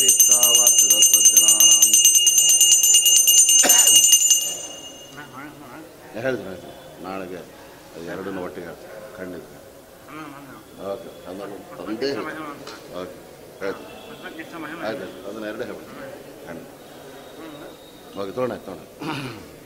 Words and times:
ಗುರುರಭೀಷ್ಟಾವಾಪ್ತಿದ 0.00 0.94
ಹೇಳಿದ್ರೆ 6.16 6.52
ನಾಳೆಗೆ 7.02 7.40
ಎರಡನ್ನೂ 8.06 8.40
ಒಟ್ಟಿಗೆ 8.44 8.72
ಖಂಡಿತ. 9.16 9.44
ಓಕೆ 10.88 11.08
ತಂದೆ 11.78 12.08
ಓಕೆ, 13.00 13.16
ಹೇಳ್ತೀನಿ. 13.60 13.88
ಆಯ್ತು 14.86 15.06
ಅದನ್ನ 15.28 15.44
ಎರಡೇ 15.46 15.64
ಹೇಳ್ಬಿಡ್ತೀನಿ. 15.64 16.08
ಖಂಡಿತ. 16.46 16.68
ಓಕೆ 18.18 18.32
ತೋಣ 18.32 18.52
ತೊಗೊಂಡ 18.60 18.82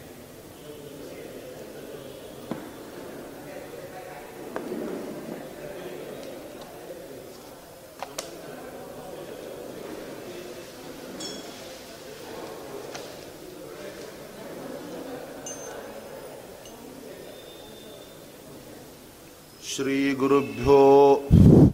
ಶ್ರೀ 20.11 20.13
ಗುರುಭ್ಯೋ 20.13 20.79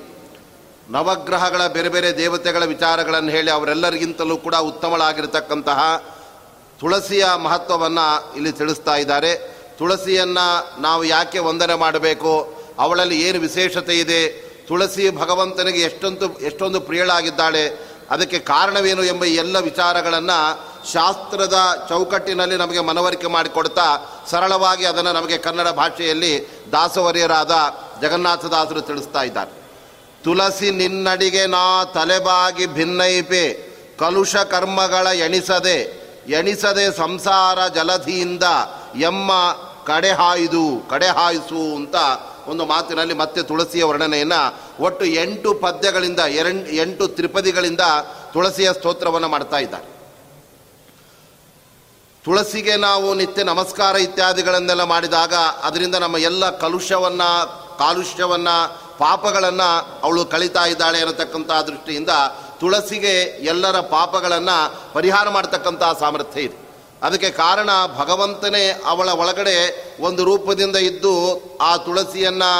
ನವಗ್ರಹಗಳ 0.90 1.66
ಬೇರೆ 1.66 1.88
ಬೇರೆ 1.88 2.18
ದೇವತೆಗಳ 2.18 2.64
ವಿಚಾರಗಳನ್ನು 2.64 3.30
ಹೇಳಿ 3.30 3.50
ಅವರೆಲ್ಲರಿಗಿಂತಲೂ 3.50 4.36
ಕೂಡ 4.36 4.54
ಉತ್ತಮಳಾಗಿರ್ತಕ್ಕಂತಹ 4.54 6.04
ತುಳಸಿಯ 6.80 7.26
ಮಹತ್ವವನ್ನು 7.36 8.34
ಇಲ್ಲಿ 8.36 8.52
ತಿಳಿಸ್ತಾ 8.52 8.96
ಇದ್ದಾರೆ. 8.96 9.58
ತುಳಸಿಯನ್ನು 9.78 10.80
ನಾವು 10.80 11.04
ಯಾಕೆ 11.04 11.38
ವಂದನೆ 11.38 11.74
ಮಾಡಬೇಕು? 11.74 12.54
ಅವಳಲ್ಲಿ 12.78 13.22
ಏನು 13.22 13.40
ವಿಶೇಷತೆ 13.40 13.98
ಇದೆ? 13.98 14.28
ತುಳಸಿ 14.68 15.10
ಭಗವಂತನಿಗೆ 15.10 15.80
ಎಷ್ಟೊಂದು 15.80 16.38
ಎಷ್ಟೊಂದು 16.38 16.80
ಪ್ರಿಯಳಾಗಿದ್ದಾಳೆ? 16.80 17.88
ಅದಕ್ಕೆ 18.10 18.38
ಕಾರಣವೇನು 18.38 19.04
ಎಂಬ 19.04 19.24
ಎಲ್ಲ 19.24 19.58
ವಿಚಾರಗಳನ್ನು 19.58 20.67
ಶಾಸ್ತ್ರದ 20.92 21.86
ಚೌಕಟ್ಟಿನಲ್ಲಿ 21.88 22.56
ನಮಗೆ 22.56 22.80
ಮನವರಿಕೆ 22.80 23.26
ಮಾಡಿಕೊಡ್ತಾ 23.26 23.96
ಸರಳವಾಗಿ 24.30 24.84
ಅದನ್ನು 24.84 25.12
ನಮಗೆ 25.12 25.38
ಕನ್ನಡ 25.38 25.68
ಭಾಷೆಯಲ್ಲಿ 25.68 26.48
ದಾಸವರಿಯರಾದ 26.72 27.54
ಜಗನ್ನಾಥದಾಸರು 28.00 28.80
ತಿಳಿಸ್ತಾ 28.80 29.22
ಇದ್ದಾರೆ. 29.22 29.50
ತುಳಸಿ 30.24 30.70
ನಿನ್ನಡಿಗೆ 30.70 31.46
ನಾ 31.46 31.84
ತಲೆಬಾಗಿ 31.84 32.66
ಭಿನ್ನೈಪೆ, 32.66 33.68
ಕಲುಷ 33.98 34.36
ಕರ್ಮಗಳ 34.36 35.06
ಎಣಿಸದೆ 35.06 36.08
ಎಣಿಸದೆ 36.28 36.96
ಸಂಸಾರ 36.96 37.68
ಜಲಧಿಯಿಂದ 37.68 38.42
ಎಮ್ಮ 39.00 39.32
ಕಡೆ 39.86 40.10
ಕಡೆಹಾಯಿಸು 40.90 41.76
ಅಂತ 41.76 41.94
ಒಂದು 42.46 42.66
ಮಾತಿನಲ್ಲಿ 42.66 43.14
ಮತ್ತೆ 43.14 43.42
ತುಳಸಿಯ 43.42 43.84
ವರ್ಣನೆಯನ್ನು 43.84 44.58
ಒಟ್ಟು 44.82 45.04
ಎಂಟು 45.04 45.54
ಪದ್ಯಗಳಿಂದ, 45.54 46.18
ಎರಡು, 46.18 46.70
ಎಂಟು 46.70 47.08
ತ್ರಿಪದಿಗಳಿಂದ 47.08 47.80
ತುಳಸಿಯ 48.32 48.72
ಸ್ತೋತ್ರವನ್ನು 48.72 49.28
ಮಾಡ್ತಾ 49.28 49.58
ಇದ್ದಾರೆ. 49.58 49.97
ತುಳಸಿಗೆ 52.24 52.76
ನಾವು 52.76 53.14
ನಿತ್ಯ 53.14 53.42
ನಮಸ್ಕಾರ 53.42 53.96
ಇತ್ಯಾದಿಗಳನ್ನೆಲ್ಲ 53.96 54.82
ಮಾಡಿದಾಗ 54.82 55.34
ಅದರಿಂದ 55.34 55.94
ನಮ್ಮ 55.94 56.16
ಎಲ್ಲ 56.16 56.50
ಕಲುಷ್ಯವನ್ನು 56.50 57.30
ಕಾಲುಷ್ಯವನ್ನು, 57.78 58.78
ಪಾಪಗಳನ್ನು 58.98 60.00
ಅವಳು 60.02 60.24
ಕಳೀತಾ 60.24 60.66
ಇದ್ದಾಳೆ 60.66 60.98
ಅನ್ನತಕ್ಕಂಥ 60.98 61.50
ದೃಷ್ಟಿಯಿಂದ 61.50 62.08
ತುಳಸಿಗೆ 62.60 63.14
ಎಲ್ಲರ 63.22 63.80
ಪಾಪಗಳನ್ನು 63.80 64.92
ಪರಿಹಾರ 64.92 65.28
ಮಾಡತಕ್ಕಂಥ 65.28 65.82
ಸಾಮರ್ಥ್ಯ 66.00 66.40
ಇದೆ. 66.40 66.68
ಅದಕ್ಕೆ 67.02 67.30
ಕಾರಣ 67.30 67.70
ಭಗವಂತನೇ 67.96 68.82
ಅವಳ 68.86 69.08
ಒಳಗಡೆ 69.08 69.56
ಒಂದು 70.00 70.24
ರೂಪದಿಂದ 70.24 70.76
ಇದ್ದು 70.76 71.14
ಆ 71.60 71.76
ತುಳಸಿಯನ್ನು 71.76 72.50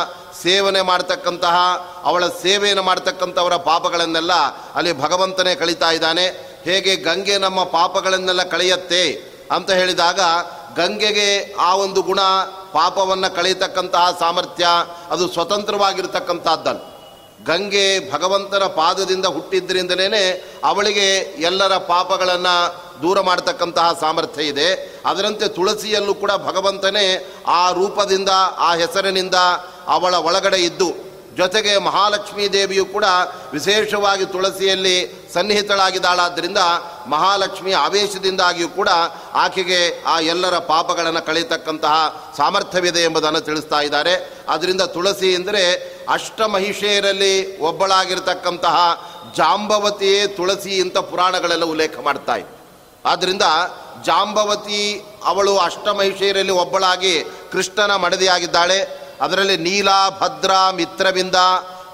ಸೇವನೆ 0.43 0.81
ಮಾಡ್ತಕ್ಕಂತಹ, 0.81 1.57
ಅವಳ 2.05 2.29
ಸೇವೆಯನ್ನು 2.29 2.83
ಮಾಡ್ತಕ್ಕಂಥವರ 2.83 3.57
ಪಾಪಗಳನ್ನೆಲ್ಲ 3.57 4.33
ಅಲ್ಲಿ 4.75 4.93
ಭಗವಂತನೇ 5.01 5.55
ಕಳೀತಾ 5.55 5.91
ಇದ್ದಾನೆ. 5.91 6.27
ಹೇಗೆ 6.63 6.97
ಗಂಗೆ 6.97 7.39
ನಮ್ಮ 7.39 7.65
ಪಾಪಗಳನ್ನೆಲ್ಲ 7.65 8.43
ಕಳೆಯತ್ತೆ 8.43 9.28
ಅಂತ 9.51 9.71
ಹೇಳಿದಾಗ 9.71 10.21
ಗಂಗೆಗೆ 10.77 11.55
ಆ 11.55 11.75
ಒಂದು 11.75 12.03
ಗುಣ 12.03 12.21
ಪಾಪವನ್ನು 12.73 13.35
ಕಳೆಯತಕ್ಕಂತಹ 13.35 14.17
ಸಾಮರ್ಥ್ಯ, 14.21 14.67
ಅದು 15.11 15.29
ಸ್ವತಂತ್ರವಾಗಿರ್ತಕ್ಕಂಥದ್ದಲ್ಲ. 15.29 16.79
ಗಂಗೆ 17.45 18.13
ಭಗವಂತನ 18.13 18.65
ಪಾದದಿಂದ 18.65 19.27
ಹುಟ್ಟಿದ್ರಿಂದಲೇ 19.27 20.31
ಅವಳಿಗೆ 20.65 21.19
ಎಲ್ಲರ 21.19 21.77
ಪಾಪಗಳನ್ನು 21.77 22.55
ದೂರ 23.03 23.21
ಮಾಡತಕ್ಕಂತಹ 23.21 23.97
ಸಾಮರ್ಥ್ಯ 24.01 24.45
ಇದೆ. 24.45 25.01
ಅದರಂತೆ 25.07 25.49
ತುಳಸಿಯಲ್ಲೂ 25.49 26.15
ಕೂಡ 26.15 26.33
ಭಗವಂತನೇ 26.33 27.33
ಆ 27.47 27.71
ರೂಪದಿಂದ, 27.71 28.29
ಆ 28.57 28.75
ಹೆಸರಿನಿಂದ 28.75 29.35
ಅವಳ 29.87 30.15
ಒಳಗಡೆ 30.15 30.57
ಇದ್ದು 30.57 31.08
ಜೊತೆಗೆ 31.39 31.73
ಮಹಾಲಕ್ಷ್ಮೀ 31.89 32.45
ದೇವಿಯು 32.57 32.85
ಕೂಡ 32.95 33.07
ವಿಶೇಷವಾಗಿ 33.53 34.25
ತುಳಸಿಯಲ್ಲಿ 34.35 34.97
ಸನ್ನಿಹಿತಳಾಗಿದ್ದಾಳಾದ್ದರಿಂದ 35.35 36.61
ಮಹಾಲಕ್ಷ್ಮಿ 37.15 37.73
ಆವೇಶದಿಂದಾಗಿಯೂ 37.85 38.69
ಕೂಡ 38.79 38.91
ಆಕೆಗೆ 39.45 39.81
ಆ 40.07 40.15
ಎಲ್ಲರ 40.33 40.57
ಪಾಪಗಳನ್ನು 40.73 41.23
ಕಳೆಯತಕ್ಕಂತಹ 41.29 41.95
ಸಾಮರ್ಥ್ಯವಿದೆ 42.39 43.03
ಎಂಬುದನ್ನು 43.09 43.41
ತಿಳಿಸ್ತಾ 43.49 43.81
ಇದ್ದಾರೆ. 43.81 44.15
ಆದ್ದರಿಂದ 44.49 44.83
ತುಳಸಿ 44.97 45.31
ಅಂದರೆ 45.39 45.63
ಅಷ್ಟಮಹಿಷೆಯರಲ್ಲಿ 46.09 47.35
ಒಬ್ಬಳಾಗಿರ್ತಕ್ಕಂತಹ 47.71 48.77
ಜಾಂಬವತಿಯೇ 49.37 50.23
ತುಳಸಿ 50.39 50.73
ಇಂಥ 50.85 50.99
ಪುರಾಣಗಳೆಲ್ಲ 51.11 51.67
ಉಲ್ಲೇಖ 51.75 51.95
ಮಾಡ್ತಾ 52.07 52.37
ಇದೆ 52.43 52.53
ಆದ್ದರಿಂದ 53.05 53.47
ಜಾಂಬವತಿ 54.07 54.81
ಅವಳು 55.25 55.53
ಅಷ್ಟಮಹಿಷೆಯರಲ್ಲಿ 55.59 56.55
ಒಬ್ಬಳಾಗಿ 56.63 57.13
ಕೃಷ್ಣನ 57.53 57.93
ಮಡದಿಯಾಗಿದ್ದಾಳೆ. 57.97 58.79
ಅದರಲ್ಲಿ 59.21 59.57
ನೀಲ, 59.57 59.89
ಭದ್ರ, 60.21 60.51
ಮಿತ್ರಬಿಂದ, 60.73 61.35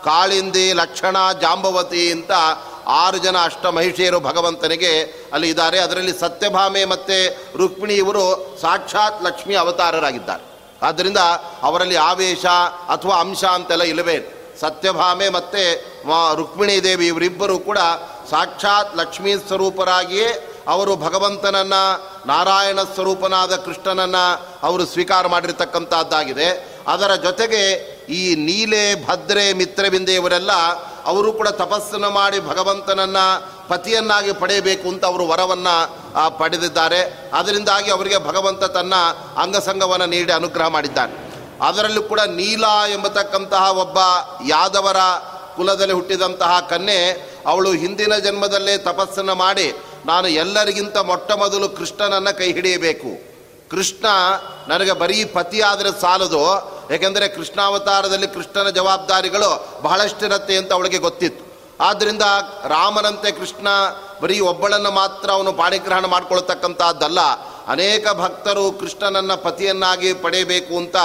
ಕಾಳಿಂದಿ, 0.05 0.73
ಲಕ್ಷಣ, 0.73 1.17
ಜಾಂಬವತಿ 1.41 2.12
ಅಂತ 2.12 2.31
ಆರು 2.87 3.19
ಜನ 3.19 3.37
ಅಷ್ಟಮಹಿಷಿಯರು 3.45 4.21
ಭಗವಂತನಿಗೆ 4.21 5.01
ಅಲ್ಲಿ 5.33 5.49
ಇದ್ದಾರೆ. 5.49 5.79
ಅದರಲ್ಲಿ 5.79 6.21
ಸತ್ಯಭಾಮೆ 6.21 6.84
ಮತ್ತು 6.84 7.37
ರುಕ್ಮಿಣಿ 7.59 7.95
ಇವರು 7.95 8.57
ಸಾಕ್ಷಾತ್ 8.61 9.25
ಲಕ್ಷ್ಮಿ 9.25 9.55
ಅವತಾರರಾಗಿದ್ದಾರೆ. 9.55 10.45
ಆದ್ದರಿಂದ 10.83 11.17
ಅವರಲ್ಲಿ 11.63 11.97
ಆವೇಶ 11.97 12.47
ಅಥವಾ 12.89 13.17
ಅಂಶ 13.17 13.45
ಅಂತೆಲ್ಲ 13.45 13.83
ಇಲ್ಲವೇ? 13.83 14.13
ಇಲ್ಲ. 14.13 14.27
ಸತ್ಯಭಾಮೆ 14.61 15.29
ಮತ್ತು 15.29 16.37
ರುಕ್ಮಿಣಿ 16.37 16.83
ದೇವಿ 16.84 17.07
ಇವರಿಬ್ಬರು 17.07 17.59
ಕೂಡ 17.59 17.79
ಸಾಕ್ಷಾತ್ 18.31 18.97
ಲಕ್ಷ್ಮೀ 18.97 19.34
ಸ್ವರೂಪರಾಗಿಯೇ 19.37 20.51
ಅವರು 20.69 20.97
ಭಗವಂತನನ್ನು, 20.97 22.10
ನಾರಾಯಣ 22.27 22.83
ಸ್ವರೂಪನಾದ 22.83 23.57
ಕೃಷ್ಣನನ್ನು 23.57 24.47
ಅವರು 24.63 24.87
ಸ್ವೀಕಾರ 24.87 25.27
ಮಾಡಿರ್ತಕ್ಕಂಥದ್ದಾಗಿದೆ. 25.27 26.73
ಅದರ 26.86 27.15
ಜೊತೆಗೆ 27.15 27.63
ಈ 28.09 28.34
ನೀಲೆ 28.34 29.07
ಭದ್ರೆ 29.07 29.53
ಮಿತ್ರಬಿಂದೆ 29.53 30.15
ಇವರೆಲ್ಲ 30.15 30.53
ಅವರು 31.04 31.33
ಕೂಡ 31.33 31.48
ತಪಸ್ಸನ್ನು 31.48 32.10
ಮಾಡಿ 32.10 32.41
ಭಗವಂತನನ್ನು 32.41 33.54
ಪತಿಯನ್ನಾಗಿ 33.69 34.33
ಪಡೆಯಬೇಕು 34.33 34.89
ಅಂತ 34.89 35.04
ಅವರು 35.04 35.27
ವರವನ್ನು 35.27 35.75
ಪಡೆದಿದ್ದಾರೆ. 36.39 37.31
ಅದರಿಂದಾಗಿ 37.33 37.91
ಅವರಿಗೆ 37.91 38.19
ಭಗವಂತ 38.19 38.65
ತನ್ನ 38.65 38.95
ಅಂಗಸಂಗವನ್ನು 39.36 40.07
ನೀಡಿ 40.07 40.33
ಅನುಗ್ರಹ 40.33 40.69
ಮಾಡಿದ್ದಾನೆ. 40.69 41.25
ಅದರಲ್ಲೂ 41.65 42.03
ಕೂಡ 42.03 42.21
ನೀಲ 42.21 42.65
ಎಂಬತಕ್ಕಂತಹ 42.92 43.78
ಒಬ್ಬ 43.78 43.98
ಯಾದವರ 44.48 44.97
ಕುಲದಲ್ಲಿ 45.57 45.95
ಹುಟ್ಟಿದಂತಹ 45.95 46.66
ಕನ್ಯೆ, 46.71 47.33
ಅವಳು 47.47 47.72
ಹಿಂದಿನ 47.72 48.16
ಜನ್ಮದಲ್ಲೇ 48.16 48.78
ತಪಸ್ಸನ್ನು 48.78 49.34
ಮಾಡಿ, 49.34 49.72
ನಾನು 50.07 50.28
ಎಲ್ಲರಿಗಿಂತ 50.28 50.97
ಮೊಟ್ಟ 50.97 51.33
ಮೊದಲು 51.33 51.69
ಕೃಷ್ಣನನ್ನು 51.69 52.39
ಕೈ 52.39 52.53
ಹಿಡಿಯಬೇಕು. 52.53 53.34
ಕೃಷ್ಣ 53.71 54.07
ನನಗೆ 54.69 54.93
ಬರೀ 54.93 55.25
ಪತಿ 55.25 55.61
ಆದರೆ 55.61 56.01
ಸಾಲದು, 56.01 56.43
ಏಕೆಂದರೆ 56.95 57.28
ಕೃಷ್ಣಾವತಾರದಲ್ಲಿ 57.28 58.27
ಕೃಷ್ಣನ 58.27 58.69
ಜವಾಬ್ದಾರಿಗಳು 58.69 59.81
ಬಹಳಷ್ಟಿರತ್ತೆ 59.83 60.57
ಅಂತ 60.57 60.72
ಅವಳಿಗೆ 60.72 60.99
ಗೊತ್ತಿತ್ತು. 60.99 61.45
ಆದ್ದರಿಂದ 61.81 62.22
ರಾಮನಂತೆ 62.69 63.31
ಕೃಷ್ಣ 63.31 63.69
ಬರೀ 64.22 64.41
ಒಬ್ಬಳನ್ನು 64.41 64.91
ಮಾತ್ರ 64.91 65.31
ಅವನು 65.31 65.53
ಪಾಣಿಗ್ರಹಣ 65.53 66.05
ಮಾಡ್ಕೊಳ್ತಕ್ಕಂಥದ್ದಲ್ಲ 66.07 67.19
ಅನೇಕ 67.69 68.07
ಭಕ್ತರು 68.13 68.72
ಕೃಷ್ಣನನ್ನ 68.72 69.34
ಪತಿಯನ್ನಾಗಿ 69.34 70.13
ಪಡೆಯಬೇಕು 70.13 70.77
ಅಂತ 70.77 70.97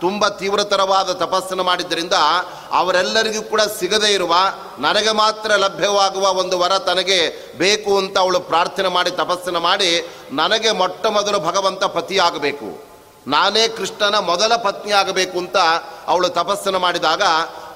ತುಂಬ 0.00 0.28
ತೀವ್ರತರವಾದ 0.28 1.12
ತಪಸ್ಸನ್ನು 1.12 1.64
ಮಾಡಿದ್ದರಿಂದ 1.64 2.12
ಅವರೆಲ್ಲರಿಗೂ 2.72 3.42
ಕೂಡ 3.42 3.60
ಸಿಗದೇ 3.60 4.08
ಇರುವ, 4.08 4.34
ನನಗೆ 4.78 5.10
ಮಾತ್ರ 5.10 5.56
ಲಭ್ಯವಾಗುವ 5.56 6.32
ಒಂದು 6.32 6.58
ವರ 6.58 6.78
ತನಗೆ 6.78 7.50
ಬೇಕು 7.58 7.98
ಅಂತ 7.98 8.18
ಅವಳು 8.18 8.40
ಪ್ರಾರ್ಥನೆ 8.40 8.88
ಮಾಡಿ 8.88 9.10
ತಪಸ್ಸನ್ನು 9.10 9.60
ಮಾಡಿ 9.60 10.08
ನನಗೆ 10.32 10.70
ಮೊಟ್ಟ 10.70 11.06
ಮೊದಲು 11.06 11.40
ಭಗವಂತ 11.40 11.84
ಪತಿಯಾಗಬೇಕು. 11.84 12.88
ನಾನೇ 13.26 13.68
ಕೃಷ್ಣನ 13.68 14.18
ಮೊದಲ 14.18 14.56
ಪತ್ನಿ 14.56 14.92
ಆಗಬೇಕು 14.92 15.38
ಅಂತ 15.38 15.56
ಅವಳು 16.06 16.28
ತಪಸ್ಸನ್ನು 16.28 16.78
ಮಾಡಿದಾಗ 16.78 17.22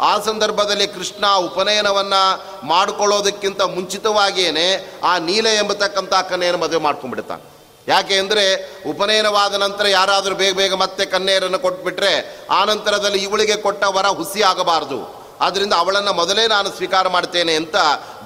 ಆ 0.01 0.19
ಸಂದರ್ಭದಲ್ಲಿ 0.19 0.87
ಕೃಷ್ಣ 0.87 1.27
ಉಪನಯನವನ್ನು 1.27 2.23
ಮಾಡಿಕೊಳ್ಳೋದಕ್ಕಿಂತ 2.67 3.63
ಮುಂಚಿತವಾಗಿಯೇ 3.63 5.01
ಆ 5.05 5.19
ನೀಲ 5.19 5.47
ಎಂಬತಕ್ಕಂಥ 5.47 6.15
ಕನ್ಯೆಯನ್ನು 6.15 6.63
ಮದುವೆ 6.65 6.79
ಮಾಡ್ಕೊಂಡ್ಬಿಡ್ತಾನೆ 6.79 7.52
ಯಾಕೆ 7.89 8.17
ಅಂದರೆ 8.19 8.45
ಉಪನಯನವಾದ 8.87 9.55
ನಂತರ 9.57 9.87
ಯಾರಾದರೂ 9.89 10.35
ಬೇಗ 10.35 10.55
ಬೇಗ 10.57 10.75
ಮತ್ತೆ 10.75 11.05
ಕನ್ನೆಯರನ್ನು 11.07 11.59
ಕೊಟ್ಬಿಟ್ರೆ 11.59 12.13
ಆ 12.51 12.61
ನಂತರದಲ್ಲಿ 12.65 13.21
ಇವಳಿಗೆ 13.23 13.57
ಕೊಟ್ಟ 13.57 13.85
ವರ 13.89 14.09
ಹುಸಿ 14.13 14.43
ಆಗಬಾರದು 14.43 15.01
ಆದ್ದರಿಂದ 15.43 15.75
ಅವಳನ್ನು 15.75 16.13
ಮೊದಲೇ 16.13 16.43
ನಾನು 16.47 16.69
ಸ್ವೀಕಾರ 16.71 17.07
ಮಾಡ್ತೇನೆ 17.09 17.55
ಅಂತ 17.57 17.77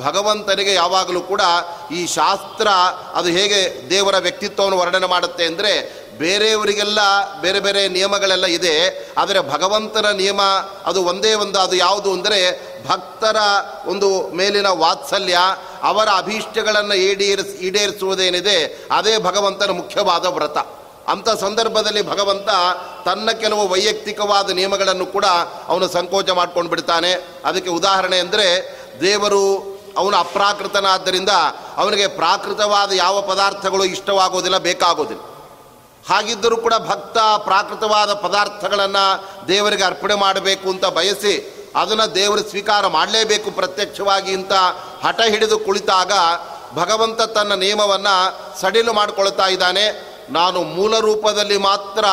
ಭಗವಂತನಿಗೆ 0.02 0.72
ಯಾವಾಗಲೂ 0.74 1.20
ಕೂಡ 1.22 1.42
ಈ 1.90 2.00
ಶಾಸ್ತ್ರ 2.06 2.68
ಅದು 3.14 3.28
ಹೇಗೆ 3.28 3.60
ದೇವರ 3.90 4.16
ವ್ಯಕ್ತಿತ್ವವನ್ನು 4.18 4.78
ವರ್ಣನೆ 4.78 5.06
ಮಾಡುತ್ತೆ 5.06 5.44
ಅಂದರೆ 5.46 5.72
ಬೇರೆಯವರಿಗೆಲ್ಲ 6.18 7.00
ಬೇರೆ 7.40 7.60
ಬೇರೆ 7.60 7.82
ನಿಯಮಗಳೆಲ್ಲ 7.88 8.46
ಇದೆ, 8.58 8.74
ಆದರೆ 9.18 9.40
ಭಗವಂತನ 9.52 10.08
ನಿಯಮ 10.20 10.40
ಅದು 10.88 11.00
ಒಂದೇ 11.10 11.32
ಒಂದು, 11.34 11.58
ಅದು 11.58 11.76
ಯಾವುದು 11.76 12.10
ಅಂದರೆ 12.12 12.40
ಭಕ್ತರ 12.88 13.36
ಒಂದು 13.92 14.08
ಮೇಲಿನ 14.38 14.68
ವಾತ್ಸಲ್ಯ, 14.82 15.36
ಅವರ 15.82 16.08
ಅಭೀಷ್ಟಗಳನ್ನು 16.22 16.96
ಈಡೇರಿಸ್, 17.08 17.54
ಈಡೇರಿಸುವುದೇನಿದೆ, 17.68 18.58
ಅದೇ 18.98 19.14
ಭಗವಂತನ 19.28 19.70
ಮುಖ್ಯವಾದ 19.82 20.26
ವ್ರತ. 20.38 20.58
ಅಂಥ 21.12 21.28
ಸಂದರ್ಭದಲ್ಲಿ 21.42 22.02
ಭಗವಂತ 22.02 22.50
ತನ್ನ 23.04 23.28
ಕೆಲವು 23.42 23.64
ವೈಯಕ್ತಿಕವಾದ 23.72 24.50
ನಿಯಮಗಳನ್ನು 24.60 25.06
ಕೂಡ 25.06 25.26
ಅವನು 25.68 25.86
ಸಂಕೋಚ 25.88 26.30
ಮಾಡ್ಕೊಂಡು 26.38 26.70
ಬಿಡ್ತಾನೆ. 26.70 27.12
ಅದಕ್ಕೆ 27.44 27.70
ಉದಾಹರಣೆ 27.70 28.18
ಅಂದರೆ 28.24 28.46
ದೇವರು 29.02 29.44
ಅವನು 30.00 30.16
ಅಪ್ರಾಕೃತನಾದ್ದರಿಂದ 30.16 31.32
ಅವನಿಗೆ 31.82 32.06
ಪ್ರಾಕೃತವಾದ 32.20 32.90
ಯಾವ 33.04 33.16
ಪದಾರ್ಥಗಳು 33.30 33.84
ಇಷ್ಟವಾಗೋದಿಲ್ಲ, 33.94 34.58
ಬೇಕಾಗೋದಿಲ್ಲ. 34.68 35.22
ಹಾಗಿದ್ದರೂ 36.08 36.56
ಕೂಡ 36.56 36.74
ಭಕ್ತ 36.74 37.18
ಪ್ರಾಕೃತವಾದ 37.18 38.12
ಪದಾರ್ಥಗಳನ್ನು 38.12 39.28
ದೇವರಿಗೆ 39.48 39.82
ಅರ್ಪಣೆ 39.82 40.14
ಮಾಡಬೇಕು 40.14 40.70
ಅಂತ 40.70 40.86
ಬಯಸಿ 40.86 41.56
ಅದನ್ನು 41.76 42.14
ದೇವರು 42.14 42.42
ಸ್ವೀಕಾರ 42.42 42.86
ಮಾಡಲೇಬೇಕು 42.86 43.50
ಪ್ರತ್ಯಕ್ಷವಾಗಿ 43.50 44.34
ಅಂತ 44.34 44.52
ಹಠ 45.04 45.20
ಹಿಡಿದು 45.20 45.58
ಕುಳಿತಾಗ 45.58 46.12
ಭಗವಂತ 46.74 47.20
ತನ್ನ 47.22 47.54
ನಿಯಮವನ್ನು 47.54 48.14
ಸಡಿಲು 48.60 48.92
ಮಾಡಿಕೊಳ್ತಾ 48.92 49.46
ಇದ್ದಾನೆ. 49.46 50.16
ನಾನು 50.30 50.62
ಮೂಲ 50.62 50.98
ರೂಪದಲ್ಲಿ 50.98 51.56
ಮಾತ್ರ 51.56 52.04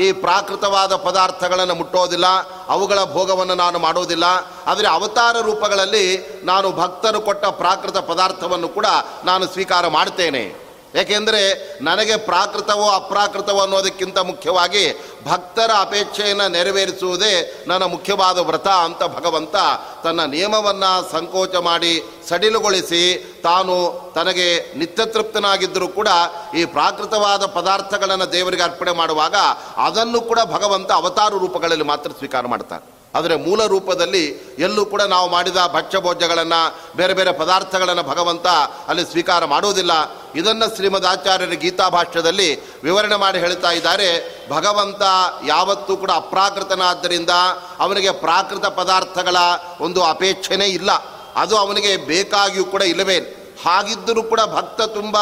ಈ 0.00 0.12
ಪ್ರಾಕೃತವಾದ 0.12 0.96
ಪದಾರ್ಥಗಳನ್ನು 0.96 1.74
ಮುಟ್ಟೋದಿಲ್ಲ, 1.74 2.26
ಅವುಗಳ 2.68 3.04
ಭೋಗವನ್ನು 3.04 3.54
ನಾನು 3.54 3.78
ಮಾಡೋದಿಲ್ಲ. 3.78 4.24
ಆದರೆ 4.66 4.88
ಅವತಾರ 4.88 5.40
ರೂಪಗಳಲ್ಲಿ 5.40 6.04
ನಾನು 6.44 6.70
ಭಕ್ತರು 6.70 7.20
ಕೊಟ್ಟ 7.20 7.44
ಪ್ರಾಕೃತ 7.44 7.96
ಪದಾರ್ಥವನ್ನು 7.96 8.68
ಕೂಡ 8.68 8.86
ನಾನು 9.24 9.46
ಸ್ವೀಕಾರ 9.46 9.88
ಮಾಡ್ತೇನೆ. 9.88 10.63
ಏಕೆಂದರೆ 10.94 11.40
ನನಗೆ 11.82 12.16
ಪ್ರಾಕೃತವೋ 12.16 12.90
ಅಪ್ರಾಕೃತವೋ 12.90 13.60
ಅನ್ನೋದಕ್ಕಿಂತ 13.60 14.18
ಮುಖ್ಯವಾಗಿ 14.18 15.00
ಭಕ್ತರ 15.24 15.70
ಅಪೇಕ್ಷೆಯನ್ನು 15.80 16.52
ನೆರವೇರಿಸುವುದೇ 16.52 17.64
ನನ್ನ 17.68 17.84
ಮುಖ್ಯವಾದ 17.84 18.38
ವ್ರತ 18.38 18.68
ಅಂತ 18.68 19.02
ಭಗವಂತ 19.02 19.56
ತನ್ನ 20.04 20.24
ನಿಯಮವನ್ನು 20.24 21.10
ಸಂಕೋಚ 21.10 21.56
ಮಾಡಿ 21.56 22.02
ಸಡಿಲುಗೊಳಿಸಿ 22.28 23.02
ತಾನು 23.44 23.74
ತನಗೆ 24.14 24.74
ನಿತ್ಯತೃಪ್ತನಾಗಿದ್ದರೂ 24.78 25.88
ಕೂಡ 25.88 26.08
ಈ 26.54 26.64
ಪ್ರಾಕೃತವಾದ 26.64 27.44
ಪದಾರ್ಥಗಳನ್ನು 27.44 28.32
ದೇವರಿಗೆ 28.32 28.62
ಅರ್ಪಣೆ 28.62 28.92
ಮಾಡುವಾಗ 28.92 29.34
ಅದನ್ನು 29.76 30.20
ಕೂಡ 30.20 30.38
ಭಗವಂತ 30.44 30.92
ಅವತಾರ 30.92 31.32
ರೂಪಗಳಲ್ಲಿ 31.38 31.84
ಮಾತ್ರ 31.84 32.10
ಸ್ವೀಕಾರ 32.18 32.46
ಮಾಡ್ತಾನೆ. 32.46 32.93
ಆದರೆ 33.14 33.36
ಮೂಲ 33.36 33.66
ರೂಪದಲ್ಲಿ 33.66 34.28
ಎಲ್ಲೂ 34.58 34.86
ಕೂಡ 34.86 35.02
ನಾವು 35.02 35.30
ಮಾಡಿದ 35.30 35.56
ಭಕ್ಷ್ಯಭೋಜ್ಯಗಳನ್ನು, 35.72 36.96
ಬೇರೆ 36.96 37.14
ಬೇರೆ 37.14 37.32
ಪದಾರ್ಥಗಳನ್ನು 37.32 38.02
ಭಗವಂತ 38.02 38.46
ಅಲ್ಲಿ 38.88 39.04
ಸ್ವೀಕಾರ 39.04 39.44
ಮಾಡುವುದಿಲ್ಲ 39.44 39.90
ಇದನ್ನು 40.34 40.76
ಶ್ರೀಮದ್ 40.76 41.06
ಆಚಾರ್ಯರ 41.06 41.48
ಗೀತಾ 41.48 41.88
ಭಾಷ್ಯದಲ್ಲಿ 41.88 42.80
ವಿವರಣೆ 42.82 43.16
ಮಾಡಿ 43.16 43.38
ಹೇಳ್ತಾ 43.38 43.70
ಇದ್ದಾರೆ. 43.70 44.08
ಭಗವಂತ 44.50 45.02
ಯಾವತ್ತೂ 45.46 45.96
ಕೂಡ 45.96 46.10
ಅಪ್ರಾಕೃತನಾದ್ದರಿಂದ 46.10 47.30
ಅವನಿಗೆ 47.78 48.10
ಪ್ರಾಕೃತ 48.10 48.66
ಪದಾರ್ಥಗಳ 48.66 49.36
ಒಂದು 49.80 50.02
ಅಪೇಕ್ಷೆನೇ 50.02 50.66
ಇಲ್ಲ. 50.66 50.90
ಅದು 51.36 51.56
ಅವನಿಗೆ 51.56 51.96
ಬೇಕಾಗಿಯೂ 51.96 52.64
ಕೂಡ 52.64 52.82
ಇಲ್ಲವೇ 52.82 53.14
ಇಲ್ಲ. 53.14 53.43
ಹಾಗಿದ್ದರೂ 53.64 54.22
ಕೂಡ 54.22 54.40
ಭಕ್ತ 54.40 54.82
ತುಂಬ 54.82 55.16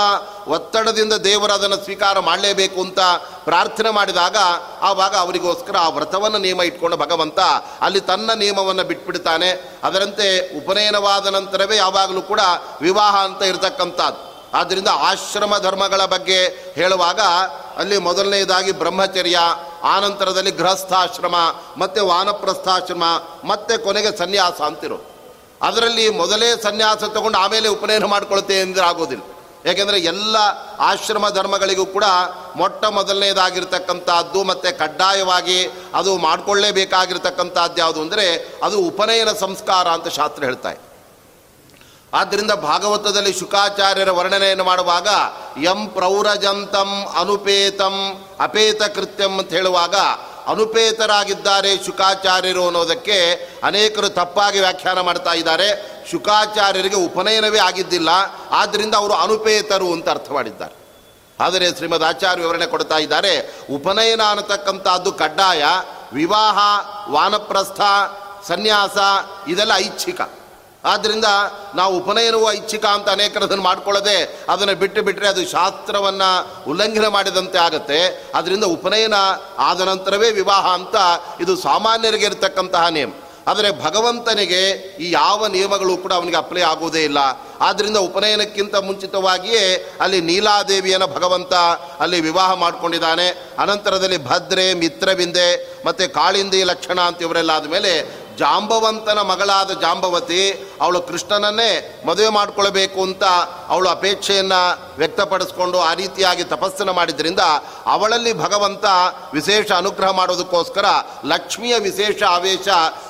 ಒತ್ತಡದಿಂದ 0.48 1.12
ದೇವರು 1.12 1.52
ಅದನ್ನು 1.52 1.76
ಸ್ವೀಕಾರ 1.76 2.18
ಮಾಡಲೇಬೇಕು 2.18 2.80
ಅಂತ 2.80 2.98
ಪ್ರಾರ್ಥನೆ 3.44 3.90
ಮಾಡಿದಾಗ 3.90 4.36
ಆವಾಗ 4.80 5.16
ಅವರಿಗೋಸ್ಕರ 5.16 5.76
ಆ 5.76 5.88
ವ್ರತವನ್ನು 5.88 6.38
ನಿಯಮ 6.38 6.62
ಇಟ್ಕೊಂಡು 6.62 6.96
ಭಗವಂತ 6.96 7.38
ಅಲ್ಲಿ 7.80 8.00
ತನ್ನ 8.00 8.32
ನಿಯಮವನ್ನು 8.32 8.84
ಬಿಟ್ಬಿಡ್ತಾನೆ. 8.84 9.78
ಅದರಂತೆ 9.84 10.56
ಉಪನಯನವಾದ 10.58 11.26
ನಂತರವೇ 11.26 11.76
ಯಾವಾಗಲೂ 11.76 12.22
ಕೂಡ 12.22 12.40
ವಿವಾಹ 12.80 13.16
ಅಂತ 13.16 13.42
ಇರತಕ್ಕಂಥದ್ದು. 13.42 14.32
ಆದ್ದರಿಂದ 14.58 14.88
ಆಶ್ರಮ 14.92 15.58
ಧರ್ಮಗಳ 15.58 16.04
ಬಗ್ಗೆ 16.04 16.72
ಹೇಳುವಾಗ 16.74 17.20
ಅಲ್ಲಿ 17.76 17.98
ಮೊದಲನೆಯದಾಗಿ 17.98 18.72
ಬ್ರಹ್ಮಚರ್ಯ, 18.72 19.38
ಆನಂತರದಲ್ಲಿ 19.82 20.50
ಗೃಹಸ್ಥಾಶ್ರಮ, 20.50 21.34
ಮತ್ತು 21.76 22.06
ವಾನಪ್ರಸ್ಥಾಶ್ರಮ, 22.06 23.04
ಮತ್ತು 23.44 23.84
ಕೊನೆಗೆ 23.84 24.18
ಸನ್ಯಾಸ 24.18 24.60
ಅಂತಿರೋ 24.60 25.00
ಅದರಲ್ಲಿ 25.62 26.04
ಮೊದಲೇ 26.20 26.48
ಸನ್ಯಾಸ 26.62 27.02
ತಗೊಂಡು 27.16 27.38
ಆಮೇಲೆ 27.38 27.68
ಉಪನಯನ 27.68 28.06
ಮಾಡ್ಕೊಳ್ತೇ 28.14 28.56
ಅಂದರೆ 28.60 28.84
ಆಗೋದಿಲ್ಲ. 28.84 29.24
ಯಾಕೆಂದರೆ 29.64 29.98
ಎಲ್ಲ 30.12 30.36
ಆಶ್ರಮ 30.90 31.24
ಧರ್ಮಗಳಿಗೂ 31.28 31.84
ಕೂಡ 31.96 32.06
ಮೊಟ್ಟ 32.56 32.84
ಮೊದಲನೇದಾಗಿರ್ತಕ್ಕಂಥದ್ದು 32.98 34.40
ಮತ್ತು 34.44 34.70
ಕಡ್ಡಾಯವಾಗಿ 34.78 35.58
ಅದು 35.94 36.12
ಮಾಡಿಕೊಳ್ಳೇಬೇಕಾಗಿರ್ತಕ್ಕಂಥದ್ದು 36.18 37.78
ಯಾವುದು 37.80 38.00
ಅಂದರೆ 38.00 38.24
ಅದು 38.62 38.78
ಉಪನಯನ 38.88 39.32
ಸಂಸ್ಕಾರ 39.44 39.86
ಅಂತ 39.88 40.08
ಶಾಸ್ತ್ರ 40.18 40.42
ಹೇಳ್ತಾ 40.44 40.70
ಇದೆ. 40.70 40.82
ಆದ್ದರಿಂದ 42.12 42.52
ಭಾಗವತದಲ್ಲಿ 42.64 43.32
ಶುಕಾಚಾರ್ಯರ 43.32 44.10
ವರ್ಣನೆಯನ್ನು 44.10 44.64
ಮಾಡುವಾಗ 44.64 45.08
ಎಂ 45.72 45.80
ಪ್ರೌರಜಂತಂ 45.98 46.90
ಅನುಪೇತಂ 47.20 47.94
ಅಪೇತ 48.40 48.82
ಕೃತ್ಯಂ 48.96 49.32
ಅಂತ 49.38 49.50
ಹೇಳುವಾಗ 49.50 49.96
ಅನುಪೇತರಾಗಿದ್ದಾರೆ 50.46 51.84
ಶುಕಾಚಾರ್ಯರು 51.84 52.66
ಅನ್ನೋದಕ್ಕೆ 52.66 53.48
ಅನೇಕರು 53.62 54.08
ತಪ್ಪಾಗಿ 54.08 54.60
ವ್ಯಾಖ್ಯಾನ 54.60 55.00
ಮಾಡ್ತಾ 55.00 55.32
ಇದ್ದಾರೆ. 55.32 55.92
ಶುಕಾಚಾರ್ಯರಿಗೆ 56.10 56.96
ಉಪನಯನವೇ 56.96 57.58
ಆಗಿದ್ದಿಲ್ಲ. 57.58 58.08
ಆದ್ದರಿಂದ 58.50 58.94
ಅವರು 58.94 59.12
ಅನುಪೇತರು 59.12 59.92
ಅಂತ 59.92 60.08
ಅರ್ಥ 60.08 60.30
ಮಾಡಿದ್ದಾರೆ. 60.30 60.82
ಆದರೆ 61.40 61.76
ಶ್ರೀಮದ್ 61.76 62.04
ಆಚಾರ್ಯ 62.04 62.42
ವಿವರಣೆ 62.42 62.66
ಕೊಡ್ತಾ 62.66 62.98
ಇದ್ದಾರೆ, 62.98 63.60
ಉಪನಯನ 63.74 64.22
ಅನ್ನತಕ್ಕಂಥದ್ದು 64.22 65.12
ಕಡ್ಡಾಯ, 65.12 65.64
ವಿವಾಹ, 66.12 66.58
ವಾನಪ್ರಸ್ಥ, 67.10 67.80
ಸನ್ಯಾಸ, 68.48 68.96
ಇದೆಲ್ಲ 69.48 69.72
ಐಚ್ಛಿಕ. 69.74 70.20
ಆದ್ದರಿಂದ 70.84 71.24
ನಾವು 71.74 71.96
ಉಪನಯನವು 71.96 72.52
ಐಚ್ಛಿಕ 72.52 72.84
ಅಂತ 72.84 73.08
ಅನೇಕರದನ್ನು 73.08 73.64
ಮಾಡ್ಕೊಳ್ಳದೆ 73.64 74.44
ಅದನ್ನು 74.48 74.74
ಬಿಟ್ಟು 74.74 75.02
ಬಿಟ್ಟರೆ 75.02 75.28
ಅದು 75.28 75.50
ಶಾಸ್ತ್ರವನ್ನು 75.50 76.50
ಉಲ್ಲಂಘನೆ 76.68 77.08
ಮಾಡಿದಂತೆ 77.08 77.58
ಆಗುತ್ತೆ. 77.58 78.30
ಅದರಿಂದ 78.34 78.64
ಉಪನಯನ 78.64 79.14
ಆದ 79.58 79.80
ನಂತರವೇ 79.80 80.30
ವಿವಾಹ 80.30 80.66
ಅಂತ 80.66 80.96
ಇದು 81.40 81.56
ಸಾಮಾನ್ಯರಿಗೆ 81.56 82.26
ಇರತಕ್ಕಂತಹ 82.26 82.86
ನಿಯಮ. 82.86 83.10
ಆದರೆ 83.46 83.84
ಭಗವಂತನಿಗೆ 83.84 84.70
ಈ 85.00 85.10
ಯಾವ 85.10 85.46
ನಿಯಮಗಳು 85.46 85.96
ಕೂಡ 85.96 86.12
ಅವನಿಗೆ 86.12 86.36
ಅಪ್ಲೈ 86.36 86.60
ಆಗುವುದೇ 86.60 87.04
ಇಲ್ಲ. 87.04 87.18
ಆದ್ದರಿಂದ 87.60 87.96
ಉಪನಯನಕ್ಕಿಂತ 87.96 88.76
ಮುಂಚಿತವಾಗಿಯೇ 88.76 89.96
ಅಲ್ಲಿ 90.00 90.20
ನೀಲಾದೇವಿಯನ್ನು 90.20 91.06
ಭಗವಂತ 91.06 91.54
ಅಲ್ಲಿ 92.00 92.20
ವಿವಾಹ 92.20 92.52
ಮಾಡಿಕೊಂಡಿದ್ದಾನೆ. 92.52 93.48
ಅನಂತರದಲ್ಲಿ 93.58 94.26
ಭದ್ರೆ, 94.26 94.74
ಮಿತ್ರವಿಂದೆ, 94.74 95.76
ಮತ್ತು 95.86 96.14
ಕಾಳಿಂದಿ, 96.14 96.62
ಲಕ್ಷಣ 96.62 97.00
ಅಂತ 97.00 97.22
ಇವರೆಲ್ಲ 97.22 97.50
ಆದಮೇಲೆ 97.50 98.21
ಜಾಂಬವಂತನ 98.36 99.18
ಮಗಳಾದ 99.18 99.70
ಜಾಂಬವತಿ, 99.80 100.72
ಅವಳು 100.80 101.02
ಕೃಷ್ಣನನ್ನೇ 101.02 102.02
ಮದುವೆ 102.06 102.28
ಮಾಡಿಕೊಳ್ಬೇಕು 102.28 103.02
ಅಂತ 103.02 103.24
ಅವಳು 103.68 103.88
ಅಪೇಕ್ಷೆಯನ್ನು 103.88 104.80
ವ್ಯಕ್ತಪಡಿಸ್ಕೊಂಡು 104.98 105.80
ಆ 105.80 105.94
ರೀತಿಯಾಗಿ 105.94 106.44
ತಪಸ್ಸನ್ನು 106.44 106.92
ಮಾಡಿದ್ರಿಂದ 106.92 107.40
ಅವಳಲ್ಲಿ 107.86 108.32
ಭಗವಂತ 108.32 108.84
ವಿಶೇಷ 109.32 109.72
ಅನುಗ್ರಹ 109.72 110.10
ಮಾಡೋದಕ್ಕೋಸ್ಕರ 110.10 110.84
ಲಕ್ಷ್ಮಿಯ 111.24 111.78
ವಿಶೇಷ 111.78 112.22
ಆವೇಶ 112.22 112.68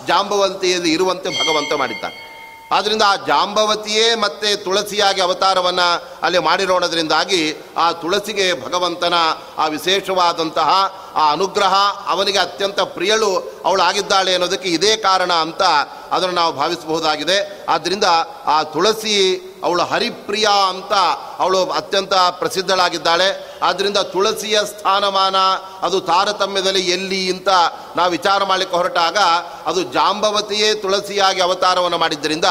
ಜಾಂಬವಂತಿಯಲ್ಲಿ 0.08 0.92
ಇರುವಂತೆ 0.92 1.28
ಭಗವಂತ 1.28 1.78
ಮಾಡಿದ್ದಾನೆ. 1.78 2.32
ಆದ್ದರಿಂದ 2.72 3.02
ಆ 3.02 3.16
ಜಾಂಬವತಿಯೇ 3.16 4.14
ಮತ್ತೆ 4.14 4.56
ತುಳಸಿಯಾಗಿ 4.56 5.20
ಅವತಾರವನ್ನು 5.20 6.02
ಅಲ್ಲಿ 6.22 6.38
ಮಾಡಿರೋಣದ್ರಿಂದಾಗಿ 6.38 7.56
ಆ 7.76 7.92
ತುಳಸಿಗೆ 7.92 8.64
ಭಗವಂತನ 8.64 9.14
ಆ 9.58 9.66
ವಿಶೇಷವಾದಂತಹ 9.66 10.68
ಆ 11.14 11.33
ಅನುಗ್ರಹ 11.33 11.75
ಅವನಿಗೆ 12.09 12.38
ಅತ್ಯಂತ 12.38 12.81
ಪ್ರಿಯಳು 12.81 13.52
ಅವಳು 13.64 13.83
ಆಗಿದ್ದಾಳೆ 13.83 14.33
ಅನ್ನೋದಕ್ಕೆ 14.33 14.69
ಇದೇ 14.69 14.97
ಕಾರಣ 14.97 15.33
ಅಂತ 15.33 15.62
ಅದನ್ನು 16.11 16.35
ನಾವು 16.35 16.52
ಭಾವಿಸಬಹುದಾಗಿದೆ. 16.52 17.66
ಆದ್ದರಿಂದ 17.69 18.04
ಆ 18.47 18.62
ತುಳಸಿ 18.62 19.49
ಅವಳು 19.64 19.83
ಹರಿಪ್ರಿಯ 19.83 20.49
ಅಂತ 20.69 20.92
ಅವಳು 21.38 21.71
ಅತ್ಯಂತ 21.71 22.14
ಪ್ರಸಿದ್ಧಳಾಗಿದ್ದಾಳೆ. 22.14 23.59
ಆದ್ದರಿಂದ 23.62 23.97
ತುಳಸಿಯ 23.97 24.59
ಸ್ಥಾನಮಾನ, 24.64 25.37
ಅದು 25.83 26.00
ತಾರತಮ್ಯದಲ್ಲಿ 26.00 26.81
ಎಲ್ಲಿ 26.81 27.33
ಅಂತ 27.33 27.49
ನಾವು 27.97 28.11
ವಿಚಾರ 28.11 28.45
ಮಾಡಲಿಕ್ಕೆ 28.45 28.76
ಹೊರಟಾಗ 28.76 29.19
ಅದು 29.66 29.83
ಜಾಂಬವತಿಯೇ 29.83 30.75
ತುಳಸಿಯಾಗಿ 30.75 31.40
ಅವತಾರವನ್ನು 31.40 31.99
ಮಾಡಿದ್ದರಿಂದ 31.99 32.45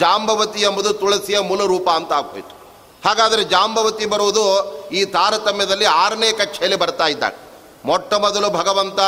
ಜಾಂಬವತಿ 0.00 0.60
ಎಂಬುದು 0.60 0.92
ತುಳಸಿಯ 0.92 1.40
ಮೂಲ 1.40 1.64
ರೂಪ 1.64 1.88
ಅಂತ 1.90 2.12
ಆಗ್ಬೋಯ್ತು 2.12 2.62
ಹಾಗಾದರೆ 3.08 3.44
ಜಾಂಬವತಿ 3.44 4.06
ಬರುವುದು 4.06 4.44
ಈ 4.92 5.04
ತಾರತಮ್ಯದಲ್ಲಿ 5.04 5.84
ಆರನೇ 5.84 6.32
ಕಕ್ಷೆಯಲ್ಲಿ 6.32 6.78
ಬರ್ತಾ 6.78 7.06
ಇದ್ದಾಳೆ. 7.06 7.51
ಮೊಟ್ಟ 7.84 8.14
ಮೊದಲು 8.14 8.50
ಭಗವಂತ 8.50 9.00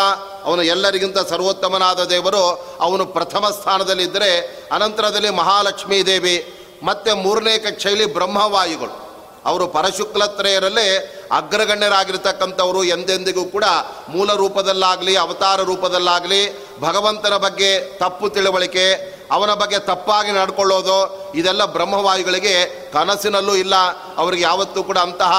ಅವನು 0.45 0.63
ಎಲ್ಲರಿಗಿಂತ 0.63 1.19
ಸರ್ವೋತ್ತಮನಾದ 1.19 2.05
ದೇವರು. 2.05 2.45
ಅವನು 2.81 3.07
ಪ್ರಥಮ 3.07 3.51
ಸ್ಥಾನದಲ್ಲಿದ್ದರೆ 3.51 4.31
ಅನಂತರದಲ್ಲಿ 4.73 5.31
ಮಹಾಲಕ್ಷ್ಮೀ 5.31 6.03
ದೇವಿ, 6.03 6.37
ಮತ್ತು 6.83 7.17
ಮೂರನೇ 7.17 7.59
ಕಕ್ಷೆಯಲ್ಲಿ 7.59 8.15
ಬ್ರಹ್ಮವಾಯುಗಳು. 8.15 9.05
ಅವರು 9.45 9.67
ಪರಶುಕ್ಲತ್ರಯರಲ್ಲೇ 9.67 10.87
ಅಗ್ರಗಣ್ಯರಾಗಿರ್ತಕ್ಕಂಥವರು 11.33 12.85
ಎಂದೆಂದಿಗೂ 12.85 13.45
ಕೂಡ 13.45 13.65
ಮೂಲ 14.09 14.33
ರೂಪದಲ್ಲಾಗಲಿ, 14.33 15.17
ಅವತಾರ 15.17 15.63
ರೂಪದಲ್ಲಾಗಲಿ, 15.63 16.43
ಭಗವಂತನ 16.81 17.37
ಬಗ್ಗೆ 17.37 17.99
ತಪ್ಪು 17.99 18.29
ತಿಳುವಳಿಕೆ, 18.29 18.87
ಅವನ 19.31 19.55
ಬಗ್ಗೆ 19.55 19.79
ತಪ್ಪಾಗಿ 19.79 20.33
ನಡ್ಕೊಳ್ಳೋದು, 20.33 20.99
ಇದೆಲ್ಲ 21.35 21.65
ಬ್ರಹ್ಮವಾಯುಗಳಿಗೆ 21.65 22.55
ಕನಸಿನಲ್ಲೂ 22.93 23.55
ಇಲ್ಲ. 23.55 23.75
ಅವರಿಗೆ 24.17 24.43
ಯಾವತ್ತೂ 24.43 24.83
ಕೂಡ 24.83 24.99
ಅಂತಹ 24.99 25.33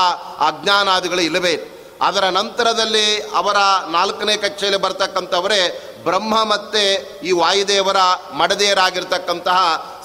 ಅಜ್ಞಾನಾದಿಗಳು 0.48 1.22
ಇಲ್ಲವೇ 1.22 1.52
ಇಲ್ಲ. 1.52 1.75
ಅದರ 2.02 2.24
ನಂತರದಲ್ಲಿ 2.24 3.22
ಅವರ 3.22 3.56
ನಾಲ್ಕನೇ 3.92 4.38
ಕಕ್ಷೆಯಲ್ಲಿ 4.38 4.82
ಬರ್ತಕ್ಕಂಥವರೇ 4.82 5.92
ಬ್ರಹ್ಮ 6.04 6.44
ಮತ್ತೆ 6.44 6.84
ಈ 7.24 7.32
ವಾಯುದೇವರ 7.32 7.98
ಮಡದೆಯರಾಗಿರ್ತಕ್ಕಂತಹ 8.34 9.60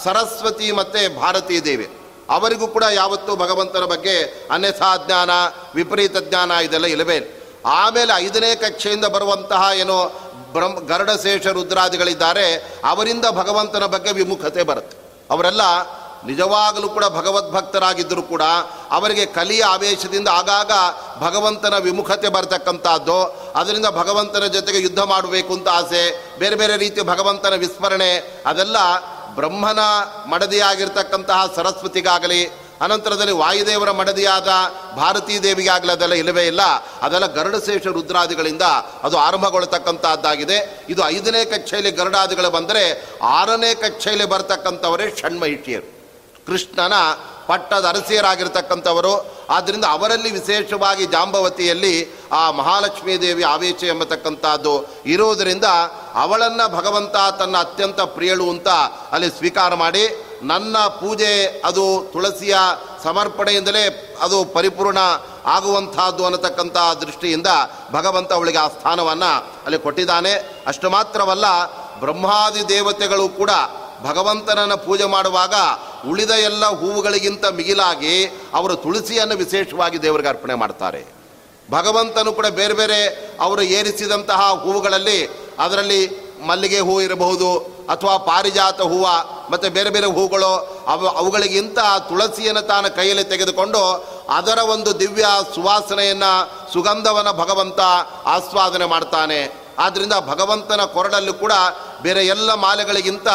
ಸರಸ್ವತಿ 0.05 0.73
ಮತ್ತೆ 0.73 1.09
ಭಾರತೀ 1.09 1.61
ದೇವಿ. 1.61 1.91
ಅವರಿಗೂ 2.31 2.67
ಕೂಡ 2.67 2.85
ಯಾವತ್ತೂ 2.93 3.37
ಭಗವಂತನ 3.37 3.85
ಬಗ್ಗೆ 3.85 4.49
ಅನ್ಯಥಾ 4.51 4.97
ಜ್ಞಾನ, 5.07 5.31
ವಿಪರೀತ 5.75 6.17
ಜ್ಞಾನ 6.17 6.51
ಇದೆಲ್ಲ 6.51 6.87
ಇಲ್ಲವೇ? 6.87 7.47
ಆಮೇಲೆ 7.67 8.13
ಐದನೇ 8.17 8.55
ಕಕ್ಷೆಯಿಂದ 8.55 9.05
ಬರುವಂತಹ 9.05 9.63
ಏನು 9.77 9.97
ಬ್ರಹ್ಮ, 10.53 10.79
ಗರುಡಶೇಷ 10.79 11.47
ರುದ್ರಾದಿಗಳಿದ್ದಾರೆ, 11.47 12.79
ಅವರಿಂದ 12.85 13.25
ಭಗವಂತನ 13.31 13.87
ಬಗ್ಗೆ 13.87 14.13
ವಿಮುಖತೆ 14.13 14.63
ಬರುತ್ತೆ. 14.63 14.97
ಅವರೆಲ್ಲ 15.31 15.61
ನಿಜವಾಗಲೂ 16.27 16.89
ಕೂಡ 16.89 17.05
ಭಗವದ್ಭಕ್ತರಾಗಿದ್ದರೂ 17.05 18.23
ಕೂಡ 18.23 18.43
ಅವರಿಗೆ 18.91 19.27
ಕಲಿಯ 19.27 19.63
ಆವೇಶದಿಂದ 19.65 20.29
ಆಗಾಗ 20.29 20.73
ಭಗವಂತನ 21.27 21.79
ವಿಮುಖತೆ 21.79 22.29
ಬರ್ತಕ್ಕಂಥದ್ದು. 22.29 23.21
ಅದರಿಂದ 23.57 23.87
ಭಗವಂತನ 23.87 24.47
ಜೊತೆಗೆ 24.47 24.79
ಯುದ್ಧ 24.79 25.01
ಮಾಡಬೇಕು 25.01 25.55
ಅಂತ 25.55 25.69
ಆಸೆ, 25.69 26.37
ಬೇರೆ 26.39 26.57
ಬೇರೆ 26.57 26.77
ರೀತಿ 26.77 27.01
ಭಗವಂತನ 27.03 27.55
ವಿಸ್ಮರಣೆ, 27.55 28.43
ಅದೆಲ್ಲ 28.47 28.77
ಬ್ರಹ್ಮನ 29.35 29.79
ಮಡದಿಯಾಗಿರ್ತಕ್ಕಂತಹ 30.27 31.47
ಸರಸ್ವತಿಗಾಗಲಿ, 31.57 32.51
ಅನಂತರದಲ್ಲಿ 32.81 33.33
ವಾಯುದೇವರ 33.33 33.91
ಮಡದಿಯಾದ 33.91 34.49
ಭಾರತೀ 34.97 35.39
ದೇವಿಗಾಗಲಿ 35.39 35.93
ಅದೆಲ್ಲ 35.93 36.15
ಇಲ್ಲವೇ 36.15 36.47
ಇಲ್ಲ. 36.47 36.63
ಅದೆಲ್ಲ 37.03 37.27
ಗರುಡಶೇಷ 37.27 37.87
ರುದ್ರಾದಿಗಳಿಂದ 37.87 38.63
ಅದು 39.03 39.19
ಆರಂಭಗೊಳ್ತಕ್ಕಂಥದ್ದಾಗಿದೆ 39.19 40.87
ಇದು 40.89 41.09
ಐದನೇ 41.09 41.45
ಕಕ್ಷೆಯಲ್ಲಿ 41.45 41.91
ಗರುಡಾದಿಗಳು 41.91 42.51
ಬಂದರೆ 42.51 42.85
ಆರನೇ 43.23 43.75
ಕಕ್ಷೆಯಲ್ಲಿ 43.75 44.25
ಬರ್ತಕ್ಕಂಥವರೇ 44.25 45.17
ಷಣ್ಮಹಿಷಿಯರು. 45.21 46.00
ಕೃಷ್ಣನ 46.51 46.93
ಪಟ್ಟದ 47.47 47.85
ಅರಸಿಯರಾಗಿರ್ತಕ್ಕಂಥವರು. 47.85 49.15
ಆದ್ದರಿಂದ 49.51 49.85
ಅವರಲ್ಲಿ 49.91 50.31
ವಿಶೇಷವಾಗಿ 50.31 51.07
ಜಾಂಬವತಿಯಲ್ಲಿ 51.07 51.95
ಆ 52.33 52.51
ಮಹಾಲಕ್ಷ್ಮೀ 52.51 53.17
ದೇವಿ 53.17 53.43
ಆವೇಶ 53.43 53.85
ಎಂಬತಕ್ಕಂಥದ್ದು 53.85 54.75
ಇರುವುದರಿಂದ 55.07 55.65
ಅವಳನ್ನು 56.15 56.77
ಭಗವಂತ 56.77 57.17
ತನ್ನ 57.39 57.57
ಅತ್ಯಂತ 57.57 58.01
ಪ್ರಿಯಳು 58.01 58.51
ಅಂತ 58.51 58.69
ಅಲ್ಲಿ 59.13 59.29
ಸ್ವೀಕಾರ 59.31 59.75
ಮಾಡಿ 59.75 60.05
ನನ್ನ 60.43 60.79
ಪೂಜೆ 60.79 61.63
ಅದು 61.65 62.11
ತುಳಸಿಯ 62.13 62.57
ಸಮರ್ಪಣೆಯಿಂದಲೇ 63.05 64.17
ಅದು 64.21 64.45
ಪರಿಪೂರ್ಣ 64.45 64.99
ಆಗುವಂತಹದ್ದು 65.47 66.25
ಅನ್ನತಕ್ಕಂಥ 66.25 66.77
ದೃಷ್ಟಿಯಿಂದ 67.01 67.47
ಭಗವಂತ 67.93 68.33
ಅವಳಿಗೆ 68.33 68.59
ಆ 68.59 68.69
ಸ್ಥಾನವನ್ನು 68.69 69.33
ಅಲ್ಲಿ 69.65 69.79
ಕೊಟ್ಟಿದ್ದಾನೆ. 69.79 70.33
ಅಷ್ಟು 70.67 70.91
ಮಾತ್ರವಲ್ಲ, 70.91 71.47
ಬ್ರಹ್ಮಾದಿ 72.01 72.69
ದೇವತೆಗಳು 72.69 73.29
ಕೂಡ 73.29 73.51
ಭಗವಂತನನ್ನು 74.05 74.77
ಪೂಜೆ 74.77 75.05
ಮಾಡುವಾಗ 75.05 75.55
ಉಳಿದ 76.09 76.31
ಎಲ್ಲ 76.31 76.67
ಹೂವುಗಳಿಗಿಂತ 76.67 77.47
ಮಿಗಿಲಾಗಿ 77.47 78.25
ಅವರು 78.55 78.77
ತುಳಸಿಯನ್ನು 78.77 79.37
ವಿಶೇಷವಾಗಿ 79.37 80.03
ದೇವರಿಗೆ 80.03 80.29
ಅರ್ಪಣೆ 80.29 80.55
ಮಾಡ್ತಾರೆ. 80.55 81.21
ಭಗವಂತನು 81.71 82.33
ಕೂಡ 82.33 82.47
ಬೇರೆ 82.47 82.75
ಬೇರೆ 82.75 83.31
ಅವರು 83.41 83.63
ಏರಿಸಿದಂತಹ 83.63 84.41
ಹೂವುಗಳಲ್ಲಿ 84.65 85.27
ಅದರಲ್ಲಿ 85.59 86.31
ಮಲ್ಲಿಗೆ 86.47 86.81
ಹೂವು 86.81 87.01
ಇರಬಹುದು 87.01 87.59
ಅಥವಾ 87.91 88.17
ಪಾರಿಜಾತ 88.17 88.81
ಹೂವು 88.81 89.07
ಮತ್ತು 89.51 89.71
ಬೇರೆ 89.71 89.91
ಬೇರೆ 89.91 90.07
ಹೂಗಳು 90.07 90.83
ಅವು 90.87 91.07
ಅವುಗಳಿಗಿಂತ 91.09 91.79
ತುಳಸಿಯನ್ನು 92.09 92.63
ತಾನು 92.63 92.97
ಕೈಯಲ್ಲಿ 92.97 93.25
ತೆಗೆದುಕೊಂಡು 93.25 94.05
ಅದರ 94.29 94.59
ಒಂದು 94.59 95.01
ದಿವ್ಯ 95.01 95.25
ಸುವಾಸನೆಯನ್ನು, 95.55 96.33
ಸುಗಂಧವನ್ನು 96.73 97.33
ಭಗವಂತ 97.33 97.81
ಆಸ್ವಾದನೆ 98.27 98.85
ಮಾಡ್ತಾನೆ. 98.85 99.61
ಆದ್ದರಿಂದ 99.79 100.13
ಭಗವಂತನ 100.13 100.81
ಕೊರಡಲ್ಲೂ 100.85 101.35
ಕೂಡ 101.35 101.53
ಬೇರೆ 102.03 102.23
ಎಲ್ಲ 102.27 102.51
ಮಾಲೆಗಳಿಗಿಂತ 102.55 103.29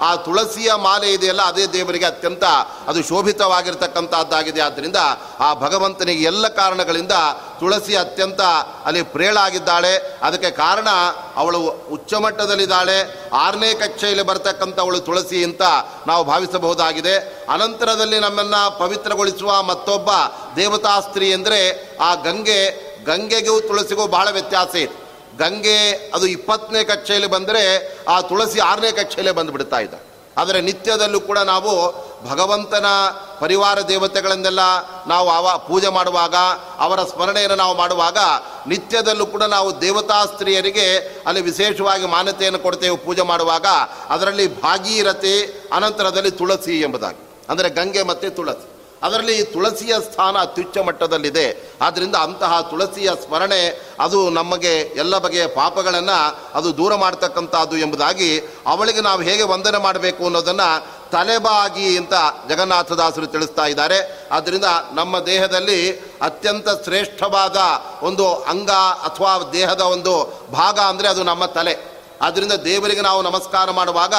ಆ 0.00 0.10
ತುಳಸಿಯ 0.24 0.70
ಮಾಲೆ 0.84 1.08
ಇದೆಯಲ್ಲ, 1.12 1.42
ಅದೇ 1.42 1.64
ದೇವರಿಗೆ 1.66 2.06
ಅತ್ಯಂತ 2.06 2.44
ಅದು 2.88 3.00
ಶೋಭಿತವಾಗಿರ್ತಕ್ಕಂಥದ್ದಾಗಿದೆ. 3.08 4.60
ಆದ್ದರಿಂದ 4.60 4.98
ಆ 5.40 5.48
ಭಗವಂತನಿಗೆ 5.54 6.22
ಎಲ್ಲ 6.22 6.48
ಕಾರಣಗಳಿಂದ 6.60 7.14
ತುಳಸಿ 7.60 7.94
ಅತ್ಯಂತ 7.96 8.42
ಅಲ್ಲಿ 8.86 9.02
ಪ್ರೇಳಾಗಿದ್ದಾಳೆ. 9.14 9.92
ಅದಕ್ಕೆ 10.22 10.50
ಕಾರಣ 10.50 10.88
ಅವಳು 11.36 11.58
ಉಚ್ಚಮಟ್ಟದಲ್ಲಿದ್ದಾಳೆ 11.96 12.98
ಆರನೇ 13.36 13.74
ಕಕ್ಷೆಯಲ್ಲಿ 13.74 14.22
ಬರ್ತಕ್ಕಂಥವಳು 14.22 15.00
ತುಳಸಿ 15.00 15.44
ಅಂತ 15.44 15.62
ನಾವು 16.06 16.24
ಭಾವಿಸಬಹುದಾಗಿದೆ. 16.24 17.16
ಅನಂತರದಲ್ಲಿ 17.54 18.20
ನಮ್ಮನ್ನು 18.20 18.62
ಪವಿತ್ರಗೊಳಿಸುವ 18.78 19.62
ಮತ್ತೊಬ್ಬ 19.62 20.10
ದೇವತಾಸ್ತ್ರೀ 20.56 21.32
ಅಂದರೆ 21.32 21.60
ಆ 22.00 22.14
ಗಂಗೆ. 22.14 22.60
ಗಂಗೆಗೂ 23.06 23.60
ತುಳಸಿಗೂ 23.60 24.06
ಬಹಳ 24.06 24.28
ವ್ಯತ್ಯಾಸ 24.30 24.74
ಇದೆ. 24.76 24.96
ಗಂಗೆ 25.38 26.10
ಅದು 26.14 26.26
ಇಪ್ಪತ್ತನೇ 26.26 26.84
ಕಕ್ಷೆಯಲ್ಲಿ 26.84 27.28
ಬಂದರೆ 27.28 27.62
ಆ 28.08 28.20
ತುಳಸಿ 28.20 28.60
ಆರನೇ 28.60 28.92
ಕಕ್ಷೆಯಲ್ಲೇ 28.92 29.32
ಬಂದುಬಿಡ್ತಾ 29.32 29.78
ಇದ್ದ 29.78 29.94
ಆದರೆ 30.36 30.60
ನಿತ್ಯದಲ್ಲೂ 30.60 31.20
ಕೂಡ 31.20 31.38
ನಾವು 31.38 31.70
ಭಗವಂತನ 32.30 32.86
ಪರಿವಾರ 33.40 33.80
ದೇವತೆಗಳನ್ನೆಲ್ಲ 33.80 34.60
ನಾವು 35.06 35.30
ಅವ 35.30 35.58
ಪೂಜೆ 35.58 35.88
ಮಾಡುವಾಗ, 35.88 36.34
ಅವರ 36.78 37.02
ಸ್ಮರಣೆಯನ್ನು 37.02 37.56
ನಾವು 37.56 37.76
ಮಾಡುವಾಗ 37.76 38.18
ನಿತ್ಯದಲ್ಲೂ 38.66 39.26
ಕೂಡ 39.26 39.42
ನಾವು 39.42 39.80
ದೇವತಾ 39.80 40.26
ಸ್ತ್ರೀಯರಿಗೆ 40.26 40.98
ಅಲ್ಲಿ 41.26 41.40
ವಿಶೇಷವಾಗಿ 41.40 42.06
ಮಾನ್ಯತೆಯನ್ನು 42.06 42.58
ಕೊಡ್ತೇವೆ 42.58 42.96
ಪೂಜೆ 42.96 43.22
ಮಾಡುವಾಗ, 43.22 43.66
ಅದರಲ್ಲಿ 44.08 44.60
ಭಾಗೀರಥಿ, 44.60 45.68
ಅನಂತರದಲ್ಲಿ 45.72 46.30
ತುಳಸಿ 46.30 46.80
ಎಂಬುದಾಗಿ. 46.80 47.30
ಅಂದರೆ 47.48 47.70
ಗಂಗೆ 47.70 48.02
ಮತ್ತು 48.02 48.30
ತುಳಸಿ. 48.30 48.69
ಅದರಲ್ಲಿ 49.02 49.42
ತುಳಸಿಯ 49.44 49.94
ಸ್ಥಾನ 50.00 50.38
ಅತ್ಯುಚ್ಚ 50.38 50.78
ಮಟ್ಟದಲ್ಲಿದೆ. 50.78 51.76
ಆದ್ದರಿಂದ 51.82 52.16
ಅಂತಹ 52.16 52.60
ತುಳಸಿಯ 52.60 53.10
ಸ್ಮರಣೆ 53.26 53.80
ಅದು 54.00 54.30
ನಮಗೆ 54.30 54.72
ಎಲ್ಲ 54.78 55.18
ಬಗೆಯ 55.18 55.46
ಪಾಪಗಳನ್ನು 55.46 56.48
ಅದು 56.54 56.76
ದೂರ 56.76 56.94
ಮಾಡ್ತಕ್ಕಂಥದ್ದು 56.94 57.76
ಎಂಬುದಾಗಿ 57.76 58.40
ಅವಳಿಗೆ 58.66 59.00
ನಾವು 59.00 59.20
ಹೇಗೆ 59.20 59.42
ವಂದನೆ 59.42 59.78
ಮಾಡಬೇಕು 59.78 60.24
ಅನ್ನೋದನ್ನು 60.24 61.00
ತಲೆಬಾಗಿ 61.10 61.96
ಅಂತ 61.96 62.14
ಜಗನ್ನಾಥದಾಸರು 62.48 63.26
ತಿಳಿಸ್ತಾ 63.26 63.66
ಇದ್ದಾರೆ. 63.66 64.28
ಆದ್ದರಿಂದ 64.32 64.64
ನಮ್ಮ 64.92 65.18
ದೇಹದಲ್ಲಿ 65.18 65.92
ಅತ್ಯಂತ 66.22 66.68
ಶ್ರೇಷ್ಠವಾದ 66.84 67.56
ಒಂದು 68.02 68.34
ಅಂಗ 68.34 68.70
ಅಥವಾ 69.04 69.38
ದೇಹದ 69.52 69.80
ಒಂದು 69.80 70.34
ಭಾಗ 70.52 70.78
ಅಂದರೆ 70.78 71.08
ಅದು 71.08 71.22
ನಮ್ಮ 71.22 71.44
ತಲೆ. 71.44 71.89
ಆದ್ದರಿಂದ 72.20 72.52
ದೇವರಿಗೆ 72.52 73.00
ನಾವು 73.00 73.22
ನಮಸ್ಕಾರ 73.22 73.70
ಮಾಡುವಾಗ 73.70 74.14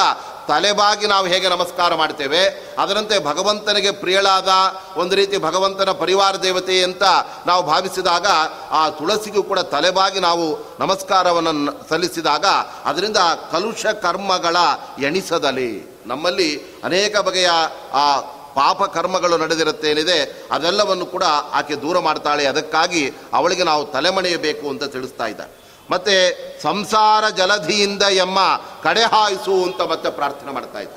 ತಲೆಬಾಗಿ 0.48 1.06
ನಾವು 1.06 1.26
ಹೇಗೆ 1.26 1.48
ನಮಸ್ಕಾರ 1.48 1.94
ಮಾಡ್ತೇವೆ? 1.94 2.40
ಅದರಂತೆ 2.78 3.24
ಭಗವಂತನಿಗೆ 3.24 3.90
ಪ್ರಿಯಳಾದ 3.90 4.48
ಒಂದು 4.96 5.14
ರೀತಿ 5.14 5.38
ಭಗವಂತನ 5.38 5.90
ಪರಿವಾರ 5.92 6.36
ದೇವತೆ 6.36 6.82
ಅಂತ 6.82 7.02
ನಾವು 7.46 7.62
ಭಾವಿಸಿದಾಗ 7.62 8.26
ಆ 8.70 8.88
ತುಳಸಿಗೂ 8.88 9.42
ಕೂಡ 9.42 9.58
ತಲೆಬಾಗಿ 9.58 10.20
ನಾವು 10.20 10.76
ನಮಸ್ಕಾರವನ್ನು 10.80 11.88
ಸಲ್ಲಿಸಿದಾಗ 11.88 12.44
ಅದರಿಂದ 12.84 13.16
ಕಲುಷ 13.52 13.86
ಕರ್ಮಗಳ 13.86 14.56
ಎಣಿಸದಲ್ಲಿ 15.02 16.00
ನಮ್ಮಲ್ಲಿ 16.06 16.50
ಅನೇಕ 16.84 17.16
ಬಗೆಯ 17.16 17.50
ಆ 17.92 18.20
ಪಾಪ 18.54 18.82
ಕರ್ಮಗಳು 18.82 19.36
ನಡೆದಿರುತ್ತೇನಿದೆ, 19.38 20.46
ಅದೆಲ್ಲವನ್ನು 20.50 21.06
ಕೂಡ 21.06 21.24
ಆಕೆ 21.52 21.74
ದೂರ 21.74 21.98
ಮಾಡ್ತಾಳೆ. 21.98 22.44
ಅದಕ್ಕಾಗಿ 22.46 23.12
ಅವಳಿಗೆ 23.32 23.64
ನಾವು 23.64 23.84
ತಲೆಮಣೆಯಬೇಕು 23.84 24.68
ಅಂತ 24.68 24.84
ತಿಳಿಸ್ತಾ 24.84 25.26
ಇದ್ದಾರೆ 25.26 25.61
ಮತ್ತೆ 25.90 26.14
ಸಂಸಾರ 26.62 27.28
ಜಲಧಿಯಿಂದ 27.28 28.02
ಎಮ್ಮ 28.02 28.38
ಕಡೆ 28.82 29.02
ಹಾಯಿಸು 29.02 29.64
ಅಂತ 29.64 29.80
ಮತ್ತೆ 29.80 30.10
ಪ್ರಾರ್ಥನೆ 30.10 30.52
ಮಾಡ್ತಾ 30.52 30.80
ಇದ್ದ. 30.80 30.92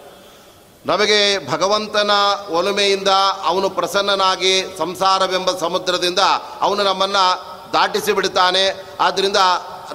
ನಮಗೆ 0.86 1.52
ಭಗವಂತನ 1.52 2.12
ಒಲುಮೆಯಿಂದ 2.50 3.08
ಅವನು 3.44 3.70
ಪ್ರಸನ್ನನಾಗಿ 3.70 4.78
ಸಂಸಾರವೆಂಬ 4.78 5.58
ಸಮುದ್ರದಿಂದ 5.58 6.20
ಅವನು 6.62 6.84
ನಮ್ಮನ್ನು 6.84 7.56
ದಾಟಿಸಿ 7.74 8.12
ಬಿಡ್ತಾನೆ 8.12 8.96
ಆದ್ದರಿಂದ 9.00 9.38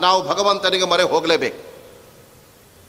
ನಾವು 0.00 0.28
ಭಗವಂತನಿಗೆ 0.28 0.84
ಮೊರೆ 0.84 1.02
ಹೋಗಲೇಬೇಕು. 1.02 1.69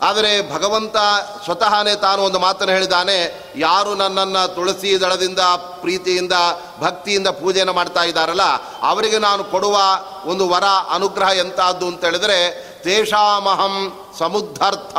ಆದರೆ 0.01 0.53
ಭಗವಂತ 0.53 0.97
ಸ್ವತಃನೇ 1.45 1.95
ತಾನು 1.95 2.21
ಒಂದು 2.21 2.39
ಮಾತನ್ನು 2.39 2.73
ಹೇಳಿದ್ದಾನೆ, 2.73 3.43
ಯಾರು 3.55 3.95
ನನ್ನನ್ನು 3.95 4.55
ತುಳಸಿ 4.55 5.01
ದಳದಿಂದ, 5.01 5.39
ಪ್ರೀತಿಯಿಂದ, 5.81 6.31
ಭಕ್ತಿಯಿಂದ 6.79 7.27
ಪೂಜೆಯನ್ನು 7.27 7.73
ಮಾಡ್ತಾ 7.73 8.03
ಇದ್ದಾರಲ್ಲ, 8.03 8.41
ಅವರಿಗೆ 8.81 9.17
ನಾನು 9.17 9.43
ಕೊಡುವ 9.43 9.77
ಒಂದು 10.25 10.49
ವರ, 10.49 10.63
ಅನುಗ್ರಹ 10.89 11.37
ಎಂಥದ್ದು 11.37 11.87
ಅಂತ 11.87 12.05
ಹೇಳಿದರೆ, 12.05 12.51
ತೇಷಾಮಹಂ 12.83 13.75
ಸಮುದ್ಧಾರ್ಥ 14.19 14.95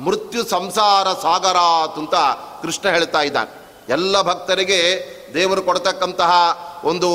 ಮೃತ್ಯು 0.00 0.44
ಸಂಸಾರ 0.44 1.12
ಸಾಗರಾತ್ 1.22 1.98
ಅಂತ 1.98 2.14
ಕೃಷ್ಣ 2.62 2.88
ಹೇಳ್ತಾ 2.88 3.20
ಇದ್ದಾನೆ. 3.20 3.82
ಎಲ್ಲ 3.88 4.22
ಭಕ್ತರಿಗೆ 4.22 4.80
ದೇವರು 5.34 5.62
ಕೊಡ್ತಕ್ಕಂತಹ 5.62 6.32
ಒಂದು 6.84 7.10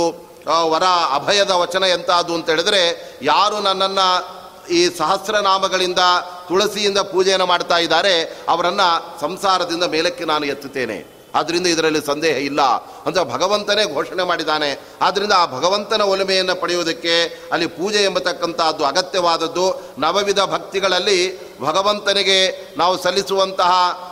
ವರ, 0.67 0.83
ಅಭಯದ 1.13 1.51
ವಚನ 1.51 1.83
ಎಂಥದ್ದು 1.83 2.33
ಅಂತ 2.33 2.49
ಹೇಳಿದ್ರೆ, 2.49 2.81
ಯಾರು 3.21 3.59
ನನ್ನನ್ನು 3.59 4.38
ಈ 4.69 4.97
ಸಹಸ್ರನಾಮಗಳಿಂದ 4.97 5.99
ತುಳಸಿಯಿಂದ 6.47 6.97
ಪೂಜೆಯನ್ನು 6.97 7.45
ಮಾಡ್ತಾ 7.45 7.77
ಇದ್ದಾರೆ. 7.77 8.37
ಅವರನ್ನು 8.49 9.19
ಸಂಸಾರದಿಂದ 9.21 9.83
ಮೇಲಕ್ಕೆ 9.83 10.25
ನಾನು 10.25 10.45
ಎತ್ತುತ್ತೇನೆ. 10.45 11.19
ಆದ್ದರಿಂದ 11.35 11.67
ಇದರಲ್ಲಿ 11.67 12.05
ಸಂದೇಹ 12.05 12.37
ಇಲ್ಲ. 12.37 12.61
ಅಂತ 13.05 13.19
ಭಗವಂತನೇ 13.19 13.93
ಘೋಷಣೆ 13.93 14.23
ಮಾಡಿದ್ದಾನೆ. 14.23 14.79
ಆದ್ದರಿಂದ 15.01 15.31
ಆ 15.31 15.45
ಭಗವಂತನ 15.45 16.01
ಒಲಮೆಯನ್ನು 16.01 16.61
ಪಡೆಯುವುದಕ್ಕೆ 16.61 17.23
ಅಲ್ಲಿ 17.51 17.67
ಪೂಜೆ 17.67 18.03
ಎಂಬತಕ್ಕಂಥದ್ದು 18.03 18.85
ಅಗತ್ಯವಾದದ್ದು. 18.85 19.81
ನವವಿಧ 19.97 20.39
ಭಕ್ತಿಗಳಲ್ಲಿ 20.39 21.49
ಭಗವಂತನಿಗೆ 21.61 22.73
ನಾವು 22.77 23.03
ಸಲ್ಲಿಸುವಂತಹ 23.03 23.71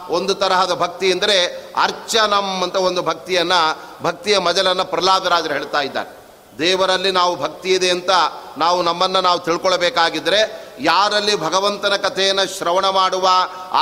ಒಂದು 0.09 0.35
ತರಹದ 0.35 0.73
ಭಕ್ತಿ 0.73 1.09
ಎಂದರೆ 1.09 1.45
ಅರ್ಚನಂ 1.75 2.63
ಅಂತ 2.63 2.75
ಒಂದು 2.75 3.01
ಭಕ್ತಿಯನ್ನು, 3.01 3.81
ಭಕ್ತಿಯ 4.03 4.37
ಮಜಲನ್ನು 4.37 4.85
ಪ್ರಹ್ಲಾದರಾಜರು 4.85 5.53
ಹೇಳ್ತಾ 5.53 5.81
ಇದ್ದಾರೆ. 5.81 6.16
ದೇವರಲ್ಲಿ 6.59 7.11
ನಾವು 7.11 7.35
ಭಕ್ತಿ 7.35 7.69
ಇದೆ 7.69 7.89
ಅಂತ 7.89 8.11
ನಾವು 8.57 8.81
ನಮ್ಮನ್ನು 8.81 9.21
ನಾವು 9.21 9.39
ತಿಳ್ಕೊಳ್ಬೇಕಾಗಿದ್ದರೆ 9.39 10.39
ಯಾರಲ್ಲಿ 10.79 11.35
ಭಗವಂತನ 11.35 11.95
ಕಥೆಯನ್ನು 11.95 12.57
ಶ್ರವಣ 12.57 12.89
ಮಾಡುವ 12.89 13.27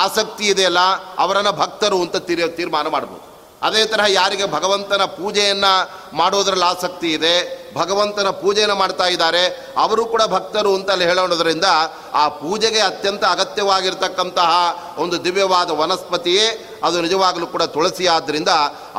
ಆಸಕ್ತಿ 0.03 0.47
ಇದೆಯಲ್ಲ 0.47 0.79
ಅವರನ್ನು 1.19 1.51
ಭಕ್ತರು 1.51 2.01
ಅಂತ 2.01 2.17
ತೀರ್ 2.27 2.43
ತೀರ್ಮಾನ 2.55 2.87
ಮಾಡ್ಬೋದು. 2.87 3.21
ಅದೇ 3.61 3.85
ತರಹ 3.85 4.05
ಯಾರಿಗೆ 4.09 4.45
ಭಗವಂತನ 4.45 5.03
ಪೂಜೆಯನ್ನು 5.05 5.71
ಮಾಡೋದ್ರಲ್ಲಿ 6.15 6.65
ಆಸಕ್ತಿ 6.65 7.09
ಇದೆ, 7.13 7.35
ಭಗವಂತನ 7.75 8.29
ಪೂಜೆಯನ್ನು 8.29 8.75
ಮಾಡ್ತಾ 8.75 9.07
ಇದ್ದಾರೆ, 9.07 9.73
ಅವರು 9.77 10.05
ಕೂಡ 10.05 10.23
ಭಕ್ತರು 10.25 10.75
ಅಂತ 10.75 10.89
ಅಲ್ಲಿ 10.91 11.05
ಹೇಳೋದ್ರಿಂದ 11.05 11.67
ಆ 12.13 12.27
ಪೂಜೆಗೆ 12.41 12.79
ಅತ್ಯಂತ 12.79 13.23
ಅಗತ್ಯವಾಗಿರ್ತಕ್ಕಂತಹ 13.25 14.51
ಒಂದು 14.97 15.23
ದಿವ್ಯವಾದ 15.23 15.69
ವನಸ್ಪತಿಯೇ 15.69 16.74
ಅದು 16.85 16.97
ನಿಜವಾಗಲೂ 17.05 17.47
ಕೂಡ 17.53 17.63
ತುಳಸಿ 17.75 18.05
ಆದ್ದರಿಂದ 18.15 18.51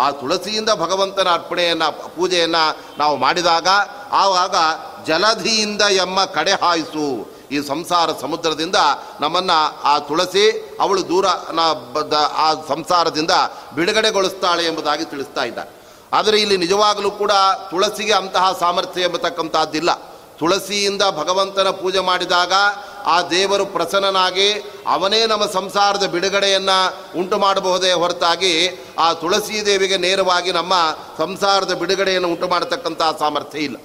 ಆ 0.04 0.06
ತುಳಸಿಯಿಂದ 0.20 0.70
ಭಗವಂತನ 0.82 1.28
ಅರ್ಪಣೆಯನ್ನು, 1.38 1.88
ಪೂಜೆಯನ್ನು 2.16 2.64
ನಾವು 2.98 3.14
ಮಾಡಿದಾಗ 3.24 3.68
ಆವಾಗ 4.24 4.56
ಜಲಧಿಯಿಂದ 5.08 5.82
ಎಮ್ಮ 6.04 6.18
ಕಡೆ 6.36 6.54
ಹಾಯಿಸು. 6.64 7.06
ಈ 7.54 7.58
ಸಂಸಾರ 7.68 8.08
ಸಮುದ್ರದಿಂದ 8.22 8.78
ನಮ್ಮನ್ನು 9.22 9.58
ಆ 9.90 9.92
ತುಳಸಿ 10.08 10.44
ಅವಳು 10.84 11.02
ದೂರ 11.10 11.26
ಆ 12.44 12.48
ಸಂಸಾರದಿಂದ 12.70 13.34
ಬಿಡುಗಡೆಗೊಳಿಸ್ತಾಳೆ 13.76 14.64
ಎಂಬುದಾಗಿ 14.70 15.04
ತಿಳಿಸ್ತಾ 15.12 15.42
ಇದ್ದ 15.50 15.60
ಆದರೆ 16.16 16.36
ಇಲ್ಲಿ 16.44 16.56
ನಿಜವಾಗಲೂ 16.64 17.10
ಕೂಡ 17.20 17.32
ತುಳಸಿಗೆ 17.70 18.14
ಅಂತಹ 18.20 18.46
ಸಾಮರ್ಥ್ಯ 18.60 19.06
ಎಂಬತಕ್ಕಂಥದ್ದಿಲ್ಲ 19.08 19.90
ತುಳಸಿಯಿಂದ 20.40 21.02
ಭಗವಂತನ 21.20 21.68
ಪೂಜೆ 21.82 22.00
ಮಾಡಿದಾಗ 22.00 22.52
ಆ 23.06 23.16
ದೇವರು 23.22 23.64
ಪ್ರಸನ್ನನಾಗಿ 23.66 24.46
ಅವನೇ 24.86 25.26
ನಮ್ಮ 25.26 25.44
ಸಂಸಾರದ 25.46 26.06
ಬಿಡುಗಡೆಯನ್ನು 26.14 26.78
ಉಂಟು 27.20 27.36
ಮಾಡಬಹುದೇ 27.38 27.92
ಹೊರತಾಗಿ 27.92 28.52
ಆ 28.98 29.12
ತುಳಸಿ 29.12 29.66
ದೇವಿಗೆ 29.66 29.96
ನೇರವಾಗಿ 29.96 30.52
ನಮ್ಮ 30.52 30.74
ಸಂಸಾರದ 31.18 31.74
ಬಿಡುಗಡೆಯನ್ನು 31.82 32.28
ಉಂಟು 32.28 32.48
ಮಾಡತಕ್ಕಂಥ 32.48 33.02
ಸಾಮರ್ಥ್ಯ 33.18 33.58
ಇಲ್ಲ. 33.58 33.76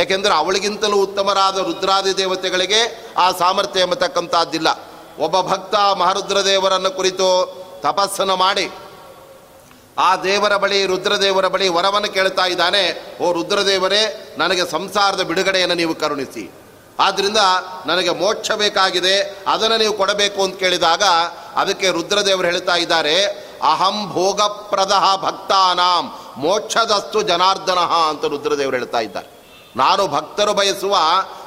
ಏಕೆಂದರೆ 0.00 0.34
ಅವಳಿಗಿಂತಲೂ 0.34 0.96
ಉತ್ತಮರಾದ 1.02 1.58
ರುದ್ರಾದಿ 1.58 2.12
ದೇವತೆಗಳಿಗೆ 2.16 2.80
ಆ 3.16 3.26
ಸಾಮರ್ಥ್ಯ 3.32 3.80
ಎಂಬತಕ್ಕಂಥದ್ದಿಲ್ಲ. 3.80 4.68
ಒಬ್ಬ 5.18 5.40
ಭಕ್ತ 5.40 5.74
ಮಹಾರುದ್ರ 5.74 6.44
ದೇವರನ್ನು 6.44 6.90
ಕುರಿತು 6.90 7.28
ತಪಸ್ಸನ್ನು 7.82 8.36
ಮಾಡಿ 8.36 8.66
ಆ 9.98 10.16
ದೇವರ 10.16 10.54
ಬಳಿ 10.56 10.78
ರುದ್ರದೇವರ 10.86 11.46
ಬಳಿ 11.48 11.68
ವರವನ್ನು 11.68 12.08
ಕೇಳ್ತಾ 12.14 12.44
ಇದ್ದಾನೆ, 12.46 12.82
ಓ 13.22 13.32
ರುದ್ರದೇವರೇ 13.32 14.34
ನನಗೆ 14.38 14.64
ಸಂಸಾರದ 14.70 15.22
ಬಿಡುಗಡೆಯನ್ನು 15.22 15.74
ನೀವು 15.74 15.94
ಕರುಣಿಸಿ. 15.94 16.44
ಆದ್ದರಿಂದ 17.00 17.36
ನನಗೆ 17.86 18.10
ಮೋಕ್ಷ 18.10 18.50
ಬೇಕಾಗಿದೆ, 18.50 19.44
ಅದನ್ನು 19.46 19.76
ನೀವು 19.76 19.94
ಕೊಡಬೇಕು 19.94 20.42
ಅಂತ 20.42 20.58
ಕೇಳಿದಾಗ 20.58 21.02
ಅದಕ್ಕೆ 21.56 21.88
ರುದ್ರದೇವರು 21.90 22.46
ಹೇಳ್ತಾ 22.46 22.76
ಇದ್ದಾರೆ, 22.76 23.24
ಅಹಂ 23.62 24.12
ಭೋಗಪ್ರದ 24.12 24.92
ಭಕ್ತಾನಾಂ, 25.22 26.18
ಮೋಕ್ಷದಸ್ತು 26.36 27.22
ಜನಾರ್ದನ 27.22 27.78
ಅಂತ 27.78 28.24
ರುದ್ರದೇವರು 28.24 28.76
ಹೇಳ್ತಾ 28.76 29.00
ಇದ್ದಾರೆ. 29.00 29.28
ನಾನು 29.76 30.06
ಭಕ್ತರು 30.06 30.54
ಬಯಸುವ 30.54 30.96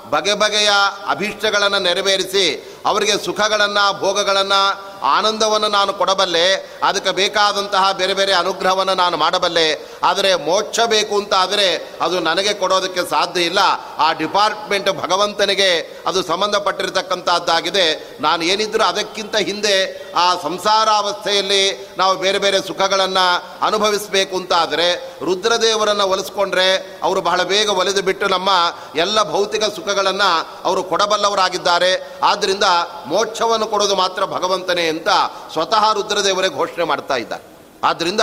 ಬಗೆ 0.09 0.33
ಬಗೆಯ 0.33 0.69
ಅಭೀಷ್ಟಗಳನ್ನು 1.07 1.79
ನೆರವೇರಿಸಿ, 1.79 2.77
ಅವರಿಗೆ 2.85 3.25
ಸುಖಗಳನ್ನು, 3.25 3.99
ಭೋಗಗಳನ್ನು 3.99 4.88
ಆನಂದವನ್ನು 5.03 5.67
ನಾನು 5.67 5.93
ಕೊಡಬಲ್ಲೆ, 5.93 6.53
ಅದಕ್ಕೆ 6.83 7.11
ಬೇಕಾದಂತಹ 7.11 7.91
ಬೇರೆ 7.91 8.13
ಬೇರೆ 8.13 8.33
ಅನುಗ್ರಹವನ್ನು 8.33 8.93
ನಾನು 8.93 9.17
ಮಾಡಬಲ್ಲೆ. 9.17 9.89
ಆದರೆ 10.03 10.35
ಮೋಕ್ಷ 10.35 10.79
ಬೇಕು 10.79 11.17
ಅಂತ 11.17 11.33
ಆದರೆ 11.33 11.87
ಅದು 12.01 12.19
ನನಗೆ 12.19 12.53
ಕೊಡೋದಕ್ಕೆ 12.53 13.09
ಸಾಧ್ಯ 13.09 13.41
ಇಲ್ಲ. 13.41 13.59
ಆ 13.97 14.13
ಡಿಪಾರ್ಟ್ಮೆಂಟ್ 14.13 14.89
ಭಗವಂತನಿಗೆ 14.89 16.03
ಅದು 16.07 16.23
ಸಂಬಂಧಪಟ್ಟಿರತಕ್ಕಂಥದ್ದಾಗಿದೆ 16.23 18.17
ನಾನು 18.21 18.43
ಏನಿದ್ರೂ 18.43 18.83
ಅದಕ್ಕಿಂತ 18.83 19.35
ಹಿಂದೆ 19.35 20.08
ಆ 20.19 20.27
ಸಂಸಾರಾವಸ್ಥೆಯಲ್ಲಿ 20.43 21.63
ನಾವು 21.97 22.17
ಬೇರೆ 22.17 22.39
ಬೇರೆ 22.39 22.57
ಸುಖಗಳನ್ನು 22.67 23.25
ಅನುಭವಿಸಬೇಕು 23.65 24.35
ಅಂತಾದರೆ 24.37 24.87
ರುದ್ರದೇವರನ್ನು 25.25 26.07
ಒಲಿಸ್ಕೊಂಡ್ರೆ 26.07 26.99
ಅವರು 27.03 27.21
ಬಹಳ 27.21 27.43
ಬೇಗ 27.43 27.69
ಒಲೆದು 27.69 28.01
ಬಿಟ್ಟು 28.01 28.27
ನಮ್ಮ 28.27 28.49
ಎಲ್ಲ 28.95 29.23
ಭೌತಿಕ 29.31 29.63
ಸುಖಗಳನ್ನು 29.63 30.29
ಅವರು 30.63 30.83
ಕೊಡಬಲ್ಲವರಾಗಿದ್ದಾರೆ. 30.83 32.19
ಆದ್ದರಿಂದ 32.23 32.63
ಮೋಕ್ಷವನ್ನು 33.05 33.67
ಕೊಡೋದು 33.67 33.95
ಮಾತ್ರ 33.95 34.25
ಭಗವಂತನೇ 34.25 34.87
ಅಂತ 34.87 35.09
ಸ್ವತಃ 35.53 35.93
ರುದ್ರದೇವರೇ 35.93 36.49
ಘೋಷಣೆ 36.49 36.83
ಮಾಡ್ತಾ 36.83 37.15
ಇದ್ದಾರೆ. 37.15 37.43
ಆದ್ದರಿಂದ 37.83 38.21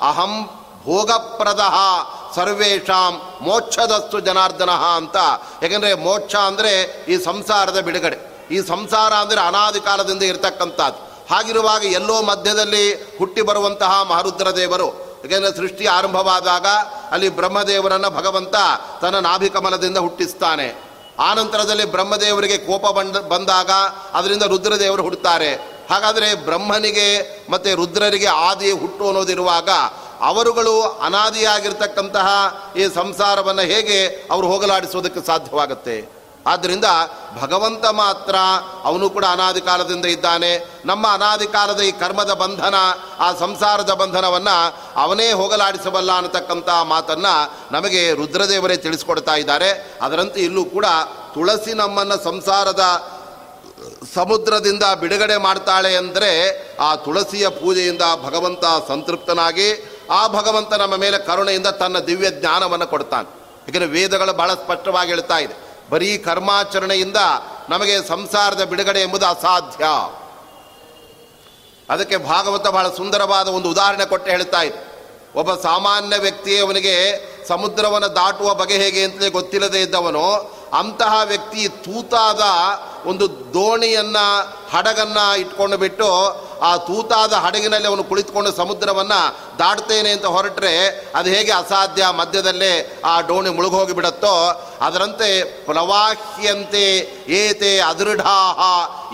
ಅಹಂ 0.00 0.32
ಭೋಗಪ್ರದ 0.84 1.62
ಸರ್ವೇಷಾಂ 2.36 3.14
ಮೋಕ್ಷದಸ್ತು 3.40 4.20
ಜನಾರ್ದನ 4.20 4.70
ಅಂತ. 4.70 5.16
ಯಾಕೆಂದರೆ 5.62 5.94
ಮೋಕ್ಷ 5.94 6.34
ಅಂದರೆ 6.36 6.72
ಈ 7.08 7.16
ಸಂಸಾರದ 7.24 7.80
ಬಿಡುಗಡೆ. 7.80 8.18
ಈ 8.50 8.58
ಸಂಸಾರ 8.68 9.12
ಅಂದರೆ 9.12 9.40
ಅನಾದಿ 9.40 9.80
ಕಾಲದಿಂದ 9.80 10.22
ಇರತಕ್ಕಂಥದ್ದು. 10.22 11.07
ಹಾಗಿರುವಾಗ 11.30 11.84
ಎಲ್ಲೋ 11.84 12.22
ಮಧ್ಯದಲ್ಲಿ 12.22 12.94
ಹುಟ್ಟಿ 13.18 13.42
ಬರುವಂತಹ 13.42 14.02
ಮಹಾರುದ್ರ 14.02 14.50
ದೇವರು 14.50 15.08
ಯಾಕೆಂದರೆ 15.24 15.56
ಸೃಷ್ಟಿ 15.56 15.86
ಆರಂಭವಾದಾಗ 15.86 16.66
ಅಲ್ಲಿ 17.10 17.28
ಬ್ರಹ್ಮದೇವರನ್ನು 17.28 18.10
ಭಗವಂತ 18.10 18.54
ತನ್ನ 19.00 19.18
ನಾಭಿಕಮಲದಿಂದ 19.18 19.98
ಹುಟ್ಟಿಸ್ತಾನೆ. 19.98 20.82
ಆನಂತರದಲ್ಲಿ 21.18 21.84
ಬ್ರಹ್ಮದೇವರಿಗೆ 21.84 22.58
ಕೋಪ 22.58 22.86
ಬಂದ, 22.86 23.16
ಬಂದಾಗ 23.16 23.70
ಅದರಿಂದ 24.12 24.42
ರುದ್ರದೇವರು 24.42 25.02
ಹುಡ್ತಾರೆ. 25.02 25.78
ಹಾಗಾದರೆ 25.90 26.34
ಬ್ರಹ್ಮನಿಗೆ 26.34 27.08
ಮತ್ತು 27.50 27.76
ರುದ್ರರಿಗೆ 27.76 28.26
ಆದಿ 28.26 28.70
ಹುಟ್ಟು 28.70 29.06
ಅನ್ನೋದಿರುವಾಗ 29.06 29.68
ಅವರುಗಳು 30.20 30.82
ಅನಾದಿಯಾಗಿರ್ತಕ್ಕಂತಹ 30.82 32.28
ಈ 32.76 32.84
ಸಂಸಾರವನ್ನು 32.94 33.62
ಹೇಗೆ 33.62 34.28
ಅವರು 34.30 34.46
ಹೋಗಲಾಡಿಸೋದಕ್ಕೆ 34.46 35.26
ಸಾಧ್ಯವಾಗುತ್ತೆ? 35.26 36.17
ಆದ್ದರಿಂದ 36.52 36.88
ಭಗವಂತ 37.40 37.86
ಮಾತ್ರ 37.86 38.36
ಅವನು 38.88 39.06
ಕೂಡ 39.10 39.24
ಅನಾದಿ 39.24 39.60
ಕಾಲದಿಂದ 39.60 40.04
ಇದ್ದಾನೆ. 40.04 40.52
ನಮ್ಮ 40.84 41.04
ಅನಾದಿ 41.16 41.46
ಕಾಲದ 41.46 41.80
ಈ 41.80 41.92
ಕರ್ಮದ 41.92 42.32
ಬಂಧನ, 42.42 42.76
ಆ 43.18 43.28
ಸಂಸಾರದ 43.32 43.92
ಬಂಧನವನ್ನು 44.02 44.56
ಅವನೇ 45.04 45.32
ಹೋಗಲಾಡಿಸಬಲ್ಲ 45.32 46.10
ಅನ್ನತಕ್ಕಂಥ 46.12 46.68
ಮಾತನ್ನು 46.94 47.34
ನಮಗೆ 47.72 48.02
ರುದ್ರದೇವರೇ 48.14 48.76
ತಿಳಿಸ್ಕೊಡ್ತಾ 48.76 49.36
ಇದ್ದಾರೆ. 49.36 49.70
ಅದರಂತೆ 50.02 50.40
ಇಲ್ಲೂ 50.40 50.64
ಕೂಡ 50.64 50.86
ತುಳಸಿ 51.34 51.74
ನಮ್ಮನ್ನು 51.74 52.24
ಸಂಸಾರದ 52.24 52.84
ಸಮುದ್ರದಿಂದ 54.14 54.84
ಬಿಡುಗಡೆ 55.00 55.36
ಮಾಡ್ತಾಳೆ 55.36 55.96
ಅಂದರೆ 55.96 56.30
ಆ 56.80 56.94
ತುಳಸಿಯ 56.94 57.48
ಪೂಜೆಯಿಂದ 57.48 58.04
ಭಗವಂತ 58.24 58.64
ಸಂತೃಪ್ತನಾಗಿ 58.88 59.68
ಆ 60.10 60.26
ಭಗವಂತ 60.28 60.72
ನಮ್ಮ 60.74 60.96
ಮೇಲೆ 60.96 61.18
ಕರುಣೆಯಿಂದ 61.18 61.66
ತನ್ನ 61.66 61.98
ದಿವ್ಯ 61.98 62.30
ಜ್ಞಾನವನ್ನು 62.30 62.86
ಕೊಡ್ತಾನೆ. 62.86 63.28
ಯಾಕಂದರೆ 63.66 63.86
ವೇದಗಳು 63.86 64.32
ಬಹಳ 64.32 64.50
ಸ್ಪಷ್ಟವಾಗಿ 64.54 65.10
ಹೇಳ್ತಾ 65.10 65.38
ಇದೆ. 65.38 65.67
ಬರೀ 65.90 66.18
ಕರ್ಮಾಚರಣೆಯಿಂದ 66.18 67.16
ನಮಗೆ 67.68 68.08
ಸಂಸಾರದ 68.08 68.64
ಬಿಡುಗಡೆ 68.64 69.00
ಎಂಬುದು 69.00 69.26
ಅಸಾಧ್ಯ. 69.26 69.84
ಅದಕ್ಕೆ 71.90 72.16
ಭಾಗವತ 72.16 72.66
ಬಹಳ 72.66 72.88
ಸುಂದರವಾದ 72.88 73.48
ಒಂದು 73.48 73.70
ಉದಾಹರಣೆ 73.70 74.04
ಕೊಟ್ಟು 74.04 74.30
ಹೇಳ್ತಾ 74.30 74.62
ಇತ್ತು 74.62 74.88
ಒಬ್ಬ 75.38 75.54
ಸಾಮಾನ್ಯ 75.54 76.18
ವ್ಯಕ್ತಿ 76.18 76.58
ಅವನಿಗೆ 76.58 76.94
ಸಮುದ್ರವನ್ನು 77.48 78.14
ದಾಟುವ 78.14 78.54
ಬಗೆ 78.54 78.74
ಹೇಗೆ 78.74 79.04
ಅಂತಲೇ 79.04 79.30
ಗೊತ್ತಿಲ್ಲದೆ 79.30 79.80
ಇದ್ದವನು, 79.82 80.56
ಅಂತಹ 80.78 81.20
ವ್ಯಕ್ತಿ 81.24 81.68
ತೂತಾದ 81.68 82.42
ಒಂದು 83.08 83.54
ದೋಣಿಯನ್ನು, 83.54 84.26
ಹಡಗನ್ನು 84.76 85.38
ಇಟ್ಕೊಂಡು 85.40 85.76
ಬಿಟ್ಟು 85.76 86.08
ಆ 86.62 86.76
ತೂತಾದ 86.76 87.32
ಹಡಗಿನಲ್ಲಿ 87.32 87.88
ಅವನು 87.88 88.04
ಕುಳಿತುಕೊಂಡು 88.04 88.52
ಸಮುದ್ರವನ್ನು 88.52 89.38
ದಾಟ್ತೇನೆ 89.58 90.10
ಅಂತ 90.10 90.24
ಹೊರಟ್ರೆ 90.24 90.88
ಅದು 91.14 91.30
ಹೇಗೆ 91.30 91.52
ಅಸಾಧ್ಯ? 91.52 92.06
ಮಧ್ಯದಲ್ಲೇ 92.08 93.02
ಆ 93.04 93.20
ಡೋಣಿ 93.20 93.50
ಮುಳುಗೋಗಿ 93.50 93.92
ಬಿಡುತ್ತೋ 93.92 94.66
ಅದರಂತೆ 94.80 95.44
ಪ್ರವಾಹ್ಯಂತೆ 95.44 96.84
ಏತೆ 97.28 97.78
ಅದೃಢಾಹ 97.78 98.58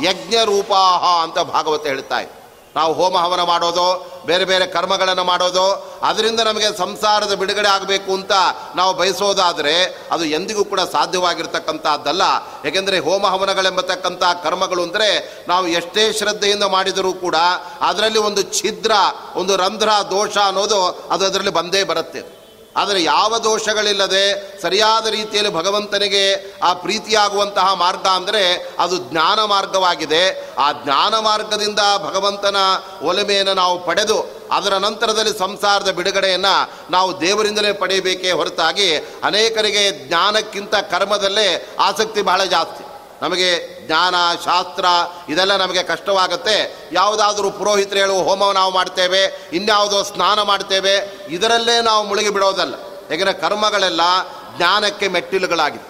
ಯಜ್ಞರೂಪಾಹ 0.04 1.22
ಅಂತ 1.22 1.38
ಭಾಗವತ 1.38 1.86
ಹೇಳ್ತಾ 1.86 2.20
ಇದೆ. 2.20 2.43
ನಾವು 2.76 2.92
ಹೋಮ 2.98 3.16
ಹವನ 3.24 3.42
ಮಾಡೋದು, 3.42 3.86
ಬೇರೆ 4.26 4.44
ಬೇರೆ 4.50 4.66
ಕರ್ಮಗಳನ್ನು 4.66 5.24
ಮಾಡೋದು, 5.24 5.66
ಅದರಿಂದ 6.08 6.40
ನಮಗೆ 6.40 6.68
ಸಂಸಾರದ 6.78 7.34
ಬಿಡುಗಡೆ 7.40 7.68
ಆಗಬೇಕು 7.68 8.10
ಅಂತ 8.18 8.32
ನಾವು 8.76 8.92
ಬಯಸೋದಾದರೆ 9.00 9.74
ಅದು 10.12 10.24
ಎಂದಿಗೂ 10.38 10.64
ಕೂಡ 10.64 10.80
ಸಾಧ್ಯವಾಗಿರ್ತಕ್ಕಂಥದ್ದಲ್ಲ. 10.96 12.22
ಏಕೆಂದರೆ 12.68 12.98
ಹೋಮ 12.98 13.24
ಹವನಗಳೆಂಬತಕ್ಕಂಥ 13.26 14.22
ಕರ್ಮಗಳು 14.44 14.82
ಅಂದರೆ 14.82 15.08
ನಾವು 15.48 15.66
ಎಷ್ಟೇ 15.80 16.04
ಶ್ರದ್ಧೆಯಿಂದ 16.20 16.68
ಮಾಡಿದರೂ 16.76 17.12
ಕೂಡ 17.24 17.36
ಅದರಲ್ಲಿ 17.90 18.22
ಒಂದು 18.28 18.44
ಛಿದ್ರ, 18.60 18.92
ಒಂದು 19.36 19.56
ರಂಧ್ರ, 19.56 19.90
ದೋಷ 20.10 20.36
ಅನ್ನೋದು 20.50 20.80
ಅದು 21.10 21.24
ಅದರಲ್ಲಿ 21.30 21.54
ಬಂದೇ 21.60 21.82
ಬರುತ್ತೆ. 21.92 22.22
ಆದರೆ 22.76 23.02
ಯಾವ 23.02 23.38
ದೋಷಗಳಿಲ್ಲದೆ 23.38 24.24
ಸರಿಯಾದ 24.62 25.06
ರೀತಿಯಲ್ಲಿ 25.06 25.52
ಭಗವಂತನಿಗೆ 25.52 26.54
ಆ 26.62 26.72
ಪ್ರೀತಿಯಾಗುವಂತಹ 26.72 27.74
ಮಾರ್ಗ 27.74 28.06
ಅಂದರೆ 28.06 28.42
ಅದು 28.78 28.96
ಜ್ಞಾನ 28.96 29.44
ಮಾರ್ಗವಾಗಿದೆ. 29.44 30.54
ಆ 30.58 30.72
ಜ್ಞಾನ 30.72 31.18
ಮಾರ್ಗದಿಂದ 31.18 31.78
ಭಗವಂತನ 31.98 32.56
ಒಲಿಮೆಯನ್ನು 33.02 33.54
ನಾವು 33.54 33.84
ಪಡೆದು 33.84 34.18
ಅದರ 34.52 34.74
ನಂತರದಲ್ಲಿ 34.74 35.38
ಸಂಸಾರದ 35.38 35.90
ಬಿಡುಗಡೆಯನ್ನು 35.90 36.54
ನಾವು 36.90 37.20
ದೇವರಿಂದಲೇ 37.20 37.72
ಪಡೆಯಬೇಕೇ 37.72 38.32
ಹೊರತಾಗಿ 38.32 38.96
ಅನೇಕರಿಗೆ 38.96 40.08
ಜ್ಞಾನಕ್ಕಿಂತ 40.08 40.74
ಕರ್ಮದಲ್ಲೇ 40.74 41.68
ಆಸಕ್ತಿ 41.80 42.22
ಬಹಳ 42.22 42.44
ಜಾಸ್ತಿ. 42.44 42.83
ನಮಗೆ 43.24 43.50
ಜ್ಞಾನ, 43.86 44.14
ಶಾಸ್ತ್ರ 44.44 44.84
ಇದೆಲ್ಲ 45.28 45.56
ನಮಗೆ 45.56 45.82
ಕಷ್ಟವಾಗುತ್ತೆ. 45.82 46.56
ಯಾವುದಾದ್ರೂ 46.92 47.50
ಪುರೋಹಿತರು 47.50 47.98
ಹೇಳುವ 47.98 48.20
ಹೋಮ 48.28 48.50
ನಾವು 48.52 48.70
ಮಾಡ್ತೇವೆ, 48.72 49.22
ಇನ್ಯಾವುದೋ 49.52 50.02
ಸ್ನಾನ 50.02 50.42
ಮಾಡ್ತೇವೆ, 50.42 50.94
ಇದರಲ್ಲೇ 51.28 51.76
ನಾವು 51.80 52.02
ಮುಳುಗಿ 52.06 52.30
ಬಿಡೋದಲ್ಲ. 52.30 52.74
ಯಾಕಂದರೆ 53.10 53.32
ಕರ್ಮಗಳೆಲ್ಲ 53.32 54.00
ಜ್ಞಾನಕ್ಕೆ 54.56 55.08
ಮೆಟ್ಟಿಲುಗಳಾಗಿದೆ 55.08 55.86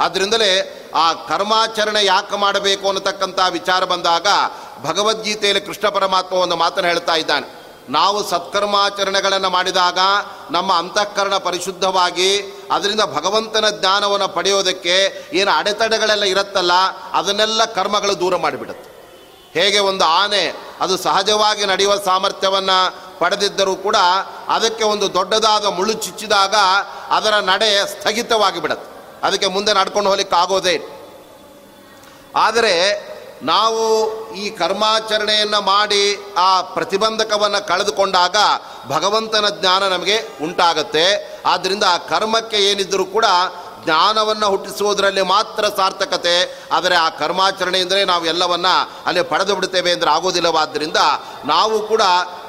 ಆದ್ದರಿಂದಲೇ 0.00 0.50
ಆ 0.94 1.12
ಕರ್ಮಾಚರಣೆ 1.28 2.04
ಯಾಕೆ 2.04 2.36
ಮಾಡಬೇಕು 2.36 2.84
ಅನ್ನತಕ್ಕಂಥ 2.88 3.38
ವಿಚಾರ 3.50 3.84
ಬಂದಾಗ 3.84 4.26
ಭಗವದ್ಗೀತೆಯಲ್ಲಿ 4.82 5.62
ಕೃಷ್ಣ 5.66 5.88
ಪರಮಾತ್ಮ 5.88 6.36
ಒಂದು 6.36 6.56
ಮಾತನ್ನು 6.56 6.88
ಹೇಳ್ತಾ 6.88 7.14
ಇದ್ದಾನೆ. 7.14 7.46
ನಾವು 7.88 8.18
ಸತ್ಕರ್ಮಾಚರಣೆಗಳನ್ನು 8.30 9.50
ಮಾಡಿದಾಗ 9.50 9.98
ನಮ್ಮ 10.50 10.70
ಅಂತಃಕರಣ 10.72 11.36
ಪರಿಶುದ್ಧವಾಗಿ 11.36 12.30
ಅದರಿಂದ 12.70 13.04
ಭಗವಂತನ 13.16 13.66
ಜ್ಞಾನವನ್ನು 13.80 14.28
ಪಡೆಯೋದಕ್ಕೆ 14.36 14.96
ಏನು 15.40 15.50
ಅಡೆತಡೆಗಳೆಲ್ಲ 15.58 16.24
ಇರುತ್ತಲ್ಲ, 16.24 16.72
ಅದನ್ನೆಲ್ಲ 17.18 17.64
ಕರ್ಮಗಳು 17.78 18.14
ದೂರ 18.20 18.36
ಮಾಡಿಬಿಡುತ್ತೆ. 18.44 18.88
ಹೇಗೆ 19.56 19.78
ಒಂದು 19.90 20.04
ಆನೆ, 20.20 20.42
ಅದು 20.80 20.94
ಸಹಜವಾಗಿ 21.06 21.64
ನಡೆಯುವ 21.66 21.94
ಸಾಮರ್ಥ್ಯವನ್ನು 22.04 22.78
ಪಡೆದಿದ್ದರೂ 23.18 23.74
ಕೂಡ 23.86 23.96
ಅದಕ್ಕೆ 24.56 24.84
ಒಂದು 24.84 25.06
ದೊಡ್ಡದಾದ 25.14 25.66
ಮುಳ್ಳು 25.78 25.94
ಚುಚ್ಚಿದಾಗ 26.04 26.54
ಅದರ 27.16 27.34
ನಡೆ 27.50 27.70
ಸ್ಥಗಿತವಾಗಿ 27.94 28.60
ಬಿಡುತ್ತೆ 28.60 28.88
ಅದಕ್ಕೆ 29.26 29.48
ಮುಂದೆ 29.54 29.72
ನಡ್ಕೊಂಡು 29.78 30.10
ಹೋಗ್ಲಿಕ್ಕೆ 30.10 30.36
ಆಗೋದೇ 30.36 30.76
ಆದರೆ 32.46 32.74
ನಾವು 33.42 33.82
ಈ 34.32 34.50
ಕರ್ಮಾಚರಣೆಯನ್ನು 34.50 35.60
ಮಾಡಿ 35.60 36.34
ಆ 36.38 36.60
ಪ್ರತಿಬಂಧಕವನ್ನು 36.60 37.66
ಕಳೆದುಕೊಂಡಾಗ 37.66 38.36
ಭಗವಂತನ 38.88 39.44
ಜ್ಞಾನ 39.60 39.88
ನಮಗೆ 39.88 40.16
ಉಂಟಾಗತ್ತೆ. 40.42 41.38
ಆದ್ದರಿಂದ 41.46 41.84
ಆ 41.84 41.96
ಕರ್ಮಕ್ಕೆ 41.96 42.56
ಏನಿದ್ದರೂ 42.56 43.04
ಕೂಡ 43.04 43.24
ಜ್ಞಾನವನ್ನು 43.84 44.46
ಹುಟ್ಟಿಸುವುದರಲ್ಲಿ 44.48 45.22
ಮಾತ್ರ 45.22 45.64
ಸಾರ್ಥಕತೆ, 45.76 46.34
ಆದರೆ 46.72 46.96
ಆ 46.96 47.08
ಕರ್ಮಾಚರಣೆಯಿಂದಲೇ 47.08 48.04
ನಾವು 48.04 48.24
ಎಲ್ಲವನ್ನ 48.26 48.66
ಅಲ್ಲಿ 49.06 49.22
ಪಡೆದು 49.22 49.54
ಬಿಡ್ತೇವೆ 49.54 49.92
ಅಂದರೆ 49.92 50.10
ಆಗೋದಿಲ್ಲವಾದ್ದರಿಂದ 50.10 50.96
ನಾವು 51.44 51.76
ಕೂಡ 51.86 52.02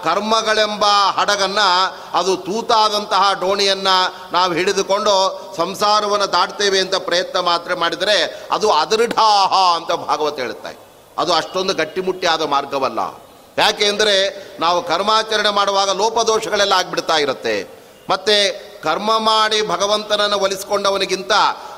ಕರ್ಮಗಳೆಂಬ 0.04 0.86
ಹಡಗನ್ನು, 1.18 1.68
ಅದು 2.18 2.38
ತೂತಾದಂತಹ 2.38 3.24
ಡೋಣಿಯನ್ನು 3.42 3.96
ನಾವು 4.32 4.54
ಹಿಡಿದುಕೊಂಡು 4.54 5.13
ಸಂಸಾರವನ್ನು 5.58 6.28
ದಾಟ್ತೇವೆ 6.32 6.80
ಅಂತ 6.80 6.96
ಪ್ರಯತ್ನ 6.96 7.39
ಮಾತ್ರ 7.39 7.76
ಮಾಡಿದರೆ 7.76 8.18
ಅದು 8.52 8.72
ಅದೃಢಾಹ 8.72 9.54
ಅಂತ 9.76 9.92
ಭಾಗವತ 9.92 10.39
ಹೇಳುತ್ತೆ 10.39 10.78
ಅದು 11.18 11.32
ಅಷ್ಟೊಂದು 11.34 11.74
ಗಟ್ಟಿಮುಟ್ಟಿಯಾದ 11.74 12.44
ಮಾರ್ಗವಲ್ಲ. 12.46 13.00
ಯಾಕೆ 13.58 13.86
ನಾವು 14.60 14.80
ಕರ್ಮಾಚರಣೆ 14.88 15.50
ಮಾಡುವಾಗ 15.50 15.89
ಲೋಪದೋಷಗಳೆಲ್ಲ 15.89 16.74
ಆಗಿಬಿಡ್ತಾ 16.74 17.15
ಇರುತ್ತೆ. 17.18 17.56
ಮತ್ತೆ 18.10 18.36
ಕರ್ಮ 18.84 19.20
ಮಾಡಿ 19.20 19.68
ಭಗವಂತನನ್ನು 19.68 20.38
ಒಲಿಸ್ಕೊಂಡವನಿಗಿಂತ 20.38 21.32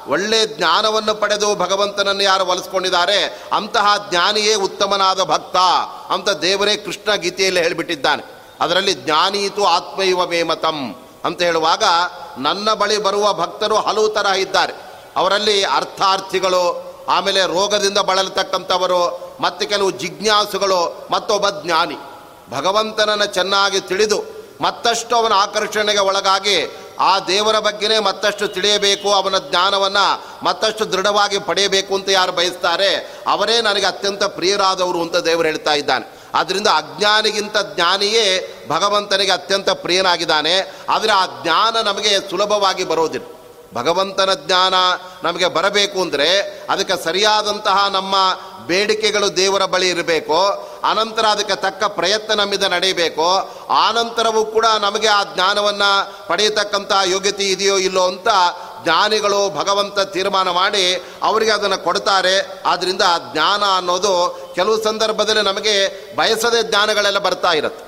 ಒಳ್ಳೆ 0.07 0.47
ಜ್ಞಾನವನ್ನು 0.47 1.15
ಪಡೆದು 1.15 1.55
ಭಗವಂತನನ್ನು 1.55 2.23
ಯಾರು 2.23 2.45
ಒಲಿಸ್ಕೊಂಡಿದ್ದಾರೆ? 2.45 3.43
ಅಂತಹ 3.53 4.07
ಜ್ಞಾನಿಯೇ 4.09 4.53
ಉತ್ತಮನಾದ 4.53 5.23
ಭಕ್ತ. 5.23 5.55
ಅಂತ 6.09 6.29
ದೇವರೇ 6.29 6.75
ಕೃಷ್ಣ 6.75 7.15
ಗೀತೆಯಲ್ಲಿ 7.15 7.61
ಹೇಳಿಬಿಟ್ಟಿದ್ದಾನೆ. 7.61 8.41
ಅದರಲ್ಲಿ 8.59 8.93
ಜ್ಞಾನೀತು 8.93 9.65
ಆತ್ಮೈವ 9.65 10.25
ಮೇಮತಂ 10.25 10.95
ಅಂತ 11.25 11.41
ಹೇಳುವಾಗ 11.41 11.83
ನನ್ನ 12.37 12.73
ಬಳಿ 12.73 12.97
ಬರುವ 12.97 13.33
ಭಕ್ತರು 13.33 13.75
ಹಲವು 13.75 14.09
ತರಹ 14.09 14.33
ಇದ್ದಾರೆ. 14.33 14.73
ಅವರಲ್ಲಿ 15.15 15.63
ಅರ್ಥಾರ್ಥಿಗಳು, 15.63 16.93
ಆಮೇಲೆ 17.09 17.41
ರೋಗದಿಂದ 17.41 17.97
ಬಳಲತಕ್ಕಂಥವರು, 17.97 19.33
ಮತ್ತು 19.39 19.69
ಕೆಲವು 19.69 19.91
ಜಿಜ್ಞಾಸುಗಳು, 19.91 21.07
ಮತ್ತೊಬ್ಬ 21.11 21.49
ಜ್ಞಾನಿ. 21.49 21.95
ಭಗವಂತನನ್ನು 22.51 23.25
ಚೆನ್ನಾಗಿ 23.25 23.81
ತಿಳಿದು 23.81 24.41
ಮತ್ತಷ್ಟು 24.61 25.15
ಅವನ 25.15 25.33
ಆಕರ್ಷಣೆಗೆ 25.33 25.99
ಒಳಗಾಗಿ 25.99 26.75
ಆ 26.99 27.19
ದೇವರ 27.19 27.59
ಬಗ್ಗೆನೇ 27.59 27.99
ಮತ್ತಷ್ಟು 27.99 28.47
ತಿಳಿಯಬೇಕು, 28.47 29.13
ಅವನ 29.13 29.37
ಜ್ಞಾನವನ್ನು 29.49 30.23
ಮತ್ತಷ್ಟು 30.45 30.91
ದೃಢವಾಗಿ 30.91 31.39
ಪಡೆಯಬೇಕು 31.39 31.95
ಅಂತ 31.95 32.09
ಯಾರು 32.09 32.31
ಬಯಸ್ತಾರೆ, 32.31 33.21
ಅವರೇ 33.27 33.61
ನನಗೆ 33.61 33.85
ಅತ್ಯಂತ 33.85 34.23
ಪ್ರಿಯರಾದವರು 34.23 35.01
ಅಂತ 35.01 35.15
ದೇವರು 35.15 35.47
ಹೇಳ್ತಾ 35.47 35.73
ಇದ್ದಾನೆ. 35.73 36.21
ಆದ್ದರಿಂದ 36.35 36.67
ಅಜ್ಞಾನಿಗಿಂತ 36.67 37.57
ಜ್ಞಾನಿಯೇ 37.75 38.55
ಭಗವಂತನಿಗೆ 38.69 39.31
ಅತ್ಯಂತ 39.31 39.69
ಪ್ರಿಯನಾಗಿದ್ದಾನೆ. 39.69 40.73
ಆದರೆ 40.89 41.11
ಆ 41.11 41.25
ಜ್ಞಾನ 41.25 41.81
ನಮಗೆ 41.81 42.29
ಸುಲಭವಾಗಿ 42.29 42.83
ಬರೋದಿಲ್ಲ. 42.83 43.27
ಭಗವಂತನ 43.73 44.29
ಜ್ಞಾನ 44.33 44.73
ನಮಗೆ 45.23 45.47
ಬರಬೇಕು 45.47 46.01
ಅಂದರೆ 46.01 46.39
ಅದಕ್ಕೆ 46.69 47.03
ಸರಿಯಾದಂತಹ 47.03 47.87
ನಮ್ಮ 47.87 48.15
ಬೇಡಿಕೆಗಳು 48.67 49.37
ದೇವರ 49.37 49.65
ಬಳಿ 49.65 49.89
ಇರಬೇಕು, 49.89 50.39
ಅನಂತರ 50.83 51.25
ಅದಕ್ಕೆ 51.25 51.55
ತಕ್ಕ 51.55 51.83
ಪ್ರಯತ್ನ 51.83 52.33
ನಮ್ಮಿಂದ 52.33 52.63
ನಡೆಯಬೇಕು 52.63 53.27
ಆನಂತರವೂ 53.69 54.45
ಕೂಡ 54.45 54.65
ನಮಗೆ 54.79 55.07
ಆ 55.07 55.23
ಜ್ಞಾನವನ್ನು 55.23 55.91
ಪಡೆಯತಕ್ಕಂಥ 56.27 56.91
ಯೋಗ್ಯತೆ 57.05 57.43
ಇದೆಯೋ 57.43 57.77
ಇಲ್ಲೋ 57.77 58.03
ಅಂತ 58.07 58.27
ಜ್ಞಾನಿಗಳು 58.83 59.49
ಭಗವಂತ 59.49 59.99
ತೀರ್ಮಾನ 59.99 60.49
ಮಾಡಿ 60.49 61.03
ಅವರಿಗೆ 61.23 61.51
ಅದನ್ನು 61.51 61.83
ಕೊಡ್ತಾರೆ. 61.83 62.63
ಆದ್ದರಿಂದ 62.65 63.01
ಜ್ಞಾನ 63.31 63.63
ಅನ್ನೋದು 63.77 64.13
ಕೆಲವು 64.55 64.83
ಸಂದರ್ಭದಲ್ಲಿ 64.83 65.41
ನಮಗೆ 65.41 65.75
ಬಯಸದೆ 66.15 66.63
ಜ್ಞಾನಗಳೆಲ್ಲ 66.63 67.19
ಬರ್ತಾ 67.19 67.51
ಇರುತ್ತೆ. 67.51 67.85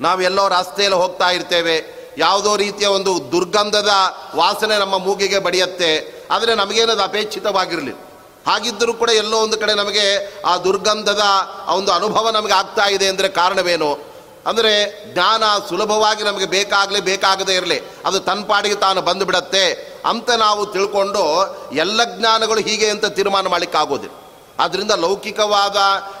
ನಾವೆಲ್ಲೋ 0.00 0.48
ರಸ್ತೆಯಲ್ಲಿ 0.48 0.98
ಹೋಗ್ತಾ 0.98 1.30
ಇರ್ತೇವೆ. 1.30 1.76
ಯಾವುದೋ 2.18 2.56
ರೀತಿಯ 2.56 2.86
ಒಂದು 2.86 3.32
ದುರ್ಗಂಧದ 3.32 3.90
ವಾಸನೆ 4.36 4.78
ನಮ್ಮ 4.78 4.98
ಮೂಗಿಗೆ 4.98 5.38
ಬಡಿಯತ್ತೆ. 5.38 5.90
ಆದರೆ 6.30 6.54
ನಮಗೇನದು 6.54 7.02
ಅಪೇಕ್ಷಿತವಾಗಿರಲಿ 7.02 8.11
ಹಾಗಿದ್ದರೂ 8.46 8.94
ಕೂಡ 8.94 9.10
ಎಲ್ಲೋ 9.10 9.38
ಒಂದು 9.38 9.56
ಕಡೆ 9.58 9.74
ನಮಗೆ 9.74 10.34
ಆ 10.42 10.56
ದುರ್ಗಂಧದ 10.56 11.22
ಒಂದು 11.68 11.92
ಅನುಭವ 11.92 12.30
ನಮಗೆ 12.30 12.52
ಆಗ್ತಾ 12.52 12.86
ಇದೆ 12.86 13.08
ಅಂದರೆ 13.08 13.28
ಕಾರಣವೇನು? 13.28 14.12
ಅಂದರೆ 14.46 14.72
ಜ್ಞಾನ 15.12 15.42
ಸುಲಭವಾಗಿ 15.68 16.22
ನಮಗೆ 16.22 16.46
ಬೇಕಾಗಲಿ, 16.46 17.00
ಬೇಕಾಗದೇ 17.00 17.54
ಇರಲಿ. 17.54 17.80
ಅದು 18.04 18.20
ತನ್ನ 18.20 18.44
ಪಾಡಿಗೆ 18.44 18.74
ತಾನು 18.74 19.02
ಬಂದುಬಿಡತ್ತೆ 19.02 19.92
ಅಂತ 20.04 20.30
ನಾವು 20.30 20.66
ತಿಳ್ಕೊಂಡು 20.66 21.22
ಎಲ್ಲ 21.72 22.00
ಜ್ಞಾನಗಳು 22.04 22.60
ಹೀಗೆ 22.60 22.90
ಅಂತ 22.90 23.06
ತೀರ್ಮಾನ 23.06 23.48
ಮಾಡಲಿಕ್ಕಾಗೋದಿಲ್ಲ. 23.48 24.16
ಆದ್ದರಿಂದ 24.60 24.90
ಲೌಕಿಕವಾದ 24.90 25.76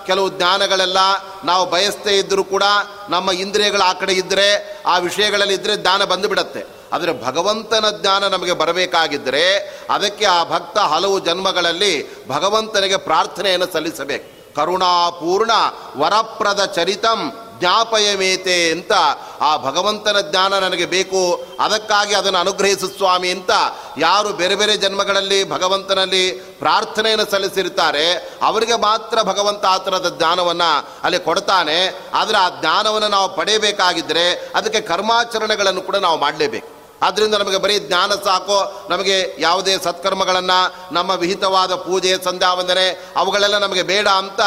ಕೆಲವು 0.06 0.28
ಜ್ಞಾನಗಳೆಲ್ಲ 0.28 0.98
ನಾವು 1.44 1.66
ಬಯಸ್ತೇ 1.66 2.18
ಇದ್ದರೂ 2.18 2.44
ಕೂಡ 2.44 2.62
ನಮ್ಮ 3.08 3.30
ಇಂದ್ರಿಯಗಳು 3.30 3.82
ಆ 3.82 3.92
ಕಡೆ 3.92 4.12
ಇದ್ದರೆ 4.12 4.80
ಆ 4.86 4.98
ವಿಷಯಗಳಲ್ಲಿ 4.98 5.54
ಇದ್ದರೆ 5.54 5.76
ಜ್ಞಾನ 5.76 6.04
ಬಂದುಬಿಡತ್ತೆ. 6.04 6.81
ಆದರೆ 6.92 7.24
ಭಗವಂತನ 7.24 7.84
ಜ್ಞಾನ 8.00 8.28
ನಮಗೆ 8.28 8.52
ಬರಬೇಕಾಗಿದ್ದರೆ 8.52 9.44
ಅದಕ್ಕೆ 9.90 10.24
ಆ 10.24 10.44
ಭಕ್ತ 10.44 10.78
ಹಲವು 10.78 11.18
ಜನ್ಮಗಳಲ್ಲಿ 11.18 12.28
ಭಗವಂತನಿಗೆ 12.28 12.96
ಪ್ರಾರ್ಥನೆಯನ್ನು 12.96 13.72
ಸಲ್ಲಿಸಬೇಕು. 13.72 14.54
ಕರುಣಾಪೂರ್ಣ 14.54 15.50
ವರಪ್ರದ 15.96 16.64
ಚರಿತಂ 16.64 17.32
ಜ್ಞಾಪಯಮೇತೆ 17.60 18.70
ಅಂತ 18.70 18.92
ಆ 19.40 19.56
ಭಗವಂತನ 19.56 20.16
ಜ್ಞಾನ 20.20 20.58
ನನಗೆ 20.58 20.86
ಬೇಕು. 20.86 21.46
ಅದಕ್ಕಾಗಿ 21.60 22.14
ಅದನ್ನು 22.14 22.38
ಅನುಗ್ರಹಿಸು 22.38 22.88
ಸ್ವಾಮಿ 22.88 23.30
ಅಂತ 23.30 23.50
ಯಾರು 23.98 24.28
ಬೇರೆ 24.28 24.54
ಬೇರೆ 24.54 24.76
ಜನ್ಮಗಳಲ್ಲಿ 24.76 25.50
ಭಗವಂತನಲ್ಲಿ 25.50 26.30
ಪ್ರಾರ್ಥನೆಯನ್ನು 26.32 27.30
ಸಲ್ಲಿಸಿರ್ತಾರೆ 27.30 28.14
ಅವರಿಗೆ 28.42 28.76
ಮಾತ್ರ 28.76 29.22
ಭಗವಂತ 29.22 29.64
ಆ 29.64 29.78
ಥರದ 29.78 30.14
ಜ್ಞಾನವನ್ನು 30.18 30.88
ಅಲ್ಲಿ 31.02 31.18
ಕೊಡ್ತಾನೆ. 31.18 31.78
ಆದರೆ 32.14 32.36
ಆ 32.36 32.48
ಜ್ಞಾನವನ್ನು 32.60 33.08
ನಾವು 33.08 33.36
ಪಡೆಯಬೇಕಾಗಿದ್ದರೆ 33.36 34.52
ಅದಕ್ಕೆ 34.54 34.80
ಕರ್ಮಾಚರಣೆಗಳನ್ನು 34.80 35.82
ಕೂಡ 35.82 35.96
ನಾವು 35.96 36.18
ಮಾಡಲೇಬೇಕು. 36.18 36.71
ಆದ್ದರಿಂದ 37.02 37.34
ನಮಗೆ 37.34 37.56
ಬರೀ 37.56 37.78
ಜ್ಞಾನ 37.78 38.12
ಸಾಕು. 38.12 38.88
ನಮಗೆ 38.90 39.36
ಯಾವುದೇ 39.38 39.78
ಸತ್ಕರ್ಮಗಳನ್ನು, 39.78 40.94
ನಮ್ಮ 40.94 41.10
ವಿಹಿತವಾದ 41.10 41.74
ಪೂಜೆ 41.74 42.24
ಸಂಧ್ಯಾವಂದನೆ 42.24 43.06
ಅವುಗಳೆಲ್ಲ 43.16 43.58
ನಮಗೆ 43.58 43.82
ಬೇಡ 43.82 44.08
ಅಂತ 44.08 44.40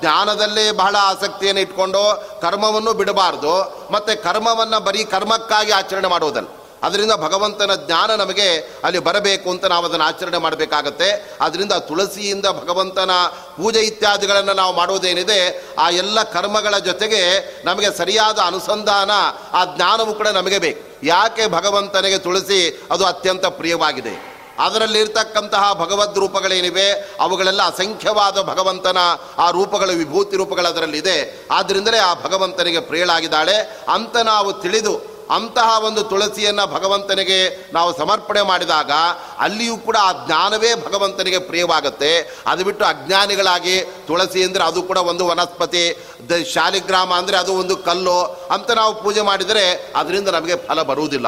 ಜ್ಞಾನದಲ್ಲೇ 0.00 0.70
ಬಹಳ 0.70 0.96
ಆಸಕ್ತಿಯನ್ನು 1.00 1.60
ಇಟ್ಕೊಂಡು 1.60 2.24
ಕರ್ಮವನ್ನು 2.40 2.92
ಬಿಡಬಾರ್ದು. 2.92 3.86
ಮತ್ತು 3.92 4.22
ಕರ್ಮವನ್ನು 4.22 4.80
ಬರೀ 4.80 5.04
ಕರ್ಮಕ್ಕಾಗಿ 5.04 5.70
ಆಚರಣೆ 5.70 6.08
ಮಾಡುವುದಲ್ಲ. 6.08 6.46
ಅದರಿಂದ 6.82 7.12
ಭಗವಂತನ 7.12 7.70
ಜ್ಞಾನ 7.74 8.14
ನಮಗೆ 8.14 8.56
ಅಲ್ಲಿ 8.84 8.98
ಬರಬೇಕು 8.98 9.50
ಅಂತ 9.50 9.64
ನಾವು 9.64 9.84
ಅದನ್ನು 9.84 10.04
ಆಚರಣೆ 10.04 10.38
ಮಾಡಬೇಕಾಗತ್ತೆ. 10.38 11.36
ಅದರಿಂದ 11.40 11.72
ತುಳಸಿಯಿಂದ 11.72 12.46
ಭಗವಂತನ 12.46 13.10
ಪೂಜೆ 13.56 13.80
ಇತ್ಯಾದಿಗಳನ್ನು 13.80 14.52
ನಾವು 14.52 14.76
ಮಾಡುವುದೇನಿದೆ, 14.76 15.64
ಆ 15.78 15.90
ಎಲ್ಲ 15.90 16.22
ಕರ್ಮಗಳ 16.22 16.78
ಜೊತೆಗೆ 16.78 17.22
ನಮಗೆ 17.66 17.98
ಸರಿಯಾದ 17.98 18.38
ಅನುಸಂಧಾನ, 18.38 19.10
ಆ 19.52 19.64
ಜ್ಞಾನವು 19.64 20.14
ಕೂಡ 20.14 20.28
ನಮಗೆ 20.28 20.58
ಬೇಕು. 20.58 20.91
ಯಾಕೆ 21.02 21.46
ಭಗವಂತನಿಗೆ 21.46 22.18
ತುಳಸಿ 22.18 22.82
ಅದು 22.90 23.06
ಅತ್ಯಂತ 23.06 23.46
ಪ್ರಿಯವಾಗಿದೆ? 23.46 24.32
ಅದರಲ್ಲಿರ್ತಕ್ಕಂತಹ 24.58 25.72
ಭಗವದ್ 25.72 26.18
ರೂಪಗಳೇನಿವೆ? 26.18 26.92
ಅವುಗಳೆಲ್ಲ 27.20 27.62
ಅಸಂಖ್ಯವಾದ 27.62 28.42
ಭಗವಂತನ 28.42 28.96
ಆ 29.38 29.50
ರೂಪಗಳು, 29.50 29.92
ವಿಭೂತಿ 29.92 30.36
ರೂಪಗಳು 30.36 30.66
ಅದರಲ್ಲಿದೆ 30.66 31.46
ಆದ್ದರಿಂದಲೇ 31.50 31.98
ಆ 31.98 32.14
ಭಗವಂತನಿಗೆ 32.14 32.80
ಪ್ರಿಯಳಾಗಿದ್ದಾಳೆ. 32.80 33.84
ಅಂತ 33.92 34.16
ನಾವು 34.16 34.52
ತಿಳಿದು 34.52 35.11
ಅಂತಹ 35.36 35.68
ಒಂದು 35.88 36.02
ತುಳಸಿಯನ್ನು 36.10 36.64
ಭಗವಂತನಿಗೆ 36.74 37.38
ನಾವು 37.72 37.90
ಸಮರ್ಪಣೆ 37.98 38.42
ಮಾಡಿದಾಗ 38.42 38.90
ಅಲ್ಲಿಯೂ 39.38 39.76
ಕೂಡ 39.86 39.96
ಆ 40.08 40.12
ಜ್ಞಾನವೇ 40.26 40.70
ಭಗವಂತನಿಗೆ 40.86 41.38
ಪ್ರಿಯವಾಗುತ್ತೆ. 41.50 42.12
ಅದು 42.46 42.64
ಬಿಟ್ಟು 42.64 42.84
ಅಜ್ಞಾನಿಗಳಾಗಿ 42.84 43.76
ತುಳಸಿ 44.08 44.42
ಅಂದರೆ 44.44 44.64
ಅದು 44.64 44.82
ಕೂಡ 44.82 44.98
ಒಂದು 45.12 45.26
ವನಸ್ಪತಿ, 45.26 45.84
ದ 46.30 46.42
ಶಾಲಿಗ್ರಾಮ 46.54 47.12
ಅಂದರೆ 47.14 47.36
ಅದು 47.36 47.54
ಒಂದು 47.54 47.76
ಕಲ್ಲು 47.88 48.18
ಅಂತ 48.50 48.70
ನಾವು 48.70 48.94
ಪೂಜೆ 49.02 49.24
ಮಾಡಿದರೆ 49.30 49.64
ಅದರಿಂದ 49.96 50.28
ನಮಗೆ 50.28 50.56
ಫಲ 50.68 50.82
ಬರುವುದಿಲ್ಲ. 50.82 51.26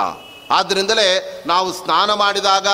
ಆದ್ದರಿಂದಲೇ 0.50 1.08
ನಾವು 1.46 1.68
ಸ್ನಾನ 1.72 2.10
ಮಾಡಿದಾಗ 2.14 2.68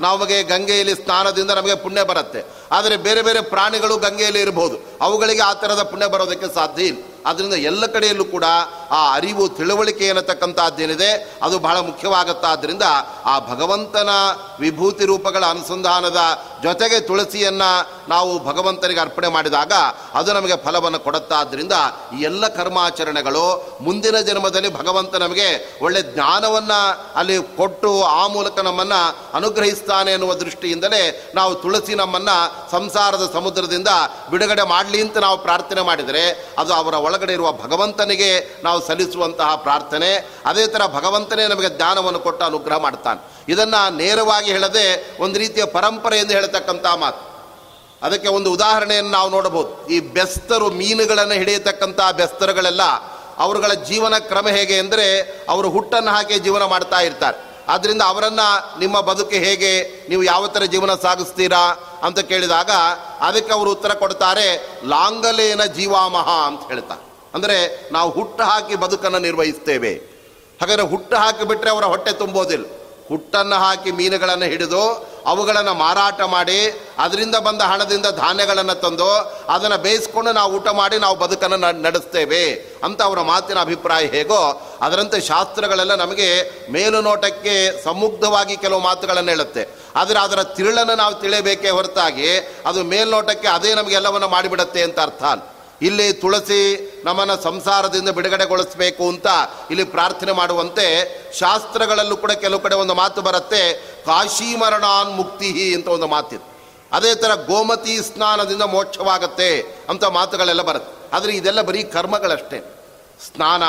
ನಮಗೆ 0.00 0.38
ಗಂಗೆಯಲ್ಲಿ 0.42 0.94
ಸ್ನಾನದಿಂದ 0.94 1.50
ನಮಗೆ 1.50 1.76
ಪುಣ್ಯ 1.84 2.02
ಬರುತ್ತೆ. 2.10 2.40
ಆದರೆ 2.72 2.94
ಬೇರೆ 3.06 3.22
ಬೇರೆ 3.22 3.40
ಪ್ರಾಣಿಗಳು 3.54 3.94
ಗಂಗೆಯಲ್ಲಿ 3.96 4.40
ಇರಬಹುದು 4.40 4.76
ಅವುಗಳಿಗೆ 5.00 5.42
ಆ 5.42 5.52
ಥರದ 5.62 5.82
ಪುಣ್ಯ 5.82 6.06
ಬರೋದಕ್ಕೆ 6.06 6.48
ಸಾಧ್ಯ 6.54 6.84
ಇಲ್ಲ. 6.84 7.02
ಆದ್ದರಿಂದ 7.26 7.54
ಎಲ್ಲ 7.54 7.86
ಕಡೆಯಲ್ಲೂ 7.86 8.24
ಕೂಡ 8.24 8.44
ಆ 8.90 9.14
ಅರಿವು, 9.14 9.48
ತಿಳುವಳಿಕೆ 9.48 10.08
ಅನ್ನತಕ್ಕಂಥದ್ದೇನಿದೆ 10.08 11.38
ಅದು 11.42 11.58
ಬಹಳ 11.58 11.78
ಮುಖ್ಯವಾಗುತ್ತಾದ್ದರಿಂದ 11.78 12.82
ಆ 13.24 13.38
ಭಗವಂತನ 13.38 14.08
ವಿಭೂತಿ 14.60 15.04
ರೂಪಗಳ 15.06 15.44
ಅನುಸಂಧಾನದ 15.46 16.20
ಜೊತೆಗೆ 16.62 17.00
ತುಳಸಿಯನ್ನು 17.00 17.70
ನಾವು 18.08 18.44
ಭಗವಂತನಿಗೆ 18.44 19.00
ಅರ್ಪಣೆ 19.00 19.28
ಮಾಡಿದಾಗ 19.28 19.72
ಅದು 20.14 20.32
ನಮಗೆ 20.32 20.56
ಫಲವನ್ನು 20.56 20.98
ಕೊಡುತ್ತಾದ್ದರಿಂದ 20.98 21.72
ಈ 22.18 22.22
ಎಲ್ಲ 22.22 22.48
ಕರ್ಮಾಚರಣೆಗಳು 22.48 23.44
ಮುಂದಿನ 23.80 24.20
ಜನ್ಮದಲ್ಲಿ 24.20 24.74
ಭಗವಂತ 24.74 25.14
ನಮಗೆ 25.16 25.48
ಒಳ್ಳೆ 25.82 26.02
ಜ್ಞಾನವನ್ನು 26.02 26.80
ಅಲ್ಲಿ 27.18 27.56
ಕೊಟ್ಟು 27.56 28.02
ಆ 28.02 28.26
ಮೂಲಕ 28.26 28.58
ನಮ್ಮನ್ನು 28.58 29.00
ಅನುಗ್ರಹಿಸ್ತಾನೆ 29.34 30.12
ಎನ್ನುವ 30.12 30.34
ದೃಷ್ಟಿಯಿಂದಲೇ 30.34 31.32
ನಾವು 31.34 31.54
ತುಳಸಿ 31.54 31.94
ನಮ್ಮನ್ನು 31.94 32.36
ಸಂಸಾರದ 32.70 33.30
ಸಮುದ್ರದಿಂದ 33.32 33.88
ಬಿಡುಗಡೆ 34.30 34.62
ಮಾಡಲಿ 34.62 35.02
ಅಂತ 35.02 35.18
ನಾವು 35.18 35.38
ಪ್ರಾರ್ಥನೆ 35.42 35.80
ಮಾಡಿದರೆ 35.80 36.52
ಅದು 36.58 36.72
ಅವರ 36.74 36.94
ಒಳಗಡೆ 37.14 37.32
ಇರುವ 37.38 37.50
ಭಗವಂತನಿಗೆ 37.64 38.30
ನಾವು 38.64 38.78
ಸಲ್ಲಿಸುವಂತಹ 38.86 39.50
ಪ್ರಾರ್ಥನೆ, 39.66 40.10
ಅದೇ 40.50 40.64
ಥರ 40.74 40.82
ಭಗವಂತನೇ 40.96 41.44
ನಮಗೆ 41.52 41.70
ಜ್ಞಾನವನ್ನು 41.76 42.20
ಕೊಟ್ಟು 42.26 42.44
ಅನುಗ್ರಹ 42.50 42.78
ಮಾಡ್ತಾನೆ. 42.86 43.20
ಇದನ್ನು 43.52 43.80
ನೇರವಾಗಿ 44.02 44.50
ಹೇಳದೆ 44.56 44.86
ಒಂದು 45.24 45.36
ರೀತಿಯ 45.42 45.64
ಪರಂಪರೆ 45.78 46.18
ಎಂದು 46.22 46.34
ಹೇಳ್ತಕ್ಕಂಥ 46.38 46.86
ಮಾತು. 47.04 47.22
ಅದಕ್ಕೆ 48.06 48.28
ಒಂದು 48.36 48.48
ಉದಾಹರಣೆಯನ್ನು 48.56 49.12
ನಾವು 49.18 49.28
ನೋಡಬಹುದು. 49.34 49.70
ಈ 49.94 49.98
ಬೆಸ್ತರು 50.16 50.66
ಮೀನುಗಳನ್ನು 50.80 51.36
ಹಿಡಿಯತಕ್ಕಂಥ 51.40 52.00
ಬೆಸ್ತರುಗಳೆಲ್ಲ, 52.20 52.84
ಅವರುಗಳ 53.44 53.72
ಜೀವನ 53.90 54.14
ಕ್ರಮ 54.30 54.46
ಹೇಗೆ 54.56 54.76
ಅಂದರೆ, 54.82 55.06
ಅವರು 55.52 55.68
ಹುಟ್ಟನ್ನು 55.76 56.10
ಹಾಕಿ 56.16 56.36
ಜೀವನ 56.46 56.64
ಮಾಡ್ತಾ 56.72 56.98
ಇರ್ತಾರೆ. 57.08 57.38
ಆದ್ದರಿಂದ 57.68 58.02
ಅವರನ್ನು 58.02 58.78
ನಿಮ್ಮ 58.78 59.00
ಬದುಕು 59.00 59.30
ಹೇಗೆ, 59.30 59.72
ನೀವು 60.08 60.22
ಯಾವ 60.22 60.46
ಥರ 60.46 60.64
ಜೀವನ 60.64 60.94
ಸಾಗಿಸ್ತೀರಾ 60.94 61.62
ಅಂತ 62.02 62.18
ಕೇಳಿದಾಗ 62.20 62.70
ಅದಕ್ಕೆ 63.20 63.52
ಅವರು 63.52 63.70
ಉತ್ತರ 63.70 63.94
ಕೊಡ್ತಾರೆ, 63.94 64.78
ಲಾಂಗಲೇನ 64.88 65.64
ಜೀವಾಮಹ 65.64 66.28
ಅಂತ 66.46 66.60
ಹೇಳ್ತಾರೆ. 66.68 67.00
ಅಂದರೆ 67.34 67.88
ನಾವು 67.92 68.10
ಹುಟ್ಟು 68.10 68.44
ಹಾಕಿ 68.44 68.74
ಬದುಕನ್ನು 68.76 69.18
ನಿರ್ವಹಿಸ್ತೇವೆ. 69.18 69.94
ಹಾಗಾದರೆ 70.60 70.82
ಹುಟ್ಟು 70.82 71.16
ಹಾಕಿಬಿಟ್ರೆ 71.16 71.70
ಅವರ 71.70 71.84
ಹೊಟ್ಟೆ 71.84 72.12
ತುಂಬೋದಿಲ್ಲ. 72.12 72.66
ಹುಟ್ಟನ್ನು 73.08 73.56
ಹಾಕಿ 73.56 73.90
ಮೀನುಗಳನ್ನು 73.90 74.44
ಹಿಡಿದು 74.44 75.14
ಅವುಗಳನ್ನು 75.26 75.74
ಮಾರಾಟ 75.74 76.20
ಮಾಡಿ 76.20 76.58
ಅದರಿಂದ 76.98 77.36
ಬಂದ 77.36 77.62
ಹಣದಿಂದ 77.62 78.06
ಧಾನ್ಯಗಳನ್ನು 78.06 78.74
ತಂದು 78.74 79.08
ಅದನ್ನು 79.48 79.78
ಬೇಯಿಸ್ಕೊಂಡು 79.78 80.32
ನಾವು 80.32 80.52
ಊಟ 80.56 80.68
ಮಾಡಿ 80.68 80.98
ನಾವು 80.98 81.16
ಬದುಕನ್ನು 81.16 81.82
ನಡೆಸ್ತೇವೆ 81.82 82.42
ಅಂತ 82.84 83.02
ಅವರ 83.02 83.20
ಮಾತಿನ 83.20 83.58
ಅಭಿಪ್ರಾಯ 83.58 84.04
ಹೇಗೋ 84.06 84.40
ಅದರಂತೆ 84.80 85.20
ಶಾಸ್ತ್ರಗಳೆಲ್ಲ 85.20 85.94
ನಮಗೆ 85.94 86.28
ಮೇಲುನೋಟಕ್ಕೆ 86.72 87.84
ಸಮುಗ್ಧವಾಗಿ 87.84 88.56
ಕೆಲವು 88.56 88.80
ಮಾತುಗಳನ್ನು 88.80 89.30
ಹೇಳುತ್ತೆ. 89.30 89.68
ಆದರೆ 89.96 90.18
ಅದರ 90.18 90.42
ತಿರುಳನ್ನು 90.42 90.94
ನಾವು 90.94 91.14
ತಿಳಿಯಬೇಕೇ 91.14 91.70
ಹೊರತಾಗಿ 91.70 92.38
ಅದು 92.66 92.84
ಮೇಲ್ನೋಟಕ್ಕೆ 92.84 93.48
ಅದೇ 93.48 93.74
ನಮಗೆಲ್ಲವನ್ನು 93.74 94.28
ಮಾಡಿಬಿಡುತ್ತೆ 94.28 94.82
ಅಂತ 94.82 95.00
ಅರ್ಥ. 95.00 95.24
ಇಲ್ಲಿ 95.82 96.12
ತುಳಸಿ 96.12 96.60
ನಮ್ಮನ್ನು 97.04 97.42
ಸಂಸಾರದಿಂದ 97.42 98.08
ಬಿಡುಗಡೆಗೊಳಿಸಬೇಕು 98.08 99.08
ಅಂತ 99.08 99.26
ಇಲ್ಲಿ 99.70 99.84
ಪ್ರಾರ್ಥನೆ 99.84 100.32
ಮಾಡುವಂತೆ 100.32 100.86
ಶಾಸ್ತ್ರಗಳಲ್ಲೂ 101.38 102.16
ಕೂಡ 102.16 102.32
ಕೆಲವು 102.32 102.60
ಕಡೆ 102.60 102.74
ಒಂದು 102.74 102.94
ಮಾತು 102.94 103.22
ಬರುತ್ತೆ, 103.22 103.72
ಕಾಶಿ 104.06 104.56
ಮರಣಾನ್ 104.56 105.16
ಮುಕ್ತಿ 105.16 105.74
ಅಂತ 105.74 105.88
ಒಂದು 105.88 106.06
ಮಾತಿದೆ. 106.06 106.54
ಅದೇ 106.92 107.14
ಥರ 107.14 107.34
ಗೋಮತಿ 107.34 108.02
ಸ್ನಾನದಿಂದ 108.02 108.62
ಮೋಕ್ಷವಾಗತ್ತೆ 108.62 109.62
ಅಂತ 109.88 110.04
ಮಾತುಗಳೆಲ್ಲ 110.04 110.62
ಬರುತ್ತೆ. 110.62 111.16
ಆದರೆ 111.16 111.32
ಇದೆಲ್ಲ 111.32 111.62
ಬರೀ 111.62 111.82
ಕರ್ಮಗಳಷ್ಟೇ. 111.82 112.58
ಸ್ನಾನ 113.26 113.62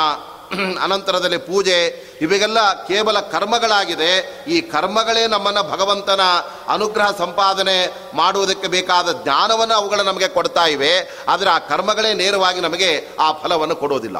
ಅನಂತರದಲ್ಲಿ 0.82 1.38
ಪೂಜೆ, 1.38 1.86
ಇವೆಲ್ಲ 2.20 2.86
ಕೇವಲ 2.86 3.20
ಕರ್ಮಗಳಾಗಿದೆ. 3.20 4.44
ಈ 4.48 4.60
ಕರ್ಮಗಳೇ 4.60 5.26
ನಮ್ಮನ್ನು 5.26 5.62
ಭಗವಂತನ 5.62 6.20
ಅನುಗ್ರಹ 6.68 7.16
ಸಂಪಾದನೆ 7.18 7.94
ಮಾಡುವುದಕ್ಕೆ 8.14 8.68
ಬೇಕಾದ 8.68 9.22
ಜ್ಞಾನವನ್ನು 9.22 9.74
ಅವುಗಳು 9.74 10.02
ನಮಗೆ 10.02 10.28
ಕೊಡ್ತಾ 10.28 10.66
ಇವೆ. 10.66 11.24
ಆದರೆ 11.28 11.50
ಆ 11.50 11.58
ಕರ್ಮಗಳೇ 11.58 12.14
ನೇರವಾಗಿ 12.14 12.60
ನಮಗೆ 12.60 13.08
ಆ 13.20 13.32
ಫಲವನ್ನು 13.32 13.76
ಕೊಡುವುದಿಲ್ಲ 13.76 14.18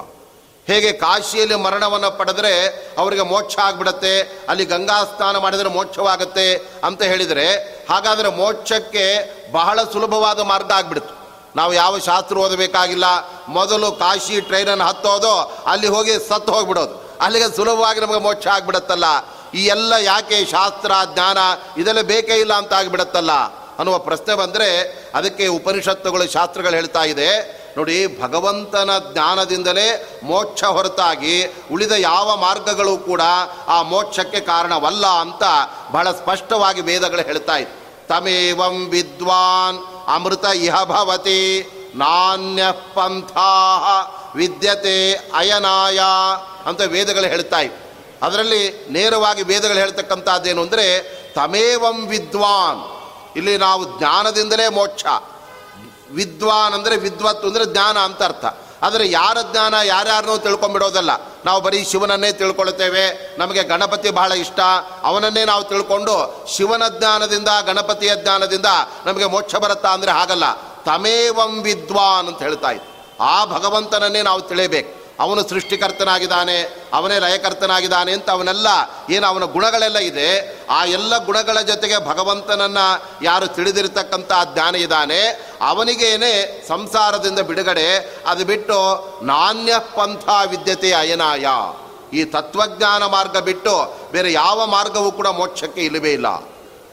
ಹೇಗೆ 0.68 0.92
ಕಾಶಿಯಲ್ಲಿ 0.92 1.54
ಮರಣವನ್ನು 1.54 2.18
ಪಡೆದರೆ 2.18 2.66
ಅವರಿಗೆ 2.98 3.22
ಮೋಕ್ಷ 3.22 3.58
ಆಗಿಬಿಡತ್ತೆ, 3.58 4.20
ಅಲ್ಲಿ 4.48 4.64
ಗಂಗಾ 4.64 5.04
ಸ್ನಾನ 5.04 5.36
ಮಾಡಿದರೆ 5.36 5.68
ಮೋಕ್ಷವಾಗುತ್ತೆ 5.68 6.54
ಅಂತ 6.84 7.02
ಹೇಳಿದರೆ, 7.02 7.54
ಹಾಗಾದರೆ 7.90 8.28
ಮೋಕ್ಷಕ್ಕೆ 8.28 9.06
ಬಹಳ 9.52 9.82
ಸುಲಭವಾದ 9.82 10.40
ಮಾರ್ಗ 10.40 10.72
ಆಗಿಬಿಡ್ತು 10.72 11.25
ನಾವು 11.56 11.74
ಯಾವ 11.74 11.98
ಶಾಸ್ತ್ರ 11.98 12.38
ಓದಬೇಕಾಗಿಲ್ಲ. 12.38 13.04
ಮೊದಲು 13.48 13.92
ಕಾಶಿ 13.92 14.40
ಟ್ರೈನನ್ನು 14.40 14.84
ಹತ್ತೋದು, 14.84 15.62
ಅಲ್ಲಿ 15.66 15.88
ಹೋಗಿ 15.88 16.28
ಸತ್ತು 16.28 16.52
ಹೋಗಿಬಿಡೋದು. 16.52 17.18
ಅಲ್ಲಿಗೆ 17.20 17.56
ಸುಲಭವಾಗಿ 17.56 18.00
ನಮಗೆ 18.00 18.20
ಮೋಕ್ಷ 18.20 18.46
ಆಗಿಬಿಡತ್ತಲ್ಲ. 18.46 19.04
ಈ 19.54 19.66
ಎಲ್ಲ 19.66 19.92
ಯಾಕೆ 19.92 20.44
ಶಾಸ್ತ್ರ, 20.44 20.92
ಜ್ಞಾನ, 21.14 21.38
ಇದೆಲ್ಲ 21.80 22.00
ಬೇಕೇ 22.00 22.34
ಇಲ್ಲ 22.34 22.54
ಅಂತ 22.54 22.72
ಆಗಿಬಿಡತ್ತಲ್ಲ? 22.72 23.32
ಅನ್ನುವ 23.78 23.98
ಪ್ರಶ್ನೆ 23.98 24.34
ಬಂದರೆ 24.34 24.68
ಅದಕ್ಕೆ 25.14 25.46
ಉಪನಿಷತ್ತುಗಳು 25.46 26.32
ಶಾಸ್ತ್ರಗಳು 26.32 26.72
ಹೇಳ್ತಾ 26.72 27.02
ಇದೆ. 27.02 27.30
ನೋಡಿ, 27.76 28.22
ಭಗವಂತನ 28.22 28.90
ಜ್ಞಾನದಿಂದಲೇ 29.12 30.20
ಮೋಕ್ಷ 30.22 30.64
ಹೊರತಾಗಿ 30.64 31.54
ಉಳಿದ 31.72 31.92
ಯಾವ 31.92 32.36
ಮಾರ್ಗಗಳು 32.36 32.96
ಕೂಡ 32.96 33.20
ಆ 33.66 33.82
ಮೋಕ್ಷಕ್ಕೆ 33.82 34.40
ಕಾರಣವಲ್ಲ 34.40 35.06
ಅಂತ 35.06 35.42
ಬಹಳ 35.92 36.10
ಸ್ಪಷ್ಟವಾಗಿ 36.10 36.80
ವೇದಗಳು 36.80 37.22
ಹೇಳ್ತಾ 37.22 37.56
ಇದೆ. 37.56 37.86
ತಮೇವಂ 38.08 38.86
ವಿದ್ವಾನ್ 38.88 39.95
ಅಮೃತ 40.06 40.44
ಇಹಭವತಿ 40.44 41.70
ನಾಣ್ಯ 41.94 42.62
ಪಂಥಾ 42.94 43.72
ವಿದ್ಯತೆ 44.34 45.14
ಅಯನಾಯ 45.14 46.00
ಅಂತ 46.66 46.80
ವೇದಗಳು 46.80 47.26
ಹೇಳ್ತಾ 47.26 47.60
ಇವೆ. 47.60 47.86
ಅದರಲ್ಲಿ 48.22 48.86
ನೇರವಾಗಿ 48.90 49.42
ವೇದಗಳು 49.42 49.78
ಹೇಳ್ತಕ್ಕಂಥದ್ದೇನು 49.78 50.62
ಅಂದರೆ, 50.62 51.02
ತಮೇವಂ 51.34 52.06
ವಿದ್ವಾನ್. 52.06 52.96
ಇಲ್ಲಿ 53.36 53.56
ನಾವು 53.56 53.98
ಜ್ಞಾನದಿಂದಲೇ 53.98 54.68
ಮೋಕ್ಷ. 54.68 55.04
ವಿದ್ವಾನ್ 56.10 56.74
ಅಂದರೆ 56.74 56.96
ವಿದ್ವತ್ತು 56.96 57.48
ಅಂದರೆ 57.48 57.64
ಜ್ಞಾನ 57.64 57.98
ಅಂತ 57.98 58.22
ಅರ್ಥ. 58.22 58.44
ಆದರೆ 58.82 59.10
ಯಾರ 59.10 59.38
ಜ್ಞಾನ 59.52 59.74
ಯಾರ್ಯಾರನ್ನೂ 59.84 60.38
ತಿಳ್ಕೊಂಡ್ಬಿಡೋದಲ್ಲ. 60.38 61.10
ನಾವು 61.44 61.60
ಬರೀ 61.60 61.84
ಶಿವನನ್ನೇ 61.84 62.32
ತಿಳ್ಕೊಳ್ತೇವೆ 62.32 63.36
ನಮಗೆ 63.38 63.62
ಗಣಪತಿ 63.62 64.10
ಬಹಳ 64.10 64.32
ಇಷ್ಟ. 64.32 64.60
ಅವನನ್ನೇ 65.02 65.44
ನಾವು 65.44 65.64
ತಿಳ್ಕೊಂಡು 65.64 66.46
ಶಿವನ 66.56 66.82
ಜ್ಞಾನದಿಂದ, 66.98 67.48
ಗಣಪತಿಯ 67.66 68.16
ಜ್ಞಾನದಿಂದ 68.16 68.66
ನಮಗೆ 69.06 69.26
ಮೋಕ್ಷ 69.26 69.54
ಬರುತ್ತಾ 69.54 69.88
ಅಂದರೆ 69.88 70.10
ಹಾಗಲ್ಲ. 70.10 70.44
ತಮೇವಂ 70.56 71.62
ವಿದ್ವಾನ್ 71.62 72.28
ಅಂತ 72.28 72.38
ಹೇಳ್ತಾ 72.38 72.70
ಇತ್ತು 72.70 72.96
ಆ 73.20 73.44
ಭಗವಂತನನ್ನೇ 73.44 74.22
ನಾವು 74.22 74.40
ತಿಳಿಯಬೇಕು. 74.40 75.05
ಅವನು 75.20 75.48
ಸೃಷ್ಟಿಕರ್ತನಾಗಿದ್ದಾನೆ, 75.48 76.56
ಅವನೇ 76.92 77.18
ಲಯಕರ್ತನಾಗಿದ್ದಾನೆ 77.18 78.12
ಅಂತ 78.12 78.30
ಅವನೆಲ್ಲ 78.30 78.66
ಏನು 79.10 79.26
ಅವನ 79.26 79.44
ಗುಣಗಳೆಲ್ಲ 79.44 79.98
ಇದೆ, 79.98 80.28
ಆ 80.70 80.84
ಎಲ್ಲ 80.84 81.18
ಗುಣಗಳ 81.24 81.60
ಜೊತೆಗೆ 81.60 81.98
ಭಗವಂತನನ್ನು 82.08 82.86
ಯಾರು 83.24 83.46
ತಿಳಿದಿರತಕ್ಕಂಥ 83.46 84.32
ಜ್ಞಾನ 84.54 84.76
ಇದ್ದಾನೆ. 84.76 85.20
ಅವನಿಗೇನೆ 85.60 86.64
ಸಂಸಾರದಿಂದ 86.68 87.38
ಬಿಡುಗಡೆ, 87.38 87.88
ಅದು 88.26 88.44
ಬಿಟ್ಟು 88.44 88.78
ನಾಣ್ಯ 89.22 89.72
ಪಂಥ 89.96 90.28
ವಿದ್ಯತೆ 90.50 90.92
ಅಯನಾಯ. 90.92 91.46
ಈ 92.16 92.24
ತತ್ವಜ್ಞಾನ 92.24 93.06
ಮಾರ್ಗ 93.06 93.36
ಬಿಟ್ಟು 93.38 93.72
ಬೇರೆ 94.12 94.32
ಯಾವ 94.32 94.66
ಮಾರ್ಗವೂ 94.66 95.12
ಕೂಡ 95.12 95.28
ಮೋಕ್ಷಕ್ಕೆ 95.28 95.80
ಇಲ್ಲವೇ 95.80 96.12
ಇಲ್ಲ. 96.12 96.28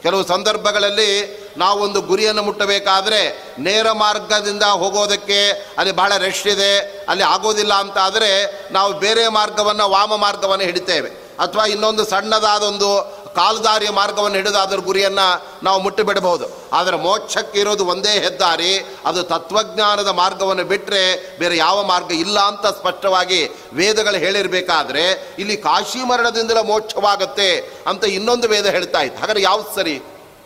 ಕೆಲವು 0.04 0.22
ಸಂದರ್ಭಗಳಲ್ಲಿ 0.26 1.10
ನಾವೊಂದು 1.56 2.00
ಗುರಿಯನ್ನು 2.10 2.42
ಮುಟ್ಟಬೇಕಾದರೆ 2.42 3.20
ನೇರ 3.58 3.86
ಮಾರ್ಗದಿಂದ 4.04 4.64
ಹೋಗೋದಕ್ಕೆ 4.82 5.38
ಅಲ್ಲಿ 5.78 5.92
ಬಹಳ 6.00 6.12
ರಶ್ 6.26 6.46
ಇದೆ, 6.46 6.72
ಅಲ್ಲಿ 7.08 7.24
ಆಗೋದಿಲ್ಲ 7.34 7.74
ಅಂತ 7.74 7.96
ಆದರೆ 8.08 8.30
ನಾವು 8.76 8.92
ಬೇರೆ 9.04 9.24
ಮಾರ್ಗವನ್ನು 9.38 9.86
ವಾಮ 9.94 10.16
ಮಾರ್ಗವನ್ನು 10.24 10.64
ಹಿಡಿತೇವೆ. 10.64 11.10
ಅಥವಾ 11.44 11.64
ಇನ್ನೊಂದು 11.74 12.02
ಸಣ್ಣದಾದ 12.04 12.62
ಒಂದು 12.62 12.90
ಕಾಲುದಾರಿಯ 13.36 13.90
ಮಾರ್ಗವನ್ನು 13.90 14.36
ಹಿಡಿದು 14.36 14.58
ಅದರ 14.58 14.76
ಗುರಿಯನ್ನು 14.76 15.26
ನಾವು 15.62 15.80
ಮುಟ್ಟಿಬಿಡಬಹುದು. 15.80 16.46
ಆದರೆ 16.72 16.96
ಮೋಕ್ಷಕ್ಕೆ 16.96 17.60
ಇರೋದು 17.60 17.86
ಒಂದೇ 17.86 18.10
ಹೆದ್ದಾರಿ, 18.10 18.86
ಅದು 19.04 19.22
ತತ್ವಜ್ಞಾನದ 19.22 20.08
ಮಾರ್ಗವನ್ನು 20.08 20.64
ಬಿಟ್ಟರೆ 20.64 21.02
ಬೇರೆ 21.38 21.56
ಯಾವ 21.56 21.82
ಮಾರ್ಗ 21.82 22.12
ಇಲ್ಲ 22.12 22.40
ಅಂತ 22.40 22.66
ಸ್ಪಷ್ಟವಾಗಿ 22.66 23.40
ವೇದಗಳು 23.72 24.16
ಹೇಳಿರಬೇಕಾದ್ರೆ, 24.16 25.34
ಇಲ್ಲಿ 25.38 25.56
ಕಾಶಿ 25.56 25.98
ಮರಣದಿಂದಲೇ 25.98 26.62
ಮೋಕ್ಷವಾಗುತ್ತೆ 26.62 27.50
ಅಂತ 27.86 28.04
ಇನ್ನೊಂದು 28.04 28.48
ವೇದ 28.48 28.66
ಹೇಳ್ತಾ 28.66 29.00
ಇತ್ತು. 29.00 29.20
ಹಾಗಾದ್ರೆ 29.20 29.42
ಯಾವ್ದು 29.42 29.74
ಸರಿ? 29.74 30.02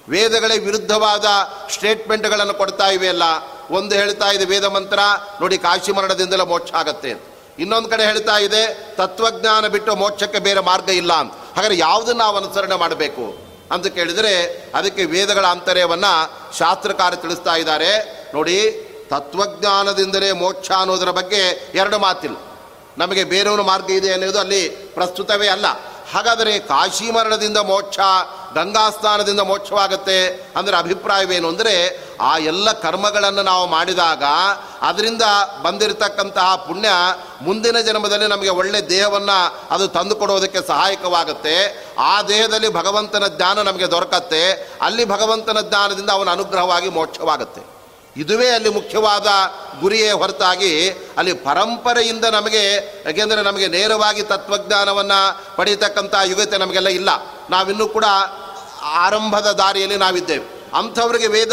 ವೇದಗಳೇ 0.09 0.59
ವಿರುದ್ಧವಾದ 0.59 1.27
ಸ್ಟೇಟ್ಮೆಂಟ್ಗಳನ್ನು 1.71 2.55
ಕೊಡ್ತಾ 2.55 2.87
ಇವೆಯಲ್ಲ 2.89 3.23
ಒಂದು 3.71 3.95
ಹೇಳ್ತಾ 3.95 4.31
ಇದೆ 4.31 4.45
ವೇದ 4.45 4.65
ಮಂತ್ರ, 4.65 4.99
ನೋಡಿ 5.41 5.59
ಕಾಶಿ 5.59 5.93
ಮರಣದಿಂದಲೇ 5.93 6.45
ಮೋಕ್ಷ 6.45 6.73
ಆಗತ್ತೆ 6.75 7.28
ಇನ್ನೊಂದು 7.59 7.89
ಕಡೆ 7.89 8.05
ಹೇಳ್ತಾ 8.05 8.39
ಇದೆ, 8.39 8.95
ತತ್ವಜ್ಞಾನ 8.97 9.67
ಬಿಟ್ಟು 9.67 9.97
ಮೋಕ್ಷಕ್ಕೆ 9.97 10.39
ಬೇರೆ 10.39 10.61
ಮಾರ್ಗ 10.61 10.91
ಇಲ್ಲ 10.91 11.13
ಅಂತ. 11.13 11.33
ಹಾಗಾದ್ರೆ 11.33 11.79
ಯಾವುದನ್ನು 11.79 12.19
ನಾವು 12.19 12.37
ಅನುಸರಣೆ 12.37 12.75
ಮಾಡಬೇಕು? 12.75 13.49
ಅಂತ 13.73 13.87
ಕೇಳಿದರೆ 13.87 14.65
ಅದಕ್ಕೆ 14.75 15.05
ವೇದಗಳ 15.05 15.47
ಅಂತರ್ಯವನ್ನು 15.47 16.33
ಶಾಸ್ತ್ರಕಾರ 16.59 17.15
ತಿಳಿಸ್ತಾ 17.15 17.55
ಇದ್ದಾರೆ. 17.57 18.23
ನೋಡಿ, 18.35 18.89
ತತ್ವಜ್ಞಾನದಿಂದಲೇ 19.11 20.33
ಮೋಕ್ಷ 20.33 20.71
ಅನ್ನೋದರ 20.71 21.11
ಬಗ್ಗೆ 21.11 21.73
ಎರಡು 21.75 21.99
ಮಾತಿಲ್ಲ. 21.99 22.37
ನಮಗೆ 22.99 23.25
ಬೇರೊಂದು 23.25 23.63
ಮಾರ್ಗ 23.63 23.91
ಇದೆ 23.91 24.13
ಅನ್ನೋದು 24.13 24.39
ಅಲ್ಲಿ 24.39 24.69
ಪ್ರಸ್ತುತವೇ 24.69 25.49
ಅಲ್ಲ. 25.49 25.67
ಹಾಗಾದರೆ 26.13 26.59
ಕಾಶಿ 26.59 27.11
ಮರಣದಿಂದ 27.11 27.57
ಮೋಕ್ಷ 27.57 27.99
ಗಂಗಾ 28.55 28.91
ಸ್ನಾನದಿಂದ 28.91 29.41
ಮೋಕ್ಷವಾಗುತ್ತೆ 29.41 30.51
ಅಂದರೆ 30.57 30.77
ಅಭಿಪ್ರಾಯವೇನು 30.77 31.49
ಅಂದರೆ 31.49 32.09
ಆ 32.21 32.39
ಎಲ್ಲ 32.39 32.73
ಕರ್ಮಗಳನ್ನು 32.73 33.43
ನಾವು 33.43 33.67
ಮಾಡಿದಾಗ 33.67 34.25
ಅದರಿಂದ 34.83 35.23
ಬಂದಿರತಕ್ಕಂತಹ 35.63 36.57
ಪುಣ್ಯ 36.57 36.89
ಮುಂದಿನ 37.43 37.81
ಜನ್ಮದಲ್ಲಿ 37.81 38.27
ನಮಗೆ 38.27 38.49
ಒಳ್ಳೆ 38.49 38.89
ದೇಹವನ್ನು 38.89 39.69
ಅದು 39.75 39.89
ತಂದು 39.89 40.17
ಕೊಡೋದಕ್ಕೆ 40.17 40.67
ಸಹಾಯಕವಾಗುತ್ತೆ. 40.67 41.57
ಆ 41.99 42.23
ದೇಹದಲ್ಲಿ 42.23 42.69
ಭಗವಂತನ 42.69 43.27
ಜ್ಞಾನ 43.27 43.63
ನಮಗೆ 43.63 43.91
ದೊರಕತ್ತೆ. 43.91 44.75
ಅಲ್ಲಿ 44.83 45.05
ಭಗವಂತನ 45.05 45.61
ಜ್ಞಾನದಿಂದ 45.61 46.11
ಅವನ 46.11 46.31
ಅನುಗ್ರಹವಾಗಿ 46.31 46.89
ಮೋಕ್ಷವಾಗುತ್ತೆ. 46.89 47.79
ಇದುವೇ 48.17 48.49
ಅಲ್ಲಿ 48.49 48.69
ಮುಖ್ಯವಾದ 48.69 49.27
ಗುರಿಯೇ 49.81 50.11
ಹೊರತಾಗಿ 50.11 50.89
ಅಲ್ಲಿ 50.89 51.33
ಪರಂಪರೆಯಿಂದ 51.33 52.25
ನಮಗೆ, 52.25 52.77
ಯಾಕೆಂದರೆ 53.07 53.43
ನಮಗೆ 53.43 53.67
ನೇರವಾಗಿ 53.67 54.23
ತತ್ವಜ್ಞಾನವನ್ನು 54.23 55.41
ಪಡೀತಕ್ಕಂಥ 55.57 56.15
ಯುಗತೆ 56.25 56.59
ನಮಗೆಲ್ಲ 56.59 56.89
ಇಲ್ಲ. 56.89 57.38
ನಾವಿನ್ನೂ 57.51 57.87
ಕೂಡ 57.87 58.05
ಆರಂಭದ 58.83 59.51
ದಾರಿಯಲ್ಲಿ 59.53 59.97
ನಾವಿದ್ದೇವೆ. 59.97 60.59
ಅಂಥವ್ರಿಗೆ 60.75 61.27
ವೇದ 61.27 61.53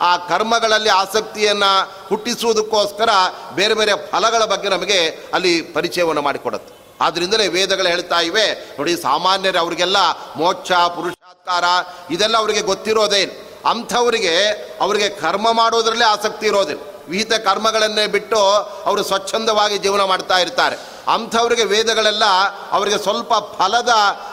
ಆ 0.00 0.16
ಕರ್ಮಗಳಲ್ಲಿ 0.16 0.88
ಆಸಕ್ತಿಯನ್ನು 0.88 1.92
ಹುಟ್ಟಿಸುವುದಕ್ಕೋಸ್ಕರ 2.08 3.08
ಬೇರೆ 3.54 3.74
ಬೇರೆ 3.74 4.10
ಫಲಗಳ 4.10 4.44
ಬಗ್ಗೆ 4.44 4.68
ನಮಗೆ 4.68 5.28
ಅಲ್ಲಿ 5.34 5.62
ಪರಿಚಯವನ್ನು 5.62 6.22
ಮಾಡಿಕೊಡುತ್ತೆ. 6.22 6.76
ಆದ್ದರಿಂದಲೇ 7.00 7.48
ವೇದಗಳು 7.48 7.88
ಹೇಳ್ತಾ 7.88 8.20
ಇವೆ, 8.20 8.52
ನೋಡಿ 8.78 9.02
ಸಾಮಾನ್ಯರು 9.02 9.58
ಅವರಿಗೆಲ್ಲ 9.58 9.96
ಮೋಕ್ಷ, 10.36 10.72
ಪುರುಷಾತ್ಕಾರ 10.72 11.64
ಇದೆಲ್ಲ 12.10 12.36
ಅವರಿಗೆ 12.36 12.60
ಗೊತ್ತಿರೋದೇ 12.60 13.18
ಇಲ್ಲ. 13.18 13.32
ಅಂಥವರಿಗೆ 13.70 14.34
ಅವರಿಗೆ 14.80 15.08
ಕರ್ಮ 15.08 15.52
ಮಾಡೋದರಲ್ಲೇ 15.52 16.04
ಆಸಕ್ತಿ 16.04 16.46
ಇರೋದಿಲ್ಲ. 16.46 16.80
ವಿಹಿತ 17.08 17.32
ಕರ್ಮಗಳನ್ನೇ 17.32 18.06
ಬಿಟ್ಟು 18.06 18.38
ಅವರು 18.86 19.02
ಸ್ವಚ್ಛಂದವಾಗಿ 19.02 19.78
ಜೀವನ 19.78 20.04
ಮಾಡ್ತಾ 20.04 20.38
ಇರ್ತಾರೆ. 20.38 20.95
ಅಂಥವ್ರಿಗೆ 21.08 21.64
ವೇದಗಳೆಲ್ಲ 21.64 22.24
ಅವರಿಗೆ 22.70 22.98
ಸ್ವಲ್ಪ 22.98 23.34
ಫಲದ 23.34 23.88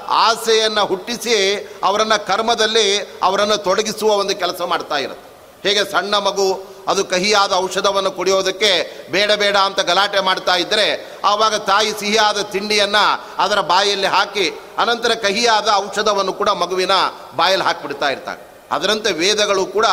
ಆಸೆಯನ್ನು 0.09 0.85
ಹುಟ್ಟಿಸಿ 0.85 1.35
ಅವರನ್ನು 1.83 2.27
ಕರ್ಮದಲ್ಲಿ 2.27 3.17
ಅವರನ್ನು 3.23 3.57
ತೊಡಗಿಸುವ 3.57 4.09
ಒಂದು 4.11 4.35
ಕೆಲಸ 4.35 4.61
ಮಾಡ್ತಾ 4.61 4.97
ಇರುತ್ತೆ. 4.97 5.29
ಹೇಗೆ 5.69 5.91
ಸಣ್ಣ 5.91 6.15
ಮಗು 6.15 6.73
ಅದು 6.87 7.05
ಕಹಿಯಾದ 7.05 7.53
ಔಷಧವನ್ನು 7.53 8.11
ಕುಡಿಯೋದಕ್ಕೆ 8.11 8.71
ಬೇಡ 9.11 9.31
ಬೇಡ 9.31 9.57
ಅಂತ 9.57 9.79
ಗಲಾಟೆ 9.79 10.19
ಮಾಡ್ತಾ 10.19 10.55
ಇದ್ದರೆ 10.55 11.17
ಆವಾಗ 11.25 11.55
ತಾಯಿ 11.55 11.91
ಸಿಹಿಯಾದ 11.99 12.41
ತಿಂಡಿಯನ್ನು 12.41 13.03
ಅದರ 13.37 13.61
ಬಾಯಲ್ಲಿ 13.61 14.07
ಹಾಕಿ 14.07 14.47
ಅನಂತರ 14.77 15.13
ಕಹಿಯಾದ 15.13 15.69
ಔಷಧವನ್ನು 15.75 16.33
ಕೂಡ 16.33 16.49
ಮಗುವಿನ 16.49 16.91
ಬಾಯಲ್ಲಿ 17.35 17.65
ಹಾಕಿಬಿಡ್ತಾ 17.65 18.09
ಇರ್ತಾರೆ. 18.09 18.67
ಅದರಂತೆ 18.71 19.11
ವೇದಗಳು 19.11 19.65
ಕೂಡ 19.65 19.85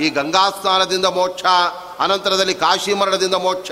ಈ 0.00 0.10
ಗಂಗಾ 0.10 0.50
ಸ್ನಾನದಿಂದ 0.50 1.06
ಮೋಕ್ಷ, 1.06 1.44
ಅನಂತರದಲ್ಲಿ 1.98 2.54
ಕಾಶಿ 2.54 2.94
ಮರಣದಿಂದ 2.94 3.34
ಮೋಕ್ಷ 3.34 3.70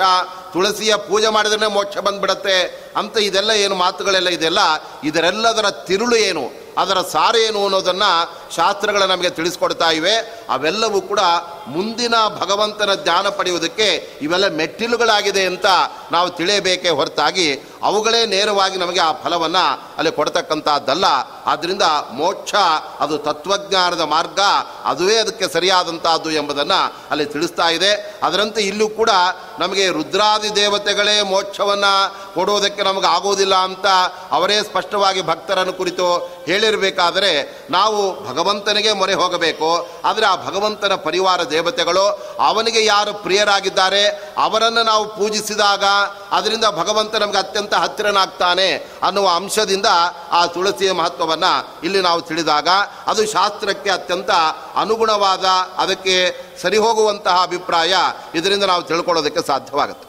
ತುಳಸಿಯ 0.52 0.96
ಪೂಜೆ 1.08 1.28
ಮಾಡಿದ್ರೆ 1.28 1.66
ಮೋಕ್ಷ 1.66 1.98
ಬಂದ್ಬಿಡತ್ತೆ 1.98 2.56
ಅಂತ 2.96 3.16
ಇದೆಲ್ಲ 3.18 3.50
ಏನು 3.64 3.74
ಮಾತುಗಳೆಲ್ಲ 3.74 4.28
ಇದೆಲ್ಲ, 4.28 4.60
ಇದರೆಲ್ಲದರ 5.04 5.70
ತಿರುಳು 5.70 6.16
ಏನು, 6.16 6.44
ಅದರ 6.78 6.98
ಸಾರ 7.14 7.34
ಏನು 7.48 7.60
ಅನ್ನೋದನ್ನು 7.64 8.10
ಶಾಸ್ತ್ರಗಳು 8.56 9.06
ನಮಗೆ 9.06 9.30
ತಿಳಿಸ್ಕೊಡ್ತಾ 9.30 9.90
ಇವೆ. 9.90 10.14
ಅವೆಲ್ಲವೂ 10.48 11.00
ಕೂಡ 11.00 11.20
ಮುಂದಿನ 11.66 12.14
ಭಗವಂತನ 12.40 12.94
ಜ್ಞಾನ 12.94 13.28
ಪಡೆಯುವುದಕ್ಕೆ 13.28 14.18
ಇವೆಲ್ಲ 14.22 14.48
ಮೆಟ್ಟಿಲುಗಳಾಗಿದೆ 14.48 15.46
ಅಂತ 15.46 15.66
ನಾವು 16.12 16.30
ತಿಳಿಯಬೇಕೇ 16.30 16.88
ಹೊರತಾಗಿ 16.88 17.72
ಅವುಗಳೇ 17.82 18.26
ನೇರವಾಗಿ 18.26 18.78
ನಮಗೆ 18.78 19.00
ಆ 19.00 19.12
ಫಲವನ್ನು 19.12 19.94
ಅಲ್ಲಿ 19.98 20.12
ಕೊಡ್ತಕ್ಕಂಥದ್ದಲ್ಲ 20.12 21.04
ಆದ್ದರಿಂದ 21.46 21.82
ಮೋಕ್ಷ 22.12 22.54
ಅದು 23.00 23.18
ತತ್ವಜ್ಞಾನದ 23.18 24.00
ಮಾರ್ಗ, 24.00 24.40
ಅದುವೇ 24.84 25.16
ಅದಕ್ಕೆ 25.16 25.48
ಸರಿಯಾದಂಥದ್ದು 25.48 26.30
ಎಂಬುದನ್ನು 26.30 26.94
ಅಲ್ಲಿ 27.10 27.26
ತಿಳಿಸ್ತಾ 27.26 27.68
ಇದೆ. 27.68 28.18
ಅದರಂತೆ 28.22 28.60
ಇಲ್ಲೂ 28.62 28.88
ಕೂಡ 28.88 29.10
ನಮಗೆ 29.58 29.88
ರುದ್ರಾದಿ 29.88 30.56
ದೇವತೆಗಳೇ 30.56 31.22
ಮೋಕ್ಷವನ್ನು 31.22 32.16
ಕೊಡೋದಕ್ಕೆ 32.34 32.82
ನಮಗೆ 32.82 33.06
ಆಗೋದಿಲ್ಲ 33.06 33.54
ಅಂತ 33.54 33.86
ಅವರೇ 34.30 34.62
ಸ್ಪಷ್ಟವಾಗಿ 34.62 35.22
ಭಕ್ತರನ್ನು 35.22 35.72
ಕುರಿತು 35.72 36.30
ಹೇಳಿರಬೇಕಾದರೆ 36.46 37.58
ನಾವು 37.70 38.28
ಭಗವಂತನಿಗೆ 38.28 38.92
ಮೊರೆ 38.92 39.14
ಹೋಗಬೇಕು. 39.14 39.88
ಆದರೆ 40.04 40.26
ಆ 40.26 40.36
ಭಗವಂತನ 40.36 40.94
ಪರಿವಾರ 40.94 41.42
ದೇವತೆಗಳು, 41.52 42.04
ಅವನಿಗೆ 42.48 42.80
ಯಾರು 42.84 43.12
ಪ್ರಿಯರಾಗಿದ್ದಾರೆ, 43.24 44.02
ಅವರನ್ನು 44.44 44.82
ನಾವು 44.82 45.04
ಪೂಜಿಸಿದಾಗ 45.16 45.84
ಅದರಿಂದ 46.30 46.66
ಭಗವಂತ 46.80 47.14
ನಮಗೆ 47.14 47.38
ಅತ್ಯಂತ 47.38 47.74
ಹತ್ತಿರನಾಗ್ತಾನೆ 47.74 48.68
ಅನ್ನುವ 49.06 49.28
ಅಂಶದಿಂದ 49.36 49.88
ಆ 50.30 50.40
ತುಳಸಿಯ 50.46 50.92
ಮಹತ್ವವನ್ನು 50.92 51.52
ಇಲ್ಲಿ 51.84 52.00
ನಾವು 52.00 52.20
ತಿಳಿದಾಗ 52.22 52.68
ಅದು 53.06 53.22
ಶಾಸ್ತ್ರಕ್ಕೆ 53.32 53.90
ಅತ್ಯಂತ 53.90 54.30
ಅನುಗುಣವಾದ, 54.76 55.46
ಅದಕ್ಕೆ 55.78 56.16
ಸರಿ 56.62 56.78
ಹೋಗುವಂತಹ 56.78 57.36
ಅಭಿಪ್ರಾಯ 57.42 57.94
ಇದರಿಂದ 58.34 58.64
ನಾವು 58.64 58.82
ತಿಳ್ಕೊಳ್ಳೋದಕ್ಕೆ 58.82 59.42
ಸಾಧ್ಯವಾಗುತ್ತೆ. 59.46 60.08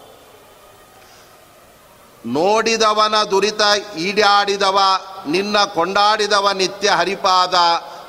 ನೋಡಿದವನ 2.25 3.15
ದುರಿತ 3.31 3.61
ಈಡಾಡಿದವ, 3.97 4.77
ನಿನ್ನ 5.27 5.57
ಕೊಂಡಾಡಿದವ 5.75 6.45
ನಿತ್ಯ 6.51 6.89
ಹರಿಪಾದ 6.89 7.55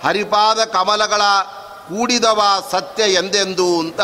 ಹರಿಪಾದ 0.06 0.60
ಕಮಲಗಳ 0.64 1.22
ಕೂಡಿದವ 1.88 2.40
ಸತ್ಯ 2.72 3.02
ಎಂದೆಂದು 3.02 3.78
ಅಂತ 3.78 4.00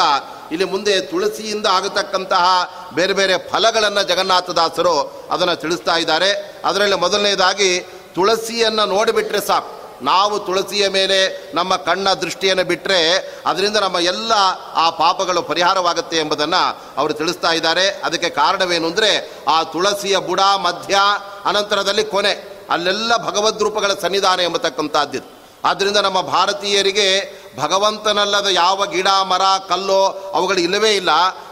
ಇಲ್ಲಿ 0.53 0.65
ಮುಂದೆ 0.65 1.01
ತುಳಸಿಯಿಂದ 1.01 1.67
ಆಗತಕ್ಕಂತಹ 1.67 2.47
ಬೇರೆ 2.95 3.13
ಬೇರೆ 3.13 3.51
ಫಲಗಳನ್ನು 3.51 4.09
ಜಗನ್ನಾಥದಾಸರು 4.09 5.27
ಅದನ್ನು 5.31 5.57
ತಿಳಿಸ್ತಾ 5.57 5.97
ಇದ್ದಾರೆ. 5.97 6.61
ಅದರಲ್ಲಿ 6.65 6.97
ಮೊದಲನೇದಾಗಿ 6.97 7.81
ತುಳಸಿಯನ್ನು 8.15 8.87
ನೋಡಿಬಿಟ್ರೆ 8.87 9.47
ಸಾಕು. 9.47 9.81
ನಾವು 10.05 10.39
ತುಳಸಿಯ 10.39 10.89
ಮೇಲೆ 10.89 11.51
ನಮ್ಮ 11.55 11.77
ಕಣ್ಣ 11.77 12.13
ದೃಷ್ಟಿಯನ್ನು 12.13 12.65
ಬಿಟ್ಟರೆ 12.65 13.01
ಅದರಿಂದ 13.47 13.77
ನಮ್ಮ 13.77 13.99
ಎಲ್ಲ 13.99 14.33
ಆ 14.75 14.91
ಪಾಪಗಳು 14.91 15.43
ಪರಿಹಾರವಾಗುತ್ತೆ 15.43 16.17
ಎಂಬುದನ್ನು 16.17 16.81
ಅವರು 16.97 17.15
ತಿಳಿಸ್ತಾ 17.15 17.53
ಇದ್ದಾರೆ. 17.53 17.89
ಅದಕ್ಕೆ 17.89 18.31
ಕಾರಣವೇನು 18.31 18.87
ಅಂದರೆ 18.87 19.31
ಆ 19.49 19.63
ತುಳಸಿಯ 19.63 20.19
ಬುಡ, 20.19 20.41
ಮಧ್ಯ, 20.41 20.99
ಅನಂತರದಲ್ಲಿ 21.45 22.05
ಕೊನೆ, 22.05 22.65
ಅಲ್ಲೆಲ್ಲ 22.71 23.17
ಭಗವದ್ 23.17 23.63
ರೂಪಗಳ 23.63 23.93
ಸನ್ನಿಧಾನ 24.03 24.41
ಎಂಬತಕ್ಕಂಥದ್ದು. 24.41 25.41
ಆದ್ದರಿಂದ 25.65 25.97
ನಮ್ಮ 25.97 26.21
ಭಾರತೀಯರಿಗೆ 26.21 27.40
ಭಗವಂತನಲ್ಲದ 27.59 28.47
ಯಾವ 28.51 28.87
ಗಿಡ, 28.87 29.09
ಮರ, 29.09 29.43
ಕಲ್ಲು 29.69 30.05
ಅವುಗಳು 30.35 30.61
ಇಲ್ಲವೇ 30.61 30.91
ಇಲ್ಲ. 30.91 31.09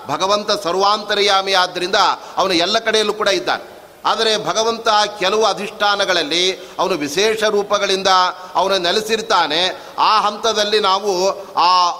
ಭಗವಂತ 0.06 0.50
ಸರ್ವಾಂತರ್ಯಾಮಿ 0.64 1.52
ಆದ್ದರಿಂದ 1.52 1.94
ಅವನು 2.36 2.52
ಎಲ್ಲ 2.52 2.78
ಕಡೆಯಲ್ಲೂ 2.78 3.12
ಕೂಡ 3.12 3.28
ಇದ್ದಾನೆ. 3.28 3.78
ಆದರೆ 4.04 4.46
ಭಗವಂತ 4.46 4.88
ಕೆಲವು 5.18 5.44
ಅಧಿಷ್ಠಾನಗಳಲ್ಲಿ 5.44 6.52
ಅವನು 6.78 6.94
ವಿಶೇಷ 6.94 7.42
ರೂಪಗಳಿಂದ 7.42 8.08
ಅವನು 8.54 8.78
ನೆಲೆಸಿರ್ತಾನೆ. 8.78 9.84
ಆ 9.98 10.20
ಹಂತದಲ್ಲಿ 10.20 10.80
ನಾವು 10.80 11.30
ಆ 11.54 11.90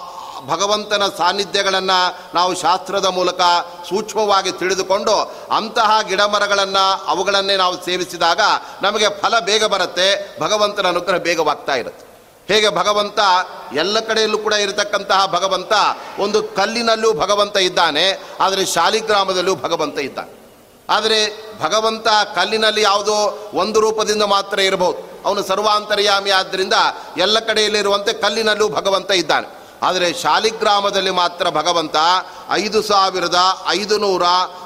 ಭಗವಂತನ 0.47 1.03
ಸಾನ್ನಿಧ್ಯಗಳನ್ನು 1.17 2.17
ನಾವು 2.35 2.55
ಶಾಸ್ತ್ರದ 2.55 3.05
ಮೂಲಕ 3.05 3.41
ಸೂಕ್ಷ್ಮವಾಗಿ 3.89 4.51
ತಿಳಿದುಕೊಂಡು 4.51 5.31
ಅಂತಹ 5.51 6.01
ಗಿಡಮರಗಳನ್ನು 6.01 7.05
ಅವುಗಳನ್ನೇ 7.05 7.55
ನಾವು 7.55 7.85
ಸೇವಿಸಿದಾಗ 7.85 8.39
ನಮಗೆ 8.81 9.09
ಫಲ 9.09 9.39
ಬೇಗ 9.39 9.65
ಬರುತ್ತೆ. 9.65 10.37
ಭಗವಂತನ 10.41 10.87
ಅನುಗ್ರಹ 10.87 11.17
ಬೇಗವಾಗ್ತಾ 11.17 11.75
ಇರುತ್ತೆ. 11.75 12.08
ಹೇಗೆ 12.51 12.69
ಭಗವಂತ 12.69 13.19
ಎಲ್ಲ 13.73 13.99
ಕಡೆಯಲ್ಲೂ 13.99 14.37
ಕೂಡ 14.37 14.53
ಇರತಕ್ಕಂತಹ 14.53 15.25
ಭಗವಂತ, 15.25 15.73
ಒಂದು 16.19 16.43
ಕಲ್ಲಿನಲ್ಲೂ 16.43 17.13
ಭಗವಂತ 17.13 17.57
ಇದ್ದಾನೆ, 17.57 18.23
ಆದರೆ 18.39 18.65
ಶಾಲಿಗ್ರಾಮದಲ್ಲೂ 18.65 19.55
ಭಗವಂತ 19.55 19.99
ಇದ್ದಾನೆ. 19.99 20.39
ಆದರೆ 20.89 21.49
ಭಗವಂತ 21.63 22.07
ಕಲ್ಲಿನಲ್ಲಿ 22.35 22.81
ಯಾವುದೋ 22.81 23.51
ಒಂದು 23.53 23.79
ರೂಪದಿಂದ 23.79 24.23
ಮಾತ್ರ 24.23 24.59
ಇರಬಹುದು. 24.59 25.09
ಅವನು 25.25 25.43
ಸರ್ವಾಂತರ್ಯಾಮಿ 25.43 26.29
ಆದ್ದರಿಂದ 26.31 26.73
ಎಲ್ಲ 27.17 27.39
ಕಡೆಯಲ್ಲಿರುವಂತೆ 27.39 28.13
ಕಲ್ಲಿನಲ್ಲೂ 28.13 28.69
ಭಗವಂತ 28.69 29.11
ಇದ್ದಾನೆ. 29.11 29.58
ಆದರೆ 29.81 30.07
ಶಾಲಿಗ್ರಾಮದಲ್ಲಿ 30.13 31.13
ಮಾತ್ರ 31.13 31.49
ಭಗವಂತ 31.49 31.97
ಐದು 32.53 32.79
ಸಾವಿರದ 32.81 33.39
ಐದು 33.69 33.95
ನೂರ 33.97 34.25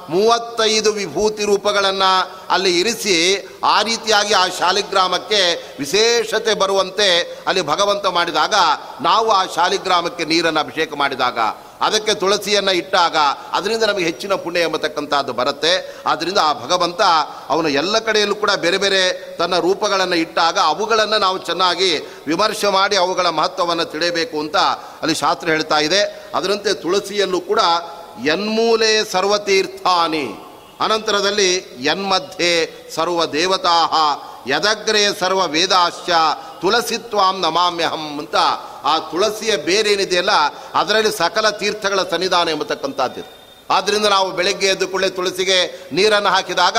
ಮೂವತ್ತೈದು 0.10 0.90
ವಿಭೂತಿ 0.94 1.44
ರೂಪಗಳನ್ನು 1.46 2.12
ಅಲ್ಲಿ 2.50 2.72
ಇರಿಸಿ 2.80 3.18
ಆ 3.66 3.76
ರೀತಿಯಾಗಿ 3.82 4.34
ಆ 4.34 4.46
ಶಾಲಿಗ್ರಾಮಕ್ಕೆ 4.60 5.42
ವಿಶೇಷತೆ 5.80 6.54
ಬರುವಂತೆ 6.54 7.10
ಅಲ್ಲಿ 7.48 7.64
ಭಗವಂತ 7.64 8.08
ಮಾಡಿದಾಗ 8.10 8.56
ನಾವು 9.02 9.30
ಆ 9.32 9.44
ಶಾಲಿಗ್ರಾಮಕ್ಕೆ 9.56 10.26
ನೀರನ್ನು 10.26 10.60
ಅಭಿಷೇಕ 10.60 10.94
ಮಾಡಿದಾಗ 10.96 11.40
ಅದಕ್ಕೆ 11.84 12.14
ತುಳಸಿಯನ್ನು 12.14 12.72
ಇಟ್ಟಾಗ 12.72 13.18
ಅದರಿಂದ 13.52 13.84
ನಮಗೆ 13.84 14.06
ಹೆಚ್ಚಿನ 14.06 14.34
ಪುಣ್ಯ 14.34 14.60
ಎಂಬತಕ್ಕಂಥದ್ದು 14.60 15.34
ಬರುತ್ತೆ. 15.34 15.96
ಆದ್ದರಿಂದ 16.06 16.38
ಆ 16.38 16.54
ಭಗವಂತ 16.54 17.02
ಅವನು 17.50 17.70
ಎಲ್ಲ 17.70 18.00
ಕಡೆಯಲ್ಲೂ 18.00 18.36
ಕೂಡ 18.36 18.52
ಬೇರೆ 18.52 18.78
ಬೇರೆ 18.78 19.38
ತನ್ನ 19.38 19.60
ರೂಪಗಳನ್ನು 19.60 20.16
ಇಟ್ಟಾಗ 20.16 20.60
ಅವುಗಳನ್ನು 20.64 21.18
ನಾವು 21.18 21.38
ಚೆನ್ನಾಗಿ 21.38 21.98
ವಿಮರ್ಶೆ 22.28 22.68
ಮಾಡಿ 22.68 22.96
ಅವುಗಳ 22.96 23.30
ಮಹತ್ವವನ್ನು 23.30 23.86
ತಿಳಿಯಬೇಕು 23.86 24.40
ಅಂತ 24.40 24.56
ಅಲ್ಲಿ 25.02 25.16
ಶಾಸ್ತ್ರ 25.16 25.48
ಹೇಳ್ತಾ 25.48 25.78
ಇದೆ. 25.78 26.32
ಅದರಂತೆ 26.36 26.74
ತುಳಸಿಯಲ್ಲೂ 26.74 27.42
ಕೂಡ 27.42 27.60
ಯನ್ಮೂಲೆ 28.26 29.12
ಸರ್ವತೀರ್ಥಾನಿ. 29.12 30.36
ಅನಂತರದಲ್ಲಿ 30.80 31.78
ಯನ್ಮಧ್ಯೆ 31.80 32.84
ಸರ್ವ 32.96 33.26
ದೇವತಾ 33.26 33.78
ಯದಗ್ರೆ 34.48 35.20
ಸರ್ವ 35.20 35.48
ವೇದಾಶ್ಚ 35.48 36.10
ತುಳಸಿತ್ವಾಂ 36.64 37.38
ನಮಾಮ್ಯಹಂ 37.46 38.06
ಅಂತ 38.24 38.38
ಆ 38.92 38.96
ತುಳಸಿಯ 39.12 39.54
ಬೇರೇನಿದೆಯಲ್ಲ 39.70 40.34
ಅದರಲ್ಲಿ 40.82 41.14
ಸಕಲ 41.22 41.48
ತೀರ್ಥಗಳ 41.62 42.02
ಸನ್ನಿಧಾನ 42.12 42.50
ಎಂಬತಕ್ಕಂಥದ್ದು 42.58 43.24
ಆದ್ದರಿಂದ 43.74 44.08
ನಾವು 44.14 44.30
ಬೆಳಗ್ಗೆ 44.38 44.68
ಎದ್ದು 44.72 44.86
ಕೂಡಲೇ 44.92 45.10
ತುಳಸಿಗೆ 45.18 45.58
ನೀರನ್ನು 45.98 46.32
ಹಾಕಿದಾಗ 46.34 46.78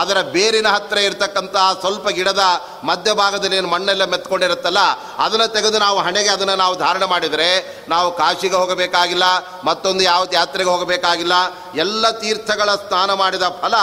ಅದರ 0.00 0.18
ಬೇರಿನ 0.34 0.68
ಹತ್ತಿರ 0.74 0.98
ಇರತಕ್ಕಂಥ 1.06 1.56
ಸ್ವಲ್ಪ 1.82 2.08
ಗಿಡದ 2.18 2.42
ಮಧ್ಯಭಾಗದಲ್ಲಿ 2.88 3.56
ಏನು 3.60 3.70
ಮಣ್ಣೆಲ್ಲ 3.72 4.04
ಮೆತ್ಕೊಂಡಿರುತ್ತಲ್ಲ, 4.12 4.82
ಅದನ್ನು 5.24 5.48
ತೆಗೆದು 5.56 5.78
ನಾವು 5.86 5.98
ಹಣೆಗೆ 6.06 6.30
ಅದನ್ನು 6.36 6.56
ನಾವು 6.62 6.76
ಧಾರಣೆ 6.84 7.08
ಮಾಡಿದರೆ 7.14 7.50
ನಾವು 7.94 8.10
ಕಾಶಿಗೆ 8.20 8.56
ಹೋಗಬೇಕಾಗಿಲ್ಲ, 8.60 9.24
ಮತ್ತೊಂದು 9.68 10.04
ಯಾವ 10.10 10.28
ಯಾತ್ರೆಗೆ 10.40 10.70
ಹೋಗಬೇಕಾಗಿಲ್ಲ, 10.74 11.34
ಎಲ್ಲ 11.84 12.04
ತೀರ್ಥಗಳ 12.22 12.70
ಸ್ನಾನ 12.84 13.10
ಮಾಡಿದ 13.22 13.48
ಫಲ 13.62 13.74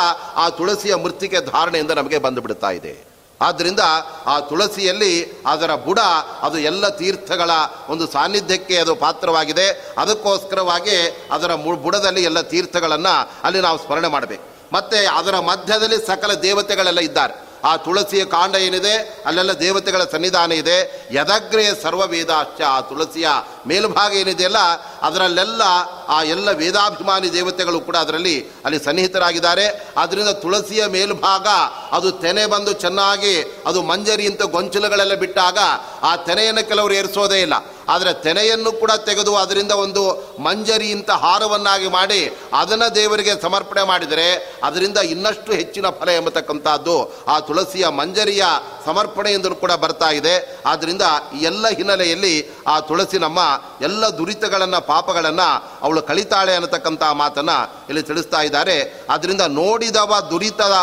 ಆ 0.44 0.48
ತುಳಸಿಯ 0.60 0.96
ಮೃತ್ತಿಗೆ 1.04 1.42
ಧಾರಣೆಯಿಂದ 1.52 1.94
ನಮಗೆ 2.02 2.22
ಬಂದುಬಿಡ್ತಾ 2.28 2.72
ಇದೆ. 2.80 2.96
ಆದ್ದರಿಂದ 3.42 3.80
ಆ 4.26 4.40
ತುಳಸಿಯಲ್ಲಿ 4.40 5.42
ಅದರ 5.46 5.76
ಬುಡ, 5.76 6.00
ಅದು 6.42 6.60
ಎಲ್ಲ 6.60 6.90
ತೀರ್ಥಗಳ 6.90 7.50
ಒಂದು 7.90 8.08
ಸಾನ್ನಿಧ್ಯಕ್ಕೆ 8.08 8.78
ಅದು 8.78 8.96
ಪಾತ್ರವಾಗಿದೆ. 8.96 9.94
ಅದಕ್ಕೋಸ್ಕರವಾಗಿ 9.98 11.28
ಅದರ 11.32 11.56
ಬುಡದಲ್ಲಿ 11.56 12.24
ಎಲ್ಲ 12.24 12.42
ತೀರ್ಥಗಳನ್ನು 12.42 13.32
ಅಲ್ಲಿ 13.44 13.62
ನಾವು 13.62 13.78
ಸ್ಮರಣೆ 13.78 14.08
ಮಾಡಬೇಕು. 14.08 14.44
ಮತ್ತು 14.74 15.18
ಅದರ 15.18 15.40
ಮಧ್ಯದಲ್ಲಿ 15.40 16.08
ಸಕಲ 16.08 16.34
ದೇವತೆಗಳೆಲ್ಲ 16.34 17.00
ಇದ್ದಾರೆ. 17.00 17.47
ಆ 17.64 17.76
ತುಳಸಿಯ 17.78 18.26
ಕಾಂಡ 18.26 18.56
ಏನಿದೆ? 18.56 18.96
ಅಲ್ಲೆಲ್ಲ 19.26 19.60
ದೇವತೆಗಳ 19.60 20.04
ಸನ್ನಿಧಾನ 20.12 20.52
ಇದೆ. 20.52 20.78
ಯದಗ್ರೆ 21.12 21.66
ಸರ್ವ 21.84 22.08
ವೇದಾಶ್ಚ 22.08 22.62
ಆ 22.62 22.82
ತುಳಸಿಯ 22.82 23.28
ಮೇಲ್ಭಾಗ 23.68 24.14
ಏನಿದೆಯಲ್ಲ, 24.14 24.58
ಅದರಲ್ಲೆಲ್ಲ 25.02 25.62
ಆ 26.08 26.24
ಎಲ್ಲ 26.24 26.50
ವೇದಾಭಿಮಾನಿ 26.52 27.34
ದೇವತೆಗಳು 27.34 27.80
ಕೂಡ 27.80 27.96
ಅದರಲ್ಲಿ 27.96 28.36
ಅಲ್ಲಿ 28.66 28.80
ಸನ್ನಿಹಿತರಾಗಿದ್ದಾರೆ. 28.84 29.66
ಅದರಿಂದ 29.98 30.30
ತುಳಸಿಯ 30.30 30.86
ಮೇಲ್ಭಾಗ 30.86 31.48
ಅದು 31.92 32.12
ತೆನೆ 32.12 32.46
ಬಂದು 32.46 32.74
ಚೆನ್ನಾಗಿ 32.74 33.36
ಅದು 33.66 33.84
ಮಂಜರಿ 33.84 34.28
ಅಂತ 34.28 34.42
ಗೊಂಚಲುಗಳೆಲ್ಲ 34.42 35.14
ಬಿಟ್ಟಾಗ 35.14 35.58
ಆ 36.04 36.16
ತೆನೆಯನ್ನು 36.16 36.68
ಕೆಲವರು 36.68 36.94
ಏರಿಸೋದೇ 36.94 37.42
ಇಲ್ಲ. 37.42 37.54
ಆದರೆ 37.94 38.12
ತೆನೆಯನ್ನು 38.26 38.72
ಕೂಡ 38.82 38.92
ತೆಗೆದು 39.10 39.34
ಅದರಿಂದ 39.44 39.74
ಒಂದು 39.86 40.04
ಮಂಜರಿ 40.48 40.90
ಇಂಥ 40.96 41.12
ಹಾರವನ್ನಾಗಿ 41.26 41.90
ಮಾಡಿ 41.98 42.22
ಅದನ್ನು 42.62 42.90
ದೇವರಿಗೆ 42.96 43.34
ಸಮರ್ಪಣೆ 43.46 43.84
ಮಾಡಿದರೆ 43.92 44.28
ಅದರಿಂದ 44.64 45.00
ಇನ್ನಷ್ಟು 45.14 45.52
ಹೆಚ್ಚಿನ 45.60 45.88
ಫಲ 46.00 46.10
ಎಂಬತಕ್ಕಂಥದ್ದು 46.20 46.98
ಆ 47.28 47.38
ತುಳಸಿಯ 47.48 47.86
ಮಂಜರಿಯ 48.00 48.44
ಸಮರ್ಪಣೆ 48.88 49.18
ಸಮರ್ಪಣೆಯಿಂದಲೂ 49.18 49.56
ಕೂಡ 49.64 49.74
ಬರ್ತಾ 49.84 50.10
ಇದೆ. 50.20 50.36
ಆದ್ದರಿಂದ 50.72 51.06
ಎಲ್ಲ 51.50 51.66
ಹಿನ್ನೆಲೆಯಲ್ಲಿ 51.78 52.34
ಆ 52.68 52.76
ತುಳಸಿ 52.88 53.18
ನಮ್ಮ 53.18 53.40
ಎಲ್ಲ 53.82 54.04
ದುರಿತಗಳನ್ನು, 54.18 54.80
ಪಾಪಗಳನ್ನು 54.88 55.48
ಅವಳು 55.86 56.02
ಕಳಿತಾಳೆ 56.10 56.54
ಅನ್ನತಕ್ಕಂಥ 56.58 57.04
ಮಾತನ್ನು 57.22 57.58
ಇಲ್ಲಿ 57.90 58.04
ತಿಳಿಸ್ತಾ 58.10 58.40
ಇದ್ದಾರೆ. 58.48 58.78
ಅದರಿಂದ 59.10 59.44
ನೋಡಿದವ 59.60 60.14
ದುರಿತದ 60.32 60.76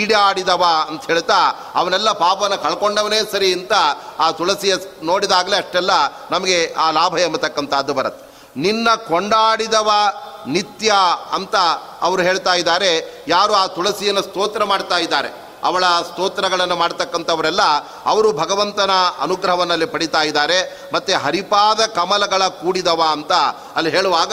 ಈಡಾಡಿದವ 0.00 0.64
ಅಂತ 0.90 1.02
ಹೇಳ್ತಾ 1.10 1.40
ಅವನೆಲ್ಲ 1.80 2.10
ಪಾಪನ 2.24 2.56
ಕಳ್ಕೊಂಡವನೇ 2.64 3.20
ಸರಿ 3.32 3.50
ಅಂತ 3.58 3.74
ಆ 4.18 4.28
ತುಳಸಿಯ 4.38 4.74
ನೋಡಿದಾಗಲೇ 5.10 5.56
ಅಷ್ಟೆಲ್ಲ 5.62 5.92
ನಮಗೆ 6.30 6.51
ಆ 6.78 6.90
ಲಾಭ 6.90 7.18
ಎಂಬತಕ್ಕಂಥದ್ದು 7.18 7.94
ಬರುತ್ತೆ. 7.94 8.32
ನಿನ್ನ 8.60 8.88
ಕೊಂಡಾಡಿದವ 9.08 9.90
ನಿತ್ಯ 10.46 10.92
ಅಂತ 11.32 11.56
ಅವರು 12.00 12.22
ಹೇಳ್ತಾ 12.22 12.54
ಇದ್ದಾರೆ. 12.54 13.24
ಯಾರು 13.28 13.54
ಆ 13.54 13.66
ತುಳಸಿಯನ್ನು 13.66 14.22
ಸ್ತೋತ್ರ 14.22 14.64
ಮಾಡ್ತಾ 14.64 14.98
ಇದ್ದಾರೆ? 14.98 15.42
ಅವಳ 15.64 15.84
ಸ್ತೋತ್ರಗಳನ್ನು 15.84 16.76
ಮಾಡ್ತಕ್ಕಂಥವರೆಲ್ಲ 16.76 17.62
ಅವರು 18.04 18.32
ಭಗವಂತನ 18.32 18.90
ಅನುಗ್ರಹವನ್ನಲ್ಲಿ 19.20 19.86
ಪಡಿತಾ 19.86 20.22
ಇದ್ದಾರೆ. 20.22 20.90
ಮತ್ತು 20.94 21.18
ಹರಿಪಾದ 21.18 21.80
ಕಮಲಗಳ 21.80 22.42
ಕೂಡಿದವ 22.46 23.02
ಅಂತ 23.12 23.32
ಅಲ್ಲಿ 23.76 23.90
ಹೇಳುವಾಗ 23.90 24.32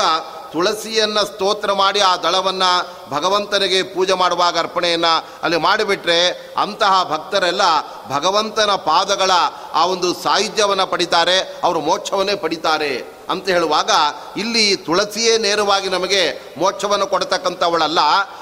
ತುಳಸಿಯನ್ನು 0.52 1.26
ಸ್ತೋತ್ರ 1.26 1.72
ಮಾಡಿ 1.72 2.00
ಆ 2.00 2.18
ದಳವನ್ನು 2.18 2.72
ಭಗವಂತನಿಗೆ 3.10 3.84
ಪೂಜೆ 3.84 4.14
ಮಾಡುವಾಗ 4.14 4.60
ಅರ್ಪಣೆಯನ್ನು 4.60 5.14
ಅಲ್ಲಿ 5.44 5.58
ಮಾಡಿಬಿಟ್ರೆ 5.58 6.20
ಅಂತಹ 6.58 7.04
ಭಕ್ತರೆಲ್ಲ 7.04 7.62
ಭಗವಂತನ 8.10 8.72
ಪಾದಗಳ 8.76 9.32
ಆ 9.74 9.86
ಒಂದು 9.86 10.14
ಸಾಹಿತ್ಯವನ್ನು 10.14 10.88
ಪಡಿತಾರೆ, 10.88 11.40
ಅವರು 11.64 11.80
ಮೋಕ್ಷವನ್ನೇ 11.82 12.36
ಪಡಿತಾರೆ. 12.36 13.19
ಅಂತ 13.30 13.50
ಹೇಳುವಾಗ 13.50 13.92
ಇಲ್ಲಿ 14.38 14.76
ತುಳಸಿಯೇ 14.76 15.38
ನೇರವಾಗಿ 15.38 15.90
ನಮಗೆ 15.90 16.54
ಮೋಕ್ಷವನ್ನು 16.58 17.08
ಕೊಡತಕ್ಕಂಥವಳಲ್ಲ. 17.08 18.00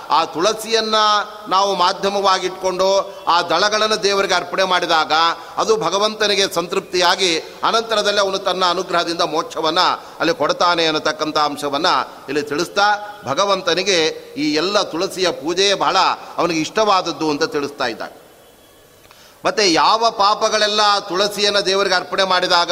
ಆ 0.10 0.26
ತುಳಸಿಯನ್ನು 0.26 1.04
ನಾವು 1.50 1.76
ಮಾಧ್ಯಮವಾಗಿಟ್ಕೊಂಡು 1.76 3.16
ಆ 3.28 3.42
ದಳಗಳನ್ನು 3.42 4.04
ದೇವರಿಗೆ 4.04 4.34
ಅರ್ಪಣೆ 4.34 4.64
ಮಾಡಿದಾಗ 4.64 5.12
ಅದು 5.58 5.78
ಭಗವಂತನಿಗೆ 5.78 6.54
ಸಂತೃಪ್ತಿಯಾಗಿ 6.54 7.40
ಅನಂತರದಲ್ಲಿ 7.40 8.20
ಅವನು 8.20 8.38
ತನ್ನ 8.38 8.66
ಅನುಗ್ರಹದಿಂದ 8.66 9.22
ಮೋಕ್ಷವನ್ನು 9.22 10.04
ಅಲ್ಲಿ 10.20 10.34
ಕೊಡ್ತಾನೆ 10.34 10.86
ಅನ್ನತಕ್ಕಂಥ 10.86 11.38
ಅಂಶವನ್ನು 11.38 12.10
ಇಲ್ಲಿ 12.30 12.42
ತಿಳಿಸ್ತಾ 12.42 13.18
ಭಗವಂತನಿಗೆ 13.26 14.06
ಈ 14.38 14.54
ಎಲ್ಲ 14.54 14.82
ತುಳಸಿಯ 14.82 15.32
ಪೂಜೆಯೇ 15.32 15.74
ಬಹಳ 15.74 15.98
ಅವನಿಗೆ 16.38 16.60
ಇಷ್ಟವಾದದ್ದು 16.60 17.30
ಅಂತ 17.30 17.44
ತಿಳಿಸ್ತಾ 17.44 17.86
ಇದ್ದಾನೆ. 17.86 18.27
ಮತ್ತು 19.48 19.64
ಯಾವ 19.84 20.10
ಪಾಪಗಳೆಲ್ಲ 20.12 20.82
ತುಳಸಿಯನ್ನು 21.10 21.62
ದೇವರಿಗೆ 21.66 21.96
ಅರ್ಪಣೆ 21.96 22.24
ಮಾಡಿದಾಗ, 22.24 22.72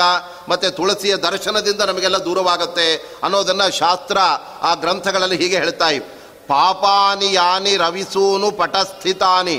ಮತ್ತು 0.50 0.68
ತುಳಸಿಯ 0.72 1.16
ದರ್ಶನದಿಂದ 1.28 1.82
ನಮಗೆಲ್ಲ 1.82 2.18
ದೂರವಾಗುತ್ತೆ 2.28 2.88
ಅನ್ನೋದನ್ನು 3.24 3.68
ಶಾಸ್ತ್ರ 3.78 4.18
ಆ 4.62 4.74
ಗ್ರಂಥಗಳಲ್ಲಿ 4.84 5.38
ಹೀಗೆ 5.38 5.58
ಹೇಳ್ತಾ 5.58 5.90
ಇವೆ. 5.90 6.08
ಪಾಪಾನಿ 6.48 7.30
ಯಾನಿ 7.34 7.74
ರವಿಸೂನು 7.78 8.50
ಪಟಸ್ಥಿತಾನಿ. 8.52 9.58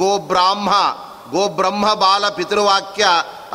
ಗೋಬ್ರಾಹ್ಮ 0.00 0.70
ಗೋಬ್ರಹ್ಮ 1.30 1.86
ಬಾಲ 1.94 2.24
ಪಿತೃವಾಕ್ಯ 2.28 3.06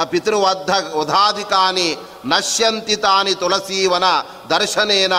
ಪಿತೃವದ್ಧ 0.10 0.72
ವಧಾಧಿಕಾನಿ, 0.98 1.90
ನಶ್ಯಂತಿ 2.26 2.96
ತಾನಿ 2.96 3.34
ತುಳಸೀವನ 3.36 4.06
ದರ್ಶನೇನ 4.50 5.16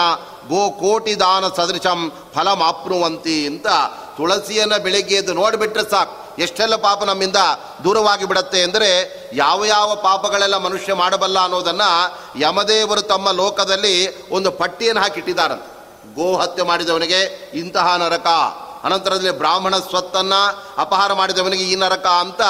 ಗೋ 0.48 0.70
ಕೋಟಿ 0.70 1.20
ದಾನ 1.20 1.44
ಸದೃಶಂ 1.48 2.12
ಫಲಮಾಪ್ನುವಂತಿ 2.34 3.46
ಅಂತ 3.46 3.66
ತುಳಸಿಯನ್ನು 4.16 4.82
ಬೆಳಗ್ಗೆ 4.82 5.14
ಎದ್ದು 5.14 5.32
ನೋಡಿಬಿಟ್ರೆ 5.34 5.90
ಸಾಕು. 5.90 6.14
ಎಷ್ಟೆಲ್ಲ 6.42 6.76
ಪಾಪ 6.76 7.04
ನಮ್ಮಿಂದ 7.04 7.36
ದೂರವಾಗಿ 7.84 8.24
ಬಿಡತ್ತೆ 8.24 8.62
ಅಂದರೆ 8.62 8.88
ಯಾವ 9.32 9.64
ಯಾವ 9.64 9.94
ಪಾಪಗಳೆಲ್ಲ 9.94 10.56
ಮನುಷ್ಯ 10.56 10.94
ಮಾಡಬಲ್ಲ 10.94 11.38
ಅನ್ನೋದನ್ನು 11.38 11.90
ಯಮದೇವರು 12.40 13.02
ತಮ್ಮ 13.02 13.30
ಲೋಕದಲ್ಲಿ 13.30 13.94
ಒಂದು 14.30 14.50
ಪಟ್ಟಿಯನ್ನು 14.50 15.02
ಹಾಕಿಟ್ಟಿದ್ದಾರಂತೆ. 15.02 15.68
ಗೋ 16.14 16.36
ಹತ್ಯೆ 16.36 16.64
ಮಾಡಿದವನಿಗೆ 16.64 17.50
ಇಂತಹ 17.54 17.96
ನರಕ. 17.96 18.26
ಅನಂತರದಲ್ಲಿ 18.86 19.34
ಬ್ರಾಹ್ಮಣ 19.42 19.74
ಸ್ವತ್ತನ್ನು 19.90 20.40
ಅಪಹಾರ 20.84 21.10
ಮಾಡಿದವನಿಗೆ 21.20 21.64
ಈ 21.72 21.76
ನರಕ 21.82 22.06
ಅಂತ 22.24 22.42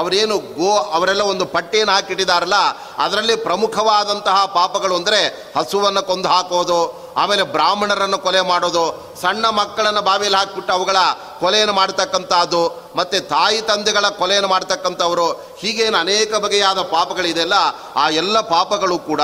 ಅವರೇನು 0.00 0.36
ಗೋ 0.58 0.72
ಅವರೆಲ್ಲ 0.96 1.24
ಒಂದು 1.32 1.44
ಪಟ್ಟಿಯನ್ನು 1.56 1.94
ಹಾಕಿಟ್ಟಿದಾರಲ್ಲ 1.96 2.58
ಅದರಲ್ಲಿ 3.04 3.36
ಪ್ರಮುಖವಾದಂತಹ 3.48 4.38
ಪಾಪಗಳು 4.58 4.94
ಅಂದರೆ 5.00 5.20
ಹಸುವನ್ನು 5.58 6.02
ಕೊಂದು 6.08 6.28
ಹಾಕೋದು, 6.34 6.80
ಆಮೇಲೆ 7.20 7.44
ಬ್ರಾಹ್ಮಣರನ್ನು 7.54 8.18
ಕೊಲೆ 8.26 8.42
ಮಾಡೋದು, 8.50 8.84
ಸಣ್ಣ 9.22 9.44
ಮಕ್ಕಳನ್ನು 9.60 10.02
ಬಾವಿಯಲ್ಲಿ 10.08 10.38
ಹಾಕಿಬಿಟ್ಟು 10.40 10.72
ಅವುಗಳ 10.76 10.98
ಕೊಲೆಯನ್ನು 11.42 11.74
ಮಾಡ್ತಕ್ಕಂಥದ್ದು, 11.78 12.62
ಮತ್ತು 12.98 13.18
ತಾಯಿ 13.34 13.60
ತಂದೆಗಳ 13.70 14.06
ಕೊಲೆಯನ್ನು 14.20 14.50
ಮಾಡ್ತಕ್ಕಂಥವರು, 14.54 15.28
ಹೀಗೇನು 15.60 15.98
ಅನೇಕ 16.04 16.32
ಬಗೆಯಾದ 16.44 16.82
ಪಾಪಗಳಿದೆಯಲ್ಲ 16.94 17.58
ಆ 18.02 18.04
ಎಲ್ಲ 18.22 18.36
ಪಾಪಗಳು 18.54 18.98
ಕೂಡ 19.08 19.22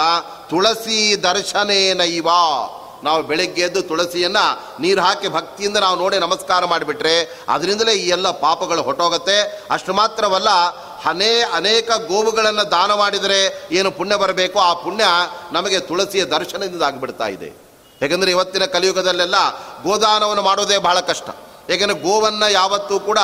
ತುಳಸಿ 0.52 1.00
ದರ್ಶನೇನೈವ. 1.28 2.28
ನಾವು 3.04 3.22
ಬೆಳಗ್ಗೆ 3.22 3.62
ಎದ್ದು 3.62 3.82
ತುಳಸಿಯನ್ನು 3.82 4.44
ನೀರು 4.80 5.00
ಹಾಕಿ 5.00 5.28
ಭಕ್ತಿಯಿಂದ 5.28 5.76
ನಾವು 5.76 5.98
ನೋಡಿ 5.98 6.18
ನಮಸ್ಕಾರ 6.18 6.64
ಮಾಡಿಬಿಟ್ರೆ 6.64 7.44
ಅದರಿಂದಲೇ 7.48 7.92
ಈ 7.92 8.08
ಎಲ್ಲ 8.08 8.30
ಪಾಪಗಳು 8.30 8.82
ಹೊಟ್ಟೋಗುತ್ತೆ 8.82 9.66
ಅಷ್ಟು 9.70 9.94
ಮಾತ್ರವಲ್ಲ 9.94 10.48
ಅನೇ 11.04 11.40
ಅನೇಕ 11.40 11.90
ಗೋವುಗಳನ್ನು 12.08 12.70
ದಾನ 12.70 12.94
ಮಾಡಿದರೆ 12.94 13.68
ಏನು 13.72 13.90
ಪುಣ್ಯ 13.90 14.16
ಬರಬೇಕು? 14.16 14.58
ಆ 14.58 14.74
ಪುಣ್ಯ 14.74 15.04
ನಮಗೆ 15.52 15.78
ತುಳಸಿಯ 15.78 16.24
ದರ್ಶನದಿಂದ 16.24 16.82
ಆಗಿಬಿಡ್ತಾ 16.82 17.26
ಇದೆ. 17.26 17.50
ಯಾಕೆಂದರೆ 18.02 18.30
ಇವತ್ತಿನ 18.30 18.64
ಕಲಿಯುಗದಲ್ಲೆಲ್ಲ 18.64 19.34
ಗೋದಾನವನ್ನು 19.82 20.42
ಮಾಡೋದೇ 20.42 20.78
ಬಹಳ 20.78 21.00
ಕಷ್ಟ. 21.00 21.28
ಏಕೆಂದರೆ 21.70 21.98
ಗೋವನ್ನು 21.98 22.52
ಯಾವತ್ತೂ 22.52 23.00
ಕೂಡ 23.00 23.18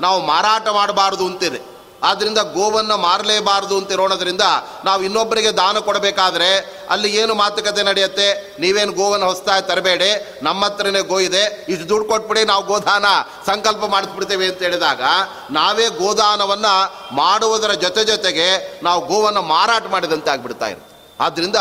ನಾವು 0.00 0.26
ಮಾರಾಟ 0.26 0.68
ಮಾಡಬಾರ್ದು 0.68 1.26
ಅಂತಿದೆ. 1.26 1.79
ಆದ್ದರಿಂದ 2.02 2.38
ಗೋವನ್ನು 2.38 2.96
ಮಾರಲೇಬಾರದು 2.96 3.78
ಅಂತ 3.78 3.92
ಇರೋಣದ್ರಿಂದ 3.92 4.40
ನಾವು 4.84 5.02
ಇನ್ನೊಬ್ಬರಿಗೆ 5.02 5.50
ದಾನ 5.50 5.78
ಕೊಡಬೇಕಾದ್ರೆ 5.78 6.80
ಅಲ್ಲಿ 6.90 7.16
ಏನು 7.16 7.34
ಮಾತುಕತೆ 7.34 7.82
ನಡೆಯುತ್ತೆ? 7.82 8.56
ನೀವೇನು 8.60 8.92
ಗೋವನ್ನು 8.92 9.26
ಹೊಸದಾಗಿ 9.26 9.68
ತರಬೇಡಿ. 9.68 10.38
ನಮ್ಮ 10.42 10.64
ಹತ್ರನೇ 10.64 11.00
ಗೋ 11.00 11.20
ಇದೆ. 11.20 11.66
ಇಷ್ಟು 11.68 11.88
ದುಡ್ಡು 11.88 12.08
ಕೊಟ್ಬಿಡಿ, 12.08 12.44
ನಾವು 12.44 12.64
ಗೋದಾನ 12.64 13.04
ಸಂಕಲ್ಪ 13.46 13.84
ಮಾಡಿಸ್ಬಿಡ್ತೇವೆ 13.84 14.46
ಅಂತ 14.46 14.58
ಹೇಳಿದಾಗ 14.58 15.02
ನಾವೇ 15.50 15.88
ಗೋದಾನವನ್ನು 15.88 16.74
ಮಾಡುವುದರ 17.14 17.72
ಜೊತೆ 17.72 18.04
ಜೊತೆಗೆ 18.04 18.80
ನಾವು 18.82 19.06
ಗೋವನ್ನು 19.06 19.42
ಮಾರಾಟ 19.42 19.82
ಮಾಡಿದಂತೆ 19.86 20.30
ಆಗಿಬಿಡ್ತಾ 20.30 20.66
ಆದ್ದರಿಂದ 21.20 21.56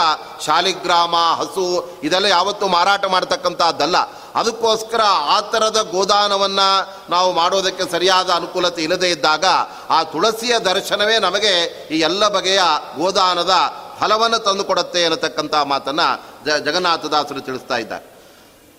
ಶಾಲಿಗ್ರಾಮ, 0.45 1.15
ಹಸು 1.15 1.65
ಇದೆಲ್ಲ 2.03 2.25
ಯಾವತ್ತೂ 2.25 2.67
ಮಾರಾಟ 2.67 3.05
ಮಾಡ್ತಕ್ಕಂಥದ್ದಲ್ಲ 3.05 3.97
ಅದಕ್ಕೋಸ್ಕರ 4.35 5.01
ಆ 5.05 5.39
ಥರದ 5.39 5.81
ಗೋದಾನವನ್ನು 5.91 6.67
ನಾವು 7.09 7.33
ಮಾಡೋದಕ್ಕೆ 7.33 7.91
ಸರಿಯಾದ 7.91 8.29
ಅನುಕೂಲತೆ 8.29 8.83
ಇಲ್ಲದೇ 8.83 9.09
ಇದ್ದಾಗ 9.09 9.45
ಆ 9.89 10.03
ತುಳಸಿಯ 10.03 10.59
ದರ್ಶನವೇ 10.59 11.19
ನಮಗೆ 11.19 11.53
ಈ 11.91 11.99
ಎಲ್ಲ 11.99 12.27
ಬಗೆಯ 12.27 12.61
ಗೋದಾನದ 12.97 13.55
ಫಲವನ್ನು 13.99 14.39
ತಂದುಕೊಡುತ್ತೆ 14.39 15.03
ಅನ್ನತಕ್ಕಂಥ 15.03 15.55
ಮಾತನ್ನು 15.55 16.07
ಜ 16.45 16.55
ಜಗನ್ನಾಥದಾಸರು 16.55 17.41
ತಿಳಿಸ್ತಾ 17.41 17.77
ಇದ್ದಾರೆ. 17.77 18.05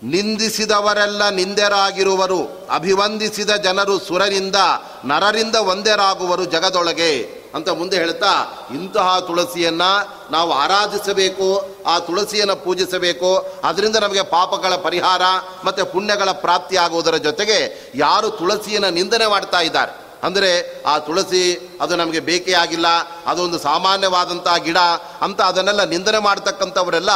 ನಿಂದಿಸಿದವರೆಲ್ಲ 0.03 1.29
ನಿಂದೆರಾಗಿರುವರು, 1.29 2.67
ಅಭಿವಂದಿಸಿದ 2.71 3.51
ಜನರು 3.51 3.99
ಸುರರಿಂದ, 3.99 4.57
ನರರಿಂದ 5.05 5.55
ಒಂದೆರಾಗುವರು 5.55 6.45
ಜಗದೊಳಗೆ. 6.45 7.40
ಅಂತ 7.55 7.69
ಮುಂದೆ 7.79 7.97
ಹೇಳ್ತಾ, 7.97 8.33
ಇಂತಹ 8.75 9.07
ತುಳಸಿಯನ್ನು 9.29 9.91
ನಾವು 10.33 10.51
ಆರಾಧಿಸಬೇಕು, 10.63 11.49
ಆ 11.87 11.95
ತುಳಸಿಯನ್ನು 12.09 12.57
ಪೂಜಿಸಬೇಕು. 12.65 13.31
ಅದರಿಂದ 13.65 13.97
ನಮಗೆ 13.97 14.23
ಪಾಪಗಳ 14.37 14.75
ಪರಿಹಾರ 14.87 15.23
ಮತ್ತು 15.65 15.85
ಪುಣ್ಯಗಳ 15.95 16.31
ಪ್ರಾಪ್ತಿ 16.45 16.77
ಆಗುವುದರ 16.77 17.17
ಜೊತೆಗೆ 17.29 17.59
ಯಾರು 18.07 18.31
ತುಳಸಿಯನ್ನು 18.41 18.91
ನಿಂದನೆ 18.99 19.27
ಮಾಡ್ತಾ 19.27 19.61
ಇದ್ದಾರೆ. 19.61 19.93
ಅಂದರೆ 20.27 20.51
ಆ 20.87 20.95
ತುಳಸಿ 20.99 21.43
ಅದು 21.81 21.95
ನಮಗೆ 21.97 22.21
ಬೇಕೇ 22.21 22.55
ಆಗಿಲ್ಲ, 22.63 22.89
ಅದೊಂದು 23.27 23.59
ಸಾಮಾನ್ಯವಾದಂಥ 23.59 24.49
ಗಿಡ 24.67 24.79
ಅಂತ 25.27 25.41
ಅದನ್ನೆಲ್ಲ 25.41 25.85
ನಿಂದನೆ 25.85 26.19
ಮಾಡ್ತಕ್ಕಂಥವರೆಲ್ಲ 26.19 27.13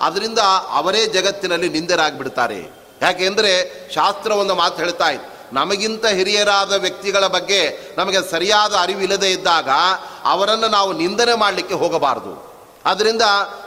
ಅದರಿಂದ 0.00 0.40
ಅವರೇ 0.80 1.02
ಜಗತ್ತಿನಲ್ಲಿ 1.16 1.68
ನಿಂದರಾಗಿಬಿಡ್ತಾರೆ. 1.68 2.60
ಯಾಕೆಂದರೆ 3.02 3.52
ಶಾಸ್ತ್ರ 3.94 4.30
ಒಂದು 4.42 4.54
ಮಾತು 4.54 4.76
ಹೇಳ್ತಾ 4.76 5.08
ಇತ್ತು 5.16 5.37
ನಮಗಿಂತ 5.52 6.06
ಹಿರಿಯರಾದ 6.06 6.72
ವ್ಯಕ್ತಿಗಳ 6.72 7.26
ಬಗ್ಗೆ 7.26 7.94
ನಮಗೆ 7.98 8.30
ಸರಿಯಾದ 8.30 8.74
ಅರಿವಿಲ್ಲದೆ 8.74 9.30
ಇದ್ದಾಗ 9.30 9.68
ಅವರನ್ನು 10.24 10.68
ನಾವು 10.68 10.92
ನಿಂದನೆ 10.92 11.34
ಮಾಡಲಿಕ್ಕೆ 11.34 11.74
ಹೋಗಬಾರದು. 11.74 12.52
ಅದರಿಂದ 12.84 13.22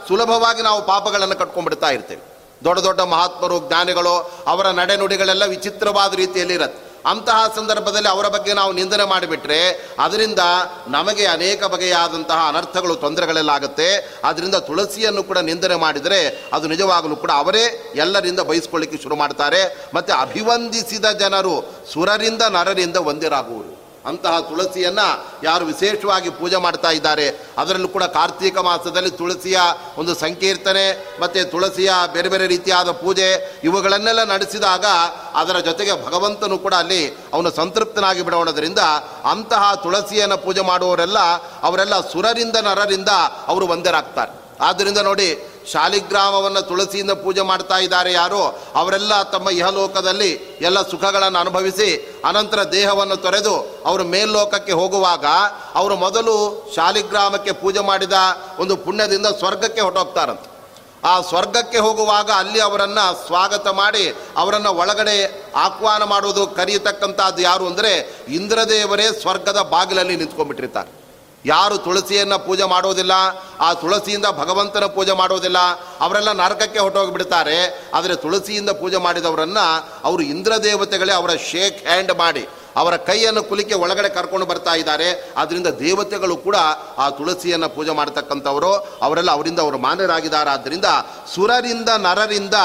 ಸುಲಭವಾಗಿ 0.08 0.62
ನಾವು 0.62 0.86
ಪಾಪಗಳನ್ನು 0.86 1.34
ಕಟ್ಕೊಂಡ್ಬಿಡ್ತಾ 1.34 1.90
ಇರ್ತೇವೆ. 1.90 2.32
ದೊಡ್ಡ 2.64 2.82
ದೊಡ್ಡ 2.82 3.00
ಮಹಾತ್ಮರು, 3.00 3.68
ಜ್ಞಾನಿಗಳು 3.68 4.30
ಅವರ 4.46 4.70
ನಡೆನುಡಿಗಳೆಲ್ಲ 4.70 5.44
ವಿಚಿತ್ರವಾದ 5.44 6.14
ರೀತಿಯಲ್ಲಿ 6.14 6.54
ಇರುತ್ತೆ. 6.54 6.91
ಅಂತಹ 7.06 7.52
ಸಂದರ್ಭದಲ್ಲಿ 7.56 8.08
ಅವರ 8.08 8.28
ಬಗ್ಗೆ 8.28 8.52
ನಾವು 8.54 8.72
ನಿಂದನೆ 8.72 9.04
ಮಾಡಿಬಿಟ್ರೆ 9.04 9.60
ಅದರಿಂದ 9.98 10.42
ನಮಗೆ 10.88 11.26
ಅನೇಕ 11.26 11.64
ಬಗೆಯಾದಂತಹ 11.64 12.48
ಅನರ್ಥಗಳು 12.48 12.96
ತೊಂದರೆಗಳೆಲ್ಲ 12.96 13.50
ಆಗುತ್ತೆ 13.50 13.88
ಅದರಿಂದ 14.24 14.54
ತುಳಸಿಯನ್ನು 14.54 15.22
ಕೂಡ 15.22 15.38
ನಿಂದನೆ 15.38 15.76
ಮಾಡಿದರೆ 15.76 16.20
ಅದು 16.52 16.68
ನಿಜವಾಗಲೂ 16.68 17.16
ಕೂಡ 17.16 17.30
ಅವರೇ 17.30 17.64
ಎಲ್ಲರಿಂದ 17.94 18.40
ಬಯಸ್ಕೊಳ್ಳಿಕ್ಕೆ 18.40 18.98
ಶುರು 19.02 19.16
ಮಾಡ್ತಾರೆ. 19.16 19.62
ಮತ್ತು 19.94 20.12
ಅಭಿವಂದಿಸಿದ 20.14 21.06
ಜನರು 21.12 21.54
ಸುರರಿಂದ 21.92 22.42
ನರರಿಂದ 22.42 22.96
ಒಂದಿರಾಗುವರು 22.96 23.71
ಅಂತಹ 24.06 24.34
ತುಳಸಿಯನ್ನು 24.40 25.06
ಯಾರು 25.44 25.64
ವಿಶೇಷವಾಗಿ 25.64 26.30
ಪೂಜೆ 26.30 26.56
ಮಾಡ್ತಾ 26.56 26.90
ಇದ್ದಾರೆ. 26.90 27.26
ಅದರಲ್ಲೂ 27.58 27.88
ಕೂಡ 27.88 28.04
ಕಾರ್ತೀಕ 28.18 28.58
ಮಾಸದಲ್ಲಿ 28.68 29.10
ತುಳಸಿಯ 29.10 29.58
ಒಂದು 29.98 30.14
ಸಂಕೀರ್ತನೆ 30.14 30.86
ಮತ್ತು 31.22 31.50
ತುಳಸಿಯ 31.50 31.92
ಬೇರೆ 32.12 32.28
ಬೇರೆ 32.28 32.46
ರೀತಿಯಾದ 32.46 32.90
ಪೂಜೆ 33.04 33.28
ಇವುಗಳನ್ನೆಲ್ಲ 33.64 34.24
ನಡೆಸಿದಾಗ 34.24 34.86
ಅದರ 35.34 35.58
ಜೊತೆಗೆ 35.68 35.94
ಭಗವಂತನು 36.06 36.58
ಕೂಡ 36.58 36.74
ಅಲ್ಲಿ 36.74 37.02
ಅವನು 37.32 37.50
ಸಂತೃಪ್ತನಾಗಿ 37.50 38.22
ಬಿಡೋಣದ್ರಿಂದ 38.22 38.82
ಅಂತಹ 39.30 39.64
ತುಳಸಿಯನ್ನು 39.82 40.38
ಪೂಜೆ 40.38 40.60
ಮಾಡುವವರೆಲ್ಲ 40.60 41.18
ಅವರೆಲ್ಲ 41.62 41.96
ಸುರರಿಂದ 42.12 42.56
ನರರಿಂದ 42.68 43.12
ಅವರು 43.46 43.66
ಒಂದೇರಾಗ್ತಾರೆ 43.66 44.32
ಆದ್ದರಿಂದ 44.60 44.98
ನೋಡಿ 44.98 45.26
ಶಾಲಿಗ್ರಾಮವನ್ನು 45.70 46.62
ತುಳಸಿಯಿಂದ 46.68 47.10
ಪೂಜೆ 47.10 47.42
ಮಾಡ್ತಾ 47.42 47.78
ಇದ್ದಾರೆ 47.78 48.12
ಯಾರು? 48.12 48.42
ಅವರೆಲ್ಲ 48.74 49.22
ತಮ್ಮ 49.22 49.50
ಇಹಲೋಕದಲ್ಲಿ 49.50 50.30
ಎಲ್ಲ 50.60 50.82
ಸುಖಗಳನ್ನು 50.82 51.38
ಅನುಭವಿಸಿ, 51.38 52.20
ಅನಂತರ 52.24 52.62
ದೇಹವನ್ನು 52.62 53.16
ತೊರೆದು 53.16 53.54
ಅವರು 53.86 54.04
ಮೇಲ್ಲೋಕಕ್ಕೆ 54.04 54.72
ಹೋಗುವಾಗ 54.72 55.26
ಅವರು 55.74 55.96
ಮೊದಲು 55.96 56.36
ಶಾಲಿಗ್ರಾಮಕ್ಕೆ 56.76 57.52
ಪೂಜೆ 57.52 57.80
ಮಾಡಿದ 57.80 58.12
ಒಂದು 58.58 58.76
ಪುಣ್ಯದಿಂದ 58.76 59.26
ಸ್ವರ್ಗಕ್ಕೆ 59.26 59.80
ಹೊರಟೋಗ್ತಾರಂತೆ. 59.80 60.48
ಆ 61.10 61.20
ಸ್ವರ್ಗಕ್ಕೆ 61.20 61.78
ಹೋಗುವಾಗ 61.78 62.30
ಅಲ್ಲಿ 62.30 62.60
ಅವರನ್ನು 62.60 63.26
ಸ್ವಾಗತ 63.26 63.68
ಮಾಡಿ 63.68 64.08
ಅವರನ್ನು 64.36 64.70
ಒಳಗಡೆ 64.70 65.16
ಆಹ್ವಾನ 65.56 66.02
ಮಾಡುವುದು 66.04 66.46
ಕರೆಯತಕ್ಕಂಥದ್ದು 66.46 67.42
ಯಾರು 67.42 67.66
ಅಂದರೆ 67.66 67.92
ಇಂದ್ರದೇವರೇ 68.28 69.06
ಸ್ವರ್ಗದ 69.22 69.60
ಬಾಗಿಲಲ್ಲಿ 69.62 70.16
ನಿಂತ್ಕೊಂಡ್ಬಿಟ್ಟಿರ್ತಾರೆ. 70.16 71.01
ಯಾರು 71.44 71.76
ತುಳಸಿಯನ್ನು 71.84 72.38
ಪೂಜೆ 72.46 72.66
ಮಾಡೋದಿಲ್ಲ, 72.72 73.14
ಆ 73.66 73.68
ತುಳಸಿಯಿಂದ 73.82 74.26
ಭಗವಂತನ 74.40 74.86
ಪೂಜೆ 74.96 75.14
ಮಾಡೋದಿಲ್ಲ, 75.20 75.58
ಅವರೆಲ್ಲ 76.04 76.32
ನರಕಕ್ಕೆ 76.32 76.78
ಹೊಟ್ಟೋಗಿಬಿಡ್ತಾರೆ 76.78 77.58
ಆದರೆ 77.98 78.16
ತುಳಸಿಯಿಂದ 78.24 78.70
ಪೂಜೆ 78.82 78.98
ಮಾಡಿದವರನ್ನು 79.06 79.66
ಅವರು 80.08 80.22
ಇಂದ್ರ 80.32 80.52
ದೇವತೆಗಳೇ 80.68 81.12
ಅವರ 81.20 81.32
ಶೇಕ್ 81.50 81.80
ಹ್ಯಾಂಡ್ 81.86 82.12
ಮಾಡಿ, 82.22 82.44
ಅವರ 82.80 82.94
ಕೈಯನ್ನು 83.08 83.42
ಕುಲಿಕೆ 83.48 83.76
ಒಳಗಡೆ 83.84 84.08
ಕರ್ಕೊಂಡು 84.08 84.46
ಬರ್ತಾ 84.50 84.74
ಇದ್ದಾರೆ. 84.74 85.08
ಆದ್ದರಿಂದ 85.40 85.68
ದೇವತೆಗಳು 85.82 86.36
ಕೂಡ 86.46 86.56
ಆ 86.98 87.06
ತುಳಸಿಯನ್ನು 87.18 87.68
ಪೂಜೆ 87.76 87.92
ಮಾಡತಕ್ಕಂಥವರು, 87.98 88.72
ಅವರೆಲ್ಲ 89.06 89.30
ಅವರಿಂದ 89.36 89.60
ಅವರು 89.66 89.78
ಮಾನ್ಯರಾಗಿದ್ದಾರೆ. 89.86 90.50
ಆದ್ದರಿಂದ 90.50 90.88
ಸುರರಿಂದ 91.34 91.90
ನರರಿಂದ 92.06 92.56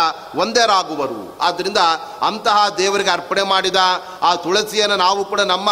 ಒಂದೇರಾಗುವರು 0.44 1.22
ಆದ್ದರಿಂದ 1.48 1.82
ಅಂತಹ 2.30 2.58
ದೇವರಿಗೆ 2.82 3.10
ಅರ್ಪಣೆ 3.10 3.46
ಮಾಡಿದ 3.54 3.82
ಆ 4.22 4.34
ತುಳಸಿಯನ್ನು 4.46 4.98
ನಾವು 5.06 5.24
ಕೂಡ 5.32 5.42
ನಮ್ಮ 5.54 5.70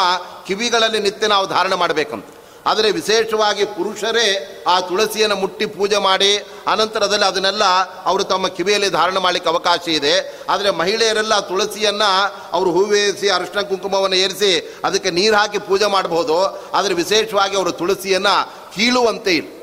ಕಿವಿಗಳಲ್ಲಿ 0.47 0.99
ನಿತ್ಯ 0.99 1.27
ನಾವು 1.27 1.47
ಧಾರಣೆ 1.47 1.77
ಮಾಡಬೇಕಂತ. 1.83 2.29
ಆದರೆ 2.65 2.91
ವಿಶೇಷವಾಗಿ 2.91 3.65
ಪುರುಷರೇ 3.65 4.27
ಆ 4.67 4.79
ತುಳಸಿಯನ್ನು 4.79 5.35
ಮುಟ್ಟಿ 5.35 5.65
ಪೂಜೆ 5.65 5.97
ಮಾಡಿ, 5.97 6.31
ಅನಂತರದಲ್ಲಿ 6.67 7.25
ಅದನ್ನೆಲ್ಲ 7.25 7.63
ಅವರು 8.05 8.23
ತಮ್ಮ 8.23 8.47
ಕಿವಿಯಲ್ಲಿ 8.47 8.89
ಧಾರಣ 8.89 9.17
ಮಾಡಲಿಕ್ಕೆ 9.17 9.49
ಅವಕಾಶ 9.49 9.87
ಇದೆ. 9.87 10.45
ಆದರೆ 10.49 10.69
ಮಹಿಳೆಯರೆಲ್ಲ 10.71 11.39
ತುಳಸಿಯನ್ನು 11.39 12.09
ಅವರು 12.53 12.71
ಹೂವೇರಿಸಿ, 12.71 13.29
ಅರಿಶಿನ 13.29 13.61
ಕುಂಕುಮವನ್ನು 13.61 14.15
ಏರಿಸಿ, 14.15 14.81
ಅದಕ್ಕೆ 14.83 15.09
ನೀರು 15.09 15.35
ಹಾಕಿ 15.35 15.59
ಪೂಜೆ 15.59 15.85
ಮಾಡಬಹುದು. 15.85 16.37
ಆದರೆ 16.73 16.93
ವಿಶೇಷವಾಗಿ 16.93 17.55
ಅವರು 17.55 17.71
ತುಳಸಿಯನ್ನು 17.71 18.35
ಕೀಳುವಂತೆ 18.75 19.54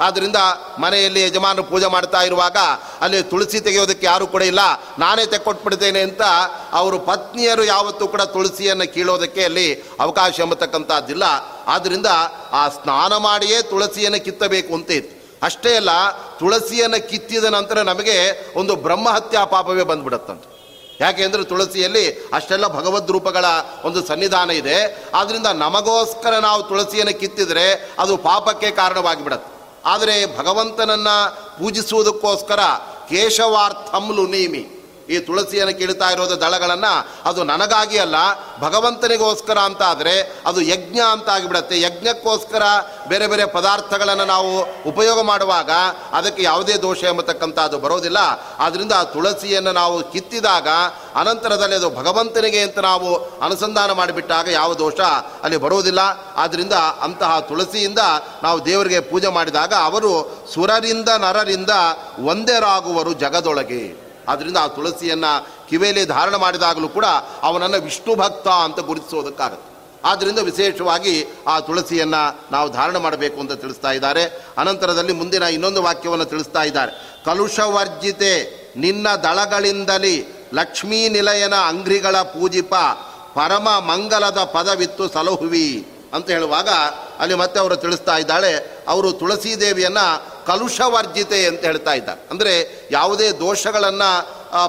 ಆದ್ದರಿಂದ 0.00 0.36
ಮನೆಯಲ್ಲಿ 0.78 1.22
ಯಜಮಾನರು 1.22 1.62
ಪೂಜೆ 1.62 1.86
ಮಾಡ್ತಾ 1.86 2.22
ಇರುವಾಗ 2.22 2.56
ಅಲ್ಲಿ 3.00 3.22
ತುಳಸಿ 3.22 3.60
ತೆಗೆಯೋದಕ್ಕೆ 3.60 4.06
ಯಾರು 4.06 4.26
ಕೂಡ 4.26 4.42
ಇಲ್ಲ. 4.42 4.60
ನಾನೇ 4.98 5.26
ತೆಕ್ಕೊಟ್ಬಿಡ್ತೇನೆ 5.26 6.00
ಅಂತ 6.00 6.22
ಅವರು 6.72 6.98
ಪತ್ನಿಯರು 6.98 7.64
ಯಾವತ್ತೂ 7.64 8.08
ಕೂಡ 8.08 8.22
ತುಳಸಿಯನ್ನು 8.22 8.94
ಕೀಳೋದಕ್ಕೆ 8.94 9.44
ಅಲ್ಲಿ 9.44 9.74
ಅವಕಾಶ 10.00 10.40
ಎಂಬತಕ್ಕಂಥದ್ದಿಲ್ಲ 10.40 11.24
ಆದ್ದರಿಂದ 11.66 12.06
ಆ 12.52 12.68
ಸ್ನಾನ 12.68 13.16
ಮಾಡಿಯೇ 13.16 13.62
ತುಳಸಿಯನ್ನು 13.62 14.24
ಕಿತ್ತಬೇಕು 14.24 14.74
ಅಂತ 14.74 14.90
ಇತ್ತು. 14.90 15.20
ಅಷ್ಟೇ 15.42 15.76
ಅಲ್ಲ, 15.76 15.90
ತುಳಸಿಯನ್ನು 16.38 17.08
ಕಿತ್ತಿದ 17.10 17.44
ನಂತರ 17.44 17.82
ನಮಗೆ 17.82 18.16
ಒಂದು 18.56 18.76
ಬ್ರಹ್ಮಹತ್ಯಾ 18.76 19.44
ಪಾಪವೇ 19.44 19.82
ಬಂದ್ಬಿಡುತ್ತಂತೆ. 19.82 20.46
ಯಾಕೆ 21.00 21.24
ಅಂದರೆ 21.24 21.44
ತುಳಸಿಯಲ್ಲಿ 21.44 22.30
ಅಷ್ಟೆಲ್ಲ 22.32 22.68
ಭಗವದ್ 22.68 23.10
ರೂಪಗಳ 23.10 23.44
ಒಂದು 23.84 24.06
ಸನ್ನಿಧಾನ 24.06 24.50
ಇದೆ. 24.50 25.08
ಆದ್ದರಿಂದ 25.14 25.46
ನಮಗೋಸ್ಕರ 25.46 26.38
ನಾವು 26.38 26.62
ತುಳಸಿಯನ್ನು 26.62 27.20
ಕಿತ್ತಿದರೆ 27.20 27.94
ಅದು 27.98 28.16
ಪಾಪಕ್ಕೆ 28.16 28.70
ಕಾರಣವಾಗಿ 28.70 29.24
ಬಿಡತ್ತೆ 29.24 29.59
ಆದರೆ 29.84 30.36
ಭಗವಂತನನ್ನು 30.38 31.16
ಪೂಜಿಸುವುದಕ್ಕೋಸ್ಕರ 31.58 32.60
ಕೇಶವಾರ್ಥಂ 33.08 34.12
ಲುನೀಮಿ 34.14 34.79
ಈ 35.10 35.18
ತುಳಸಿಯನ್ನು 35.18 35.78
ಕೀಳ್ತಾ 35.78 36.10
ಇರೋದು 36.10 36.40
ದಳಗಳನ್ನು 36.40 36.92
ಅದು 37.24 37.44
ನನಗಾಗಿ 37.44 37.98
ಅಲ್ಲ, 37.98 38.16
ಭಗವಂತನಿಗೋಸ್ಕರ 38.60 39.58
ಅಂತ 39.58 39.82
ಆದರೆ 39.82 40.14
ಅದು 40.46 40.60
ಯಜ್ಞ 40.60 40.98
ಅಂತ 41.00 41.28
ಆಗಿಬಿಡತ್ತೆ. 41.28 41.80
ಯಜ್ಞಕ್ಕೋಸ್ಕರ 41.80 42.62
ಬೇರೆ 43.08 43.26
ಬೇರೆ 43.26 43.46
ಪದಾರ್ಥಗಳನ್ನು 43.46 44.24
ನಾವು 44.24 44.50
ಉಪಯೋಗ 44.86 45.20
ಮಾಡುವಾಗ 45.20 45.70
ಅದಕ್ಕೆ 46.12 46.42
ಯಾವುದೇ 46.42 46.72
ದೋಷ 46.72 47.04
ಎಂಬತಕ್ಕಂಥದ್ದು 47.04 47.78
ಬರೋದಿಲ್ಲ. 47.78 48.18
ಆದ್ದರಿಂದ 48.58 48.92
ಆ 48.92 49.04
ತುಳಸಿಯನ್ನು 49.04 49.72
ನಾವು 49.72 50.12
ಕಿತ್ತಿದಾಗ 50.12 50.68
ಅನಂತರದಲ್ಲಿ 51.14 51.76
ಅದು 51.76 51.90
ಭಗವಂತನಿಗೆ 51.90 52.60
ಅಂತ 52.60 52.78
ನಾವು 52.78 53.14
ಅನುಸಂಧಾನ 53.40 53.92
ಮಾಡಿಬಿಟ್ಟಾಗ 53.92 54.48
ಯಾವ 54.48 54.74
ದೋಷ 54.74 55.00
ಅಲ್ಲಿ 55.42 55.56
ಬರೋದಿಲ್ಲ. 55.56 55.98
ಆದ್ದರಿಂದ 56.36 56.72
ಅಂತಹ 56.72 57.40
ತುಳಸಿಯಿಂದ 57.40 57.98
ನಾವು 58.42 58.64
ದೇವರಿಗೆ 58.64 59.00
ಪೂಜೆ 59.00 59.28
ಮಾಡಿದಾಗ 59.28 59.74
ಅವರು 59.74 60.12
ಸುರರಿಂದ 60.54 61.08
ನರರಿಂದ 61.18 61.70
ಒಂದೇರಾಗುವರು 62.24 63.12
ಜಗದೊಳಗೆ. 63.12 63.99
ಆದ್ದರಿಂದ 64.28 64.56
ಆ 64.56 64.66
ತುಳಸಿಯನ್ನು 64.66 65.48
ಕಿವಿಯಲ್ಲಿ 65.68 66.04
ಧಾರಣ 66.04 66.36
ಮಾಡಿದಾಗಲೂ 66.36 66.88
ಕೂಡ 66.88 67.04
ಅವನನ್ನು 67.42 67.80
ವಿಷ್ಣು 67.80 68.14
ಭಕ್ತ 68.14 68.48
ಅಂತ 68.48 68.80
ಗುರುತಿಸೋದಕ್ಕಾಗುತ್ತೆ. 68.80 69.70
ಆದ್ದರಿಂದ 70.04 70.38
ವಿಶೇಷವಾಗಿ 70.38 71.26
ಆ 71.46 71.60
ತುಳಸಿಯನ್ನು 71.60 72.52
ನಾವು 72.52 72.70
ಧಾರಣ 72.70 72.96
ಮಾಡಬೇಕು 72.96 73.40
ಅಂತ 73.40 73.52
ತಿಳಿಸ್ತಾ 73.52 73.90
ಇದ್ದಾರೆ. 73.90 74.24
ಅನಂತರದಲ್ಲಿ 74.58 75.12
ಮುಂದಿನ 75.12 75.42
ಇನ್ನೊಂದು 75.42 75.82
ವಾಕ್ಯವನ್ನು 75.82 76.24
ತಿಳಿಸ್ತಾ 76.24 76.62
ಇದ್ದಾರೆ. 76.62 76.92
ಕಲುಷವರ್ಜಿತೆ 77.24 78.32
ನಿನ್ನ 78.76 79.08
ದಳಗಳಿಂದಲಿ 79.08 80.26
ಲಕ್ಷ್ಮೀ 80.54 81.08
ನಿಲಯನ 81.08 81.54
ಅಂಗ್ರಿಗಳ 81.54 82.16
ಪೂಜಿಪ 82.16 82.74
ಪರಮ 83.34 83.68
ಮಂಗಲದ 83.68 84.44
ಪದವಿತ್ತು 84.44 85.08
ಸಲಹುವಿ 85.08 85.86
ಅಂತ 86.14 86.30
ಹೇಳುವಾಗ 86.30 86.68
ಅಲ್ಲಿ 87.18 87.34
ಮತ್ತೆ 87.34 87.60
ಅವರು 87.60 87.76
ತಿಳಿಸ್ತಾ 87.76 88.16
ಇದ್ದಾಳೆ, 88.16 88.82
ಅವರು 88.88 89.12
ತುಳಸಿ 89.12 89.60
ದೇವಿಯನ್ನ 89.60 89.98
ಕಲುಷವರ್ಜಿತೆ 90.50 91.46
ಅಂತ 91.46 91.62
ಹೇಳ್ತಾ 91.64 91.94
ಇದ್ದಾರೆ 91.94 92.20
ಅಂದರೆ 92.30 92.52
ಯಾವುದೇ 92.90 93.28
ದೋಷಗಳನ್ನು 93.40 94.10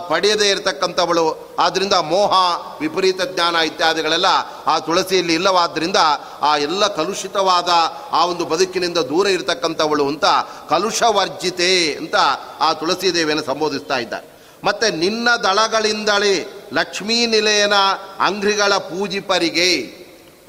ಪಡೆಯದೇ 0.10 0.48
ಇರತಕ್ಕಂಥವಳು 0.50 1.24
ಆದ್ದರಿಂದ 1.60 1.96
ಮೋಹ, 2.10 2.34
ವಿಪರೀತ 2.80 3.22
ಜ್ಞಾನ 3.32 3.56
ಇತ್ಯಾದಿಗಳೆಲ್ಲ 3.66 4.30
ಆ 4.68 4.76
ತುಳಸಿಯಲ್ಲಿ 4.80 5.34
ಇಲ್ಲವಾದ್ದರಿಂದ 5.34 6.00
ಆ 6.42 6.52
ಎಲ್ಲ 6.58 6.88
ಕಲುಷಿತವಾದ 6.96 7.70
ಆ 8.12 8.22
ಒಂದು 8.26 8.46
ಬದುಕಿನಿಂದ 8.46 9.00
ದೂರ 9.10 9.28
ಇರತಕ್ಕಂಥವಳು 9.28 10.06
ಅಂತ 10.08 10.28
ಕಲುಷವರ್ಜಿತೆ 10.70 11.72
ಅಂತ 11.94 12.18
ಆ 12.60 12.74
ತುಳಸಿ 12.74 13.14
ದೇವಿಯನ್ನು 13.14 13.46
ಸಂಬೋಧಿಸ್ತಾ 13.46 13.98
ಇದ್ದಾರೆ 14.00 14.28
ಮತ್ತು 14.64 14.88
ನಿನ್ನ 14.96 15.30
ದಳಗಳಿಂದಲೇ 15.44 16.36
ಲಕ್ಷ್ಮೀ 16.74 17.26
ನಿಲಯನ 17.26 17.78
ಅಂಗ್ರಿಗಳ 18.20 18.74
ಪೂಜಿಪರಿಗೆ, 18.90 19.70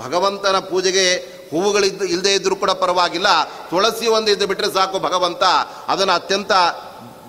ಭಗವಂತನ 0.00 0.58
ಪೂಜೆಗೆ 0.68 1.06
ಹೂವುಗಳಿದ್ದು 1.52 2.04
ಇಲ್ಲದೆ 2.04 2.34
ಇದ್ದರೂ 2.34 2.56
ಕೂಡ 2.56 2.70
ಪರವಾಗಿಲ್ಲ. 2.70 3.44
ತುಳಸಿ 3.44 4.06
ಒಂದು 4.06 4.32
ಇದ್ದು 4.32 4.46
ಬಿಟ್ಟರೆ 4.46 4.72
ಸಾಕು 4.72 4.98
ಭಗವಂತ. 4.98 5.42
ಅದನ್ನು 5.88 6.12
ಅತ್ಯಂತ 6.12 6.52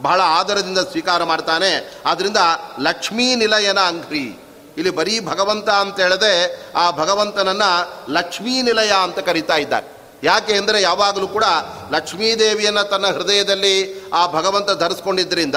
ಬಹಳ 0.01 0.21
ಆದರದಿಂದ 0.21 0.77
ಸ್ವೀಕಾರ 0.77 1.23
ಮಾಡ್ತಾನೆ. 1.23 2.01
ಆದ್ದರಿಂದ 2.05 2.37
ಲಕ್ಷ್ಮೀ 2.79 3.35
ನಿಲಯನ 3.35 3.79
ಅಂಗ್ರಿ. 3.79 4.39
ಇಲ್ಲಿ 4.77 4.89
ಬರೀ 4.89 5.19
ಭಗವಂತ 5.19 5.69
ಅಂತ 5.69 5.99
ಹೇಳದೆ 5.99 6.65
ಆ 6.75 6.91
ಭಗವಂತನನ್ನು 6.91 7.93
ಲಕ್ಷ್ಮೀ 8.13 8.61
ನಿಲಯ 8.61 8.91
ಅಂತ 9.03 9.19
ಕರೀತಾ 9.19 9.55
ಇದ್ದಾರೆ. 9.55 10.02
ಯಾಕೆ 10.23 10.53
ಅಂದರೆ 10.53 10.81
ಯಾವಾಗಲೂ 10.81 11.27
ಕೂಡ 11.27 11.43
ಲಕ್ಷ್ಮೀದೇವಿಯನ್ನು 11.91 12.89
ತನ್ನ 12.89 13.07
ಹೃದಯದಲ್ಲಿ 13.07 14.05
ಆ 14.09 14.27
ಭಗವಂತ 14.27 14.71
ಧರಿಸ್ಕೊಂಡಿದ್ದರಿಂದ 14.71 15.55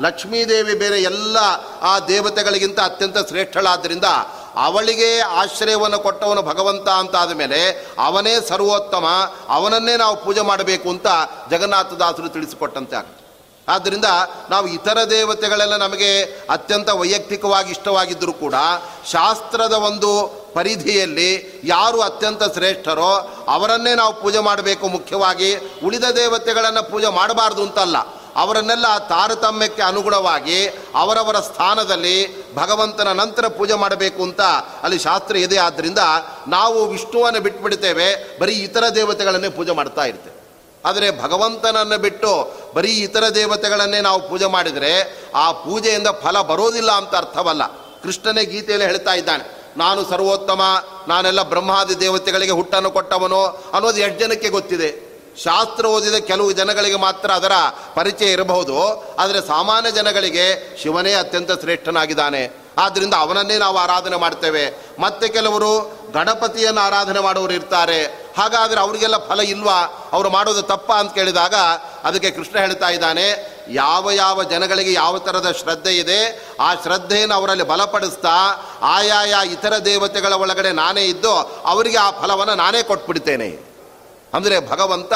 ಲಕ್ಷ್ಮೀದೇವಿ 0.00 0.74
ಬೇರೆ 0.74 1.02
ಎಲ್ಲ 1.02 1.36
ಆ 1.82 1.98
ದೇವತೆಗಳಿಗಿಂತ 1.98 2.80
ಅತ್ಯಂತ 2.80 3.18
ಶ್ರೇಷ್ಠಳಾದ್ದರಿಂದ 3.28 4.04
ಅವಳಿಗೆ 4.54 5.20
ಆಶ್ರಯವನ್ನು 5.20 5.98
ಕೊಟ್ಟವನು 5.98 6.42
ಭಗವಂತ 6.42 6.88
ಅಂತ 6.88 7.16
ಆದಮೇಲೆ 7.16 7.86
ಅವನೇ 7.98 8.34
ಸರ್ವೋತ್ತಮ, 8.48 9.06
ಅವನನ್ನೇ 9.48 9.96
ನಾವು 9.96 10.24
ಪೂಜೆ 10.24 10.40
ಮಾಡಬೇಕು 10.40 10.88
ಅಂತ 10.90 11.06
ಜಗನ್ನಾಥದಾಸರು 11.50 12.28
ತಿಳಿಸಿಕೊಟ್ಟಂತೆ 12.28 12.96
ಆಗ್ತದೆ. 12.96 13.22
ಆದ್ದರಿಂದ 13.68 14.04
ನಾವು 14.50 14.66
ಇತರ 14.66 14.98
ದೇವತೆಗಳೆಲ್ಲ 15.10 15.76
ನಮಗೆ 15.76 16.22
ಅತ್ಯಂತ 16.50 16.88
ವೈಯಕ್ತಿಕವಾಗಿ 16.90 17.70
ಇಷ್ಟವಾಗಿದ್ದರೂ 17.70 18.32
ಕೂಡ 18.32 18.54
ಶಾಸ್ತ್ರದ 19.12 19.72
ಒಂದು 19.72 20.10
ಪರಿಧಿಯಲ್ಲಿ 20.56 21.60
ಯಾರು 21.64 22.00
ಅತ್ಯಂತ 22.00 22.42
ಶ್ರೇಷ್ಠರೋ 22.42 23.44
ಅವರನ್ನೇ 23.48 23.94
ನಾವು 23.94 24.22
ಪೂಜೆ 24.22 24.38
ಮಾಡಬೇಕು 24.38 24.88
ಮುಖ್ಯವಾಗಿ 24.88 25.56
ಉಳಿದ 25.84 26.04
ದೇವತೆಗಳನ್ನು 26.04 26.90
ಪೂಜೆ 26.90 27.08
ಮಾಡಬಾರ್ದು 27.12 27.62
ಅಂತಲ್ಲ. 27.62 27.96
ಅವರನ್ನೆಲ್ಲ 28.36 28.98
ತಾರತಮ್ಯಕ್ಕೆ 28.98 29.82
ಅನುಗುಣವಾಗಿ 29.82 30.66
ಅವರವರ 30.94 31.40
ಸ್ಥಾನದಲ್ಲಿ 31.40 32.16
ಭಗವಂತನ 32.54 33.12
ನಂತರ 33.12 33.48
ಪೂಜೆ 33.48 33.74
ಮಾಡಬೇಕು 33.74 34.22
ಅಂತ 34.22 34.40
ಅಲ್ಲಿ 34.82 34.98
ಶಾಸ್ತ್ರ 34.98 35.36
ಇದೆ. 35.36 35.58
ಆದ್ದರಿಂದ 35.58 35.98
ನಾವು 36.48 36.86
ವಿಷ್ಣುವನ್ನು 36.86 37.40
ಬಿಟ್ಬಿಡ್ತೇವೆ. 37.40 38.38
ಬರೀ 38.38 38.52
ಇತರ 38.52 38.88
ದೇವತೆಗಳನ್ನೇ 38.94 39.48
ಪೂಜೆ 39.48 39.72
ಮಾಡ್ತಾ 39.72 40.04
ಇರ್ತೇವೆ. 40.04 40.36
ಆದರೆ 40.84 41.22
ಭಗವಂತನನ್ನು 41.22 41.98
ಬಿಟ್ಟು 41.98 42.54
ಬರೀ 42.74 42.90
ಇತರ 42.90 43.28
ದೇವತೆಗಳನ್ನೇ 43.28 44.00
ನಾವು 44.00 44.28
ಪೂಜೆ 44.28 44.46
ಮಾಡಿದರೆ 44.46 45.22
ಆ 45.34 45.52
ಪೂಜೆಯಿಂದ 45.52 46.06
ಫಲ 46.06 46.40
ಬರೋದಿಲ್ಲ 46.40 46.92
ಅಂತ 46.92 47.14
ಅರ್ಥವಲ್ಲ. 47.14 47.66
ಕೃಷ್ಣನೇ 48.02 48.44
ಗೀತೆಯಲ್ಲಿ 48.44 48.86
ಹೇಳ್ತಾ 48.86 49.14
ಇದ್ದಾನೆ. 49.14 49.55
ನಾನು 49.76 50.04
ಸರ್ವೋತ್ತಮ, 50.04 50.62
ನಾನೆಲ್ಲ 51.08 51.42
ಬ್ರಹ್ಮಾದಿ 51.42 52.00
ದೇವತೆಗಳಿಗೆ 52.00 52.52
ಹುಟ್ಟನ್ನು 52.52 52.90
ಕೊಟ್ಟವನು 52.90 53.44
ಅನ್ನೋದು 53.44 54.00
ಎಷ್ಟು 54.00 54.20
ಜನಕ್ಕೆ 54.20 54.48
ಗೊತ್ತಿದೆ? 54.48 55.06
ಶಾಸ್ತ್ರ 55.44 55.86
ಓದಿದ 55.86 56.14
ಕೆಲವು 56.14 56.52
ಜನಗಳಿಗೆ 56.52 56.96
ಮಾತ್ರ 56.96 57.30
ಅದರ 57.30 57.52
ಪರಿಚಯ 57.94 58.32
ಇರಬಹುದು. 58.32 59.04
ಆದರೆ 59.18 59.40
ಸಾಮಾನ್ಯ 59.46 59.90
ಜನಗಳಿಗೆ 59.90 60.76
ಶಿವನೇ 60.82 61.14
ಅತ್ಯಂತ 61.14 61.52
ಶ್ರೇಷ್ಠನಾಗಿದ್ದಾನೆ. 61.52 62.66
ಆದ್ದರಿಂದ 62.78 63.14
ಅವನನ್ನೇ 63.14 63.58
ನಾವು 63.58 63.76
ಆರಾಧನೆ 63.76 64.16
ಮಾಡ್ತೇವೆ. 64.16 64.86
ಮತ್ತೆ 64.98 65.28
ಕೆಲವರು 65.28 65.98
ಗಣಪತಿಯನ್ನು 66.16 66.80
ಆರಾಧನೆ 66.88 67.20
ಮಾಡೋರು 67.26 67.52
ಇರ್ತಾರೆ. 67.58 67.98
ಹಾಗಾದರೆ 68.38 68.78
ಅವರಿಗೆಲ್ಲ 68.84 69.18
ಫಲ 69.28 69.40
ಇಲ್ವಾ? 69.54 69.76
ಅವರು 70.16 70.28
ಮಾಡೋದು 70.36 70.62
ತಪ್ಪ 70.70 70.90
ಅಂತ 71.00 71.12
ಕೇಳಿದಾಗ 71.18 71.54
ಅದಕ್ಕೆ 72.08 72.30
ಕೃಷ್ಣ 72.36 72.56
ಹೇಳ್ತಾ 72.64 72.88
ಇದ್ದಾನೆ, 72.96 73.26
ಯಾವ 73.82 74.10
ಯಾವ 74.22 74.42
ಜನಗಳಿಗೆ 74.52 74.92
ಯಾವ 75.02 75.18
ಥರದ 75.26 75.50
ಶ್ರದ್ಧೆ 75.60 75.92
ಇದೆ, 76.02 76.18
ಆ 76.66 76.68
ಶ್ರದ್ಧೆಯನ್ನು 76.82 77.34
ಅವರಲ್ಲಿ 77.38 77.66
ಬಲಪಡಿಸ್ತಾ, 77.72 78.34
ಆಯಾಯ 78.94 79.34
ಇತರ 79.54 79.74
ದೇವತೆಗಳ 79.90 80.34
ಒಳಗಡೆ 80.44 80.72
ನಾನೇ 80.82 81.04
ಇದ್ದು 81.12 81.34
ಅವರಿಗೆ 81.72 81.98
ಆ 82.06 82.08
ಫಲವನ್ನು 82.20 82.56
ನಾನೇ 82.64 82.82
ಕೊಟ್ಬಿಡ್ತೇನೆ. 82.90 83.50
ಅಂದರೆ 84.32 84.56
ಭಗವಂತ 84.72 85.12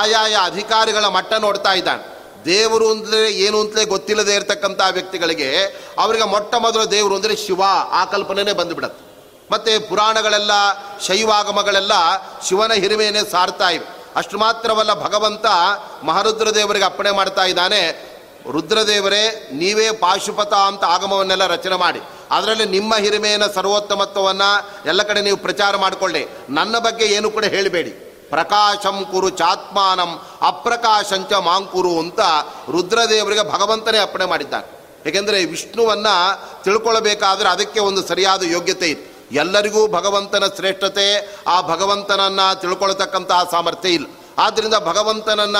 ಆಯಾಯ 0.00 0.34
ಅಧಿಕಾರಿಗಳ 0.50 1.06
ಮಟ್ಟ 1.16 1.32
ನೋಡ್ತಾ 1.46 1.72
ಇದ್ದಾನೆ. 1.80 2.02
ದೇವರು 2.46 2.86
ಅಂದರೆ 2.92 3.20
ಏನು 3.44 3.56
ಅಂತಲೇ 3.60 3.84
ಗೊತ್ತಿಲ್ಲದೆ 3.92 4.32
ಇರತಕ್ಕಂಥ 4.38 4.80
ವ್ಯಕ್ತಿಗಳಿಗೆ, 4.96 5.50
ಅವರಿಗೆ 6.04 6.26
ಮೊಟ್ಟ 6.34 6.54
ಮೊದಲು 6.66 6.84
ದೇವರು 6.90 7.14
ಅಂದರೆ 7.18 7.34
ಶಿವ, 7.44 7.62
ಆ 7.98 8.02
ಕಲ್ಪನೆನೇ 8.14 8.54
ಬಂದುಬಿಡತ್ತೆ. 8.60 9.02
ಮತ್ತು 9.52 9.88
ಪುರಾಣಗಳೆಲ್ಲ, 9.88 10.50
ಶೈವಾಗಮಗಳೆಲ್ಲ 11.06 11.92
ಶಿವನ 12.48 12.72
ಹಿರಿಮೆಯನ್ನೇ 12.72 13.30
ಸಾರ್ತಾ 13.30 13.70
ಇವೆ. 13.70 14.02
ಅಷ್ಟು 14.16 14.38
ಮಾತ್ರವಲ್ಲ, 14.38 14.94
ಭಗವಂತ 14.94 15.46
ಮಹಾರುದ್ರ 16.02 16.54
ದೇವರಿಗೆ 16.54 16.84
ಅಪ್ಪಣೆ 16.84 17.10
ಮಾಡ್ತಾ 17.10 17.44
ಇದ್ದಾನೆ. 17.44 18.12
ರುದ್ರದೇವರೇ, 18.52 19.50
ನೀವೇ 19.52 19.90
ಪಾಶುಪತ 19.90 20.52
ಅಂತ 20.52 20.84
ಆಗಮವನ್ನೆಲ್ಲ 20.84 21.46
ರಚನೆ 21.46 21.76
ಮಾಡಿ. 21.76 22.00
ಅದರಲ್ಲಿ 22.30 22.64
ನಿಮ್ಮ 22.64 22.94
ಹಿರಿಮೆಯನ್ನು, 22.96 23.54
ಸರ್ವೋತ್ತಮತ್ವವನ್ನು 23.54 24.70
ಎಲ್ಲ 24.88 25.02
ಕಡೆ 25.02 25.20
ನೀವು 25.20 25.36
ಪ್ರಚಾರ 25.36 25.76
ಮಾಡಿಕೊಳ್ಳಿ. 25.76 26.26
ನನ್ನ 26.50 26.78
ಬಗ್ಗೆ 26.78 27.04
ಏನು 27.04 27.30
ಕೂಡ 27.30 27.44
ಹೇಳಬೇಡಿ. 27.44 27.90
ಪ್ರಕಾಶಂ 28.30 29.06
ಕುರು 29.12 29.30
ಚಾತ್ಮಾನಂ, 29.30 30.26
ಅಪ್ರಕಾಶಂಚ 30.42 31.32
ಮಾಂಕುರು 31.32 31.98
ಅಂತ 31.98 32.20
ರುದ್ರದೇವರಿಗೆ 32.70 33.52
ಭಗವಂತನೇ 33.52 33.98
ಅಪ್ಪಣೆ 33.98 34.24
ಮಾಡಿದ್ದಾನೆ. 34.24 34.82
ಏಕೆಂದರೆ 35.06 35.44
ವಿಷ್ಣುವನ್ನ 35.44 36.06
ತಿಳ್ಕೊಳ್ಬೇಕಾದ್ರೆ 36.64 37.48
ಅದಕ್ಕೆ 37.48 37.80
ಒಂದು 37.80 38.08
ಸರಿಯಾದ 38.08 38.42
ಯೋಗ್ಯತೆ 38.42 38.90
ಇತ್ತು. 38.90 39.11
ಎಲ್ಲರಿಗೂ 39.32 39.88
ಭಗವಂತನ 39.88 40.44
ಶ್ರೇಷ್ಠತೆ, 40.56 41.36
ಆ 41.46 41.60
ಭಗವಂತನನ್ನ 41.60 42.40
ತಿಳ್ಕೊಳ್ತಕ್ಕಂತಹ 42.60 43.48
ಸಾಮರ್ಥ್ಯ 43.50 43.88
ಇಲ್ಲ. 43.88 44.06
ಆದ್ದರಿಂದ 44.38 44.74
ಭಗವಂತನನ್ನ 44.74 45.56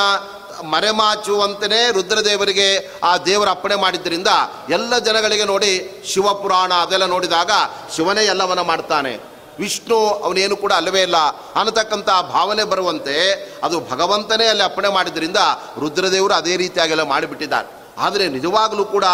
ಮರೆಮಾಚುವಂತನೇ 0.64 1.92
ರುದ್ರದೇವರಿಗೆ 1.92 2.98
ಆ 3.04 3.16
ದೇವರ 3.16 3.50
ಅಪ್ಪಣೆ 3.50 3.74
ಮಾಡಿದ್ದರಿಂದ 3.74 4.28
ಎಲ್ಲ 4.70 4.98
ಜನಗಳಿಗೆ 4.98 5.44
ನೋಡಿ 5.44 6.02
ಶಿವಪುರಾಣ 6.06 6.74
ಅದೆಲ್ಲ 6.74 7.06
ನೋಡಿದಾಗ 7.06 7.50
ಶಿವನೇ 7.96 8.24
ಎಲ್ಲವನ್ನ 8.24 8.60
ಮಾಡ್ತಾನೆ. 8.60 9.32
ವಿಷ್ಣು 9.58 10.06
ಅವನೇನು 10.08 10.56
ಕೂಡ 10.56 10.72
ಅಲ್ಲವೇ 10.72 11.02
ಇಲ್ಲ. 11.02 11.16
ಅನ್ನತಕ್ಕಂಥ 11.54 12.06
ಭಾವನೆ 12.06 12.64
ಬರುವಂತೆ 12.64 13.34
ಅದು 13.64 13.80
ಭಗವಂತನೇ 13.80 14.46
ಅಲ್ಲಿ 14.46 14.64
ಅಪ್ಪಣೆ 14.64 14.88
ಮಾಡಿದ್ದರಿಂದ 14.88 15.36
ರುದ್ರದೇವರು 15.80 16.34
ಅದೇ 16.34 16.56
ರೀತಿಯಾಗೆಲ್ಲ 16.56 17.02
ಮಾಡಿಬಿಟ್ಟಿದ್ದಾರೆ. 17.02 17.82
ಆದರೆ 17.98 18.28
ನಿಜವಾಗಲೂ 18.28 18.84
ಕೂಡ 18.84 19.04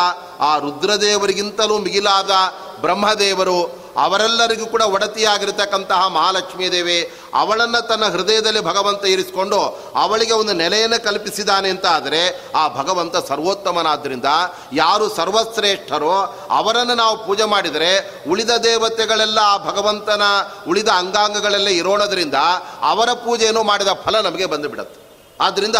ಆ 0.41 0.59
ರುದ್ರದೇವರಿಗಿಂತಲೂ 0.59 1.79
ಮಿಗಿಲಾದ 1.79 2.31
ಬ್ರಹ್ಮದೇವರು 2.81 3.78
ಅವರೆಲ್ಲರಿಗೂ 4.03 4.67
ಕೂಡ 4.67 4.83
ಒಡತಿಯಾಗಿರ್ತಕ್ಕಂತಹ 4.83 6.07
ಮಹಾಲಕ್ಷ್ಮೀ 6.07 6.69
ದೇವಿ 6.69 6.99
ಅವಳನ್ನು 7.35 7.81
ತನ್ನ 7.89 8.05
ಹೃದಯದಲ್ಲಿ 8.05 8.61
ಭಗವಂತ 8.61 9.05
ಇರಿಸಿಕೊಂಡು 9.05 9.59
ಅವಳಿಗೆ 9.95 10.33
ಒಂದು 10.33 10.53
ನೆಲೆಯನ್ನು 10.53 11.05
ಕಲ್ಪಿಸಿದಾನೆ 11.05 11.69
ಅಂತ 11.69 11.87
ಆದರೆ 11.87 12.23
ಆ 12.57 12.69
ಭಗವಂತ 12.69 13.17
ಸರ್ವೋತ್ತಮನಾದ್ದರಿಂದ 13.29 14.25
ಯಾರು 14.73 15.09
ಸರ್ವಶ್ರೇಷ್ಠರೋ 15.15 16.15
ಅವರನ್ನು 16.51 16.95
ನಾವು 16.95 17.27
ಪೂಜೆ 17.27 17.45
ಮಾಡಿದರೆ 17.45 17.91
ಉಳಿದ 18.31 18.51
ದೇವತೆಗಳೆಲ್ಲ 18.51 19.39
ಆ 19.43 19.59
ಭಗವಂತನ 19.71 20.23
ಉಳಿದ 20.69 20.89
ಅಂಗಾಂಗಗಳೆಲ್ಲ 20.89 21.69
ಇರೋಣದ್ರಿಂದ 21.69 22.35
ಅವರ 22.83 23.13
ಪೂಜೆಯನ್ನು 23.13 23.63
ಮಾಡಿದ 23.63 23.89
ಫಲ 24.05 24.21
ನಮಗೆ 24.21 24.47
ಬಂದುಬಿಡುತ್ತೆ. 24.47 25.09
ಆದ್ದರಿಂದ 25.41 25.77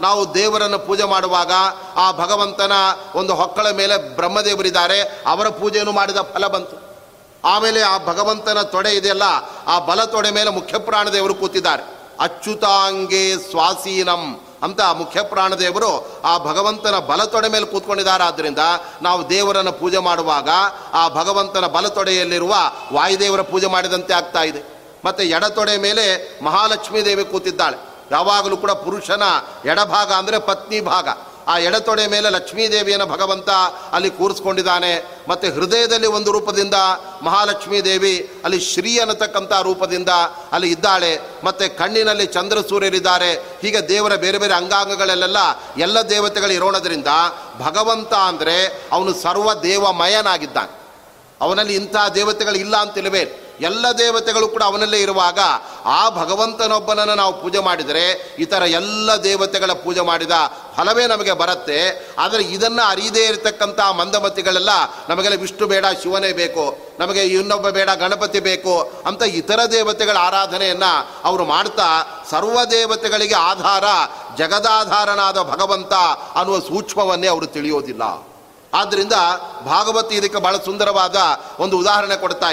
ನಾವು 0.00 0.34
ದೇವರನ್ನು 0.34 0.78
ಪೂಜೆ 0.78 1.04
ಮಾಡುವಾಗ 1.04 1.52
ಆ 1.96 2.12
ಭಗವಂತನ 2.12 2.72
ಒಂದು 3.14 3.34
ಹೊಕ್ಕಳ 3.34 3.70
ಮೇಲೆ 3.70 4.16
ಬ್ರಹ್ಮದೇವರಿದ್ದಾರೆ, 4.16 5.00
ಅವರ 5.26 5.48
ಪೂಜೆಯನ್ನು 5.48 5.92
ಮಾಡಿದ 5.92 6.16
ಫಲ 6.16 6.46
ಬಂತು. 6.46 6.81
ಆಮೇಲೆ 7.44 7.82
ಆ 7.82 7.98
ಭಗವಂತನ 7.98 8.62
ತೊಡೆ 8.62 8.90
ಇದೆಯಲ್ಲ, 8.90 9.22
ಆ 9.66 9.78
ಬಲ 9.78 10.04
ತೊಡೆ 10.04 10.30
ಮೇಲೆ 10.30 10.50
ಮುಖ್ಯ 10.50 10.78
ಪ್ರಾಣದೇವರು 10.78 11.34
ಕೂತಿದ್ದಾರೆ. 11.34 11.82
ಅಚ್ಯುತಾಂಗೆ 12.20 13.50
ಸ್ವಾಸೀನಂ 13.50 14.40
ಅಂತ 14.62 14.80
ಮುಖ್ಯ 14.80 15.22
ಪ್ರಾಣದೇವರು 15.22 16.20
ಆ 16.24 16.38
ಭಗವಂತನ 16.38 16.98
ಬಲ 16.98 17.24
ತೊಡೆ 17.24 17.48
ಮೇಲೆ 17.48 17.66
ಕೂತ್ಕೊಂಡಿದ್ದಾರೆ. 17.66 18.24
ಆದ್ದರಿಂದ 18.24 18.58
ನಾವು 19.02 19.30
ದೇವರನ್ನು 19.30 19.72
ಪೂಜೆ 19.72 19.98
ಮಾಡುವಾಗ 19.98 20.48
ಆ 20.92 21.08
ಭಗವಂತನ 21.08 21.66
ಬಲ 21.66 21.88
ತೊಡೆಯಲ್ಲಿರುವ 21.88 22.54
ವಾಯುದೇವರ 22.92 23.40
ಪೂಜೆ 23.40 23.66
ಮಾಡಿದಂತೆ 23.66 24.14
ಆಗ್ತಾ 24.14 24.42
ಇದೆ. 24.42 24.62
ಮತ್ತೆ 25.04 25.24
ಎಡತೊಡೆ 25.24 25.76
ಮೇಲೆ 25.76 26.04
ಮಹಾಲಕ್ಷ್ಮೀ 26.44 27.04
ದೇವಿ 27.04 27.24
ಕೂತಿದ್ದಾಳೆ. 27.24 27.76
ಯಾವಾಗಲೂ 28.10 28.56
ಕೂಡ 28.56 28.70
ಪುರುಷನ 28.70 29.22
ಎಡಭಾಗ 29.64 30.12
ಅಂದರೆ 30.12 30.38
ಪತ್ನಿ 30.38 30.80
ಭಾಗ. 30.80 31.08
ಆ 31.46 31.58
ಎಡತೊಡೆ 31.58 32.06
ಮೇಲೆ 32.06 32.30
ಲಕ್ಷ್ಮೀದೇವಿಯನ್ನು 32.30 33.06
ಭಗವಂತ 33.06 33.50
ಅಲ್ಲಿ 33.92 34.10
ಕೂರಿಸ್ಕೊಂಡಿದ್ದಾನೆ. 34.10 35.22
ಮತ್ತು 35.28 35.52
ಹೃದಯದಲ್ಲಿ 35.52 36.06
ಒಂದು 36.06 36.32
ರೂಪದಿಂದ 36.32 36.74
ಮಹಾಲಕ್ಷ್ಮೀ 37.22 37.80
ದೇವಿ 37.80 38.40
ಅಲ್ಲಿ 38.44 38.60
ಶ್ರೀ 38.60 38.98
ಅನ್ನತಕ್ಕಂಥ 38.98 39.52
ರೂಪದಿಂದ 39.52 40.08
ಅಲ್ಲಿ 40.52 40.70
ಇದ್ದಾಳೆ. 40.70 41.20
ಮತ್ತು 41.44 41.78
ಕಣ್ಣಿನಲ್ಲಿ 41.78 42.26
ಚಂದ್ರ 42.26 42.58
ಸೂರ್ಯರಿದ್ದಾರೆ. 42.68 43.32
ಹೀಗೆ 43.32 43.88
ದೇವರ 43.88 44.16
ಬೇರೆ 44.16 44.38
ಬೇರೆ 44.38 44.54
ಅಂಗಾಂಗಗಳಲ್ಲೆಲ್ಲ 44.54 45.36
ಎಲ್ಲ 45.78 46.00
ದೇವತೆಗಳು 46.00 46.52
ಇರೋಣದ್ರಿಂದ 46.52 47.06
ಭಗವಂತ 47.58 48.14
ಅಂದರೆ 48.14 48.88
ಅವನು 48.92 49.14
ಸರ್ವ 49.14 49.54
ದೇವಮಯನಾಗಿದ್ದಾನೆ. 49.54 50.82
ಅವನಲ್ಲಿ 51.40 51.74
ಇಂಥ 51.74 51.96
ದೇವತೆಗಳು 52.14 52.54
ಇಲ್ಲ 52.54 52.76
ಅಂತಿಲ್ವೇ 52.76 53.41
ಎಲ್ಲ 53.60 53.86
ದೇವತೆಗಳು 53.98 54.48
ಕೂಡ 54.48 54.62
ಅವನಲ್ಲೇ 54.62 55.00
ಇರುವಾಗ 55.00 55.38
ಆ 55.84 56.08
ಭಗವಂತನೊಬ್ಬನನ್ನು 56.08 57.14
ನಾವು 57.14 57.42
ಪೂಜೆ 57.42 57.58
ಮಾಡಿದರೆ 57.58 58.36
ಇತರ 58.38 58.62
ಎಲ್ಲ 58.62 59.16
ದೇವತೆಗಳ 59.16 59.72
ಪೂಜೆ 59.72 60.00
ಮಾಡಿದ 60.00 60.30
ಫಲವೇ 60.76 61.06
ನಮಗೆ 61.06 61.32
ಬರುತ್ತೆ. 61.32 61.80
ಆದರೆ 62.18 62.42
ಇದನ್ನು 62.42 62.88
ಅರಿಯದೇ 62.88 63.26
ಇರತಕ್ಕಂಥ 63.26 63.80
ಮಂದಮತಿಗಳೆಲ್ಲ 63.80 64.70
ನಮಗೆಲ್ಲ 65.08 65.40
ವಿಷ್ಣು 65.40 65.66
ಬೇಡ, 65.66 65.84
ಶಿವನೇ 66.02 66.32
ಬೇಕು, 66.32 66.78
ನಮಗೆ 66.98 67.22
ಇನ್ನೊಬ್ಬ 67.22 67.68
ಬೇಡ, 67.68 67.90
ಗಣಪತಿ 67.90 68.40
ಬೇಕು 68.40 68.92
ಅಂತ 69.06 69.22
ಇತರ 69.22 69.60
ದೇವತೆಗಳ 69.70 70.16
ಆರಾಧನೆಯನ್ನು 70.16 71.08
ಅವರು 71.24 71.44
ಮಾಡ್ತಾ 71.44 71.88
ಸರ್ವ 72.30 72.64
ದೇವತೆಗಳಿಗೆ 72.64 73.34
ಆಧಾರ, 73.34 73.84
ಜಗದಾಧಾರನಾದ 74.38 75.42
ಭಗವಂತ 75.42 75.92
ಅನ್ನುವ 76.34 76.58
ಸೂಕ್ಷ್ಮವನ್ನೇ 76.58 77.26
ಅವರು 77.26 77.46
ತಿಳಿಯೋದಿಲ್ಲ. 77.46 78.02
ಆದ್ದರಿಂದ 78.74 79.12
ಭಾಗವತಿ 79.66 80.14
ಇದಕ್ಕೆ 80.14 80.38
ಬಹಳ 80.38 80.56
ಸುಂದರವಾದ 80.56 81.16
ಒಂದು 81.58 81.78
ಉದಾಹರಣೆ 81.78 82.16
ಕೊಡ್ತಾ 82.16 82.46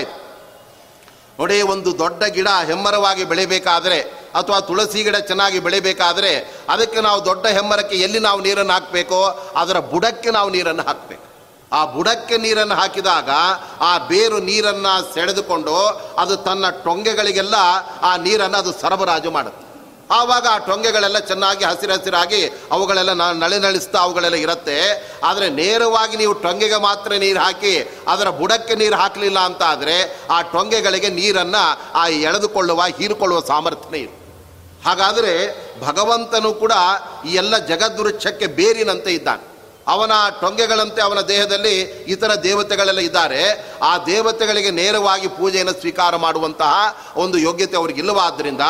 ನೋಡಿ 1.39 1.61
ಒಂದು 1.61 1.99
ದೊಡ್ಡ 1.99 2.23
ಗಿಡ 2.23 2.47
ಹೆಮ್ಮರವಾಗಿ 2.47 3.23
ಬೆಳೆಯಬೇಕಾದರೆ 3.23 3.99
ಅಥವಾ 4.35 4.59
ತುಳಸಿ 4.59 5.03
ಗಿಡ 5.03 5.15
ಚೆನ್ನಾಗಿ 5.15 5.59
ಬೆಳೆಯಬೇಕಾದರೆ 5.59 6.31
ಅದಕ್ಕೆ 6.69 7.01
ನಾವು 7.01 7.25
ದೊಡ್ಡ 7.25 7.47
ಹೆಮ್ಮರಕ್ಕೆ 7.47 7.95
ಎಲ್ಲಿ 7.95 8.19
ನಾವು 8.19 8.41
ನೀರನ್ನು 8.41 8.73
ಹಾಕಬೇಕೋ 8.73 9.21
ಅದರ 9.55 9.79
ಬುಡಕ್ಕೆ 9.79 10.31
ನಾವು 10.31 10.49
ನೀರನ್ನು 10.49 10.83
ಹಾಕಬೇಕು. 10.83 11.25
ಆ 11.71 11.85
ಬುಡಕ್ಕೆ 11.85 12.37
ನೀರನ್ನು 12.37 12.75
ಹಾಕಿದಾಗ 12.75 13.29
ಆ 13.79 13.97
ಬೇರು 13.97 14.39
ನೀರನ್ನು 14.39 15.13
ಸೆಳೆದುಕೊಂಡು 15.13 15.75
ಅದು 16.17 16.37
ತನ್ನ 16.37 16.69
ಟೊಂಗೆಗಳಿಗೆಲ್ಲ 16.69 17.55
ಆ 18.01 18.17
ನೀರನ್ನು 18.17 18.57
ಅದು 18.57 18.71
ಸರಬರಾಜು 18.81 19.31
ಮಾಡುತ್ತೆ. 19.31 19.68
ಆವಾಗ 20.11 20.47
ಆ 20.51 20.57
ಟೊಂಗೆಗಳೆಲ್ಲ 20.57 21.19
ಚೆನ್ನಾಗಿ 21.19 21.65
ಹಸಿರು 21.65 21.93
ಹಸಿರಾಗಿ 21.93 22.47
ಅವುಗಳೆಲ್ಲ 22.71 23.13
ನಾನು 23.13 23.39
ನಳೆ 23.39 23.59
ನಳಿಸ್ತಾ 23.59 23.99
ಅವುಗಳೆಲ್ಲ 23.99 24.35
ಇರುತ್ತೆ. 24.35 24.77
ಆದರೆ 25.23 25.49
ನೇರವಾಗಿ 25.49 26.17
ನೀವು 26.17 26.33
ಟೊಂಗೆಗೆ 26.33 26.77
ಮಾತ್ರ 26.77 27.13
ನೀರು 27.13 27.39
ಹಾಕಿ 27.39 27.79
ಅದರ 28.07 28.29
ಬುಡಕ್ಕೆ 28.29 28.75
ನೀರು 28.75 28.95
ಹಾಕಲಿಲ್ಲ 28.95 29.39
ಅಂತ 29.39 29.63
ಆದರೆ 29.63 30.27
ಆ 30.29 30.41
ಟೊಂಗೆಗಳಿಗೆ 30.41 31.09
ನೀರನ್ನು 31.09 31.93
ಆ 31.93 32.07
ಎಳೆದುಕೊಳ್ಳುವ, 32.07 32.81
ಹೀರಿಕೊಳ್ಳುವ 32.81 33.41
ಸಾಮರ್ಥ್ಯ 33.47 33.97
ಇದೆ. 33.97 34.19
ಹಾಗಾದರೆ 34.85 35.33
ಭಗವಂತನು 35.81 36.53
ಕೂಡ 36.53 36.71
ಈ 37.25 37.33
ಎಲ್ಲ 37.33 37.57
ಜಗದ್ವೃಕ್ಷಕ್ಕೆ 37.57 38.47
ಬೇರಿನಂತೆ 38.47 39.11
ಇದ್ದಾನೆ. 39.11 39.58
ಅವನ 39.89 40.11
ಟೊಂಗೆಗಳಂತೆ 40.41 41.01
ಅವನ 41.01 41.21
ದೇಹದಲ್ಲಿ 41.21 41.79
ಇತರ 42.13 42.35
ದೇವತೆಗಳೆಲ್ಲ 42.35 42.99
ಇದ್ದಾರೆ. 42.99 43.41
ಆ 43.83 43.97
ದೇವತೆಗಳಿಗೆ 43.97 44.71
ನೇರವಾಗಿ 44.71 45.27
ಪೂಜೆಯನ್ನು 45.27 45.73
ಸ್ವೀಕಾರ 45.79 46.15
ಮಾಡುವಂತಹ 46.15 46.73
ಒಂದು 47.15 47.37
ಯೋಗ್ಯತೆ 47.37 47.77
ಅವ್ರಿಗಿಲ್ಲವಾದ್ದರಿಂದ 47.77 48.61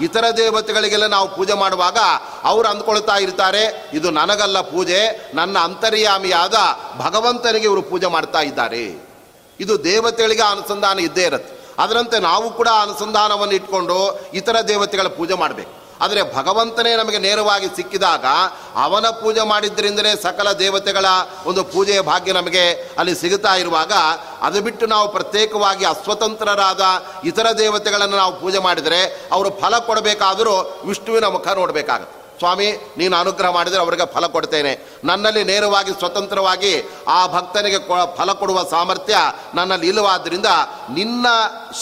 ಇತರ 0.00 0.24
ದೇವತೆಗಳಿಗೆಲ್ಲ 0.36 1.06
ನಾವು 1.06 1.36
ಪೂಜೆ 1.36 1.52
ಮಾಡುವಾಗ 1.52 1.98
ಅವರು 2.44 2.68
ಅಂದ್ಕೊಳ್ತಾ 2.68 3.16
ಇರ್ತಾರೆ, 3.16 3.90
ಇದು 3.92 4.10
ನನಗಲ್ಲ 4.10 4.60
ಪೂಜೆ, 4.60 5.30
ನನ್ನ 5.34 5.58
ಅಂತರ್ಯಾಮಿಯಾದ 5.58 6.54
ಭಗವಂತನಿಗೆ 6.98 7.64
ಇವರು 7.64 7.82
ಪೂಜೆ 7.82 8.06
ಮಾಡ್ತಾ 8.06 8.40
ಇದ್ದಾರೆ. 8.40 9.08
ಇದು 9.60 9.84
ದೇವತೆಗಳಿಗೆ 9.84 10.42
ಅನುಸಂಧಾನ 10.42 10.98
ಇದ್ದೇ 10.98 11.22
ಇರುತ್ತೆ. 11.22 11.58
ಅದರಂತೆ 11.78 12.18
ನಾವು 12.18 12.50
ಕೂಡ 12.50 12.68
ಅನುಸಂಧಾನವನ್ನು 12.82 13.54
ಇಟ್ಕೊಂಡು 13.54 14.20
ಇತರ 14.34 14.60
ದೇವತೆಗಳ 14.60 15.08
ಪೂಜೆ 15.08 15.34
ಮಾಡಬೇಕು. 15.34 15.77
ಆದರೆ 16.00 16.22
ಭಗವಂತನೇ 16.36 16.96
ನಮಗೆ 16.96 17.18
ನೇರವಾಗಿ 17.18 17.68
ಸಿಕ್ಕಿದಾಗ 17.76 18.26
ಅವನ 18.76 19.06
ಪೂಜೆ 19.22 19.40
ಮಾಡಿದ್ದರಿಂದಲೇ 19.40 20.12
ಸಕಲ 20.22 20.52
ದೇವತೆಗಳ 20.52 21.06
ಒಂದು 21.46 21.64
ಪೂಜೆಯ 21.64 22.00
ಭಾಗ್ಯ 22.00 22.32
ನಮಗೆ 22.32 22.64
ಅಲ್ಲಿ 22.98 23.14
ಸಿಗುತ್ತಾ 23.20 23.54
ಇರುವಾಗ 23.56 23.92
ಅದು 24.42 24.60
ಬಿಟ್ಟು 24.60 24.86
ನಾವು 24.86 25.12
ಪ್ರತ್ಯೇಕವಾಗಿ 25.12 25.84
ಅಸ್ವತಂತ್ರರಾದ 25.84 26.84
ಇತರ 27.24 27.46
ದೇವತೆಗಳನ್ನು 27.58 28.16
ನಾವು 28.16 28.40
ಪೂಜೆ 28.40 28.58
ಮಾಡಿದರೆ 28.58 29.00
ಅವರು 29.32 29.50
ಫಲ 29.60 29.78
ಕೊಡಬೇಕಾದರೂ 29.78 30.54
ವಿಷ್ಣುವಿನ 30.84 31.26
ಮುಖ 31.26 31.48
ನೋಡಬೇಕಾಗತ್ತೆ. 31.48 32.17
ಸ್ವಾಮಿ, 32.38 32.72
ನೀನು 32.98 33.16
ಅನುಗ್ರಹ 33.16 33.50
ಮಾಡಿದರೆ 33.50 33.80
ಅವರಿಗೆ 33.80 34.14
ಫಲ 34.14 34.26
ಕೊಡ್ತೇನೆ. 34.26 34.78
ನನ್ನಲ್ಲಿ 35.04 35.44
ನೇರವಾಗಿ, 35.44 35.92
ಸ್ವತಂತ್ರವಾಗಿ 35.92 36.90
ಆ 37.08 37.26
ಭಕ್ತನಿಗೆ 37.26 37.78
ಫಲ 38.16 38.32
ಕೊಡುವ 38.32 38.64
ಸಾಮರ್ಥ್ಯ 38.70 39.16
ನನ್ನಲ್ಲಿ 39.54 39.88
ಇಲ್ಲವಾದ್ದರಿಂದ 39.88 40.46
ನಿನ್ನ 40.90 41.26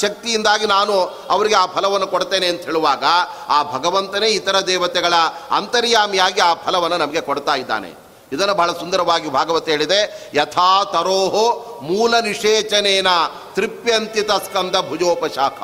ಶಕ್ತಿಯಿಂದಾಗಿ 0.00 0.66
ನಾನು 0.66 1.00
ಅವರಿಗೆ 1.30 1.54
ಆ 1.54 1.66
ಫಲವನ್ನು 1.66 2.06
ಕೊಡ್ತೇನೆ 2.06 2.46
ಅಂತ 2.46 2.60
ಹೇಳುವಾಗ 2.60 3.04
ಆ 3.48 3.62
ಭಗವಂತನೇ 3.62 4.28
ಇತರ 4.28 4.60
ದೇವತೆಗಳ 4.60 5.14
ಅಂತರ್ಯಾಮಿಯಾಗಿ 5.50 6.40
ಆ 6.40 6.54
ಫಲವನ್ನು 6.54 6.96
ನಮಗೆ 6.96 7.20
ಕೊಡ್ತಾ 7.20 7.54
ಇದ್ದಾನೆ. 7.54 8.06
ಇದನ್ನು 8.32 8.54
ಬಹಳ 8.54 8.72
ಸುಂದರವಾಗಿ 8.72 9.32
ಭಾಗವತ 9.32 9.68
ಹೇಳಿದೆ. 9.68 10.30
ಯಥಾ 10.34 10.84
ತರೋಹೋ 10.84 11.78
ಮೂಲ 11.82 12.18
ನಿಷೇಚನೇನ 12.18 13.06
ತೃಪ್ಯಂತಿತ 13.54 14.30
ಸ್ಕಂದ 14.30 14.76
ಭುಜೋಪಶಾಖ. 14.88 15.62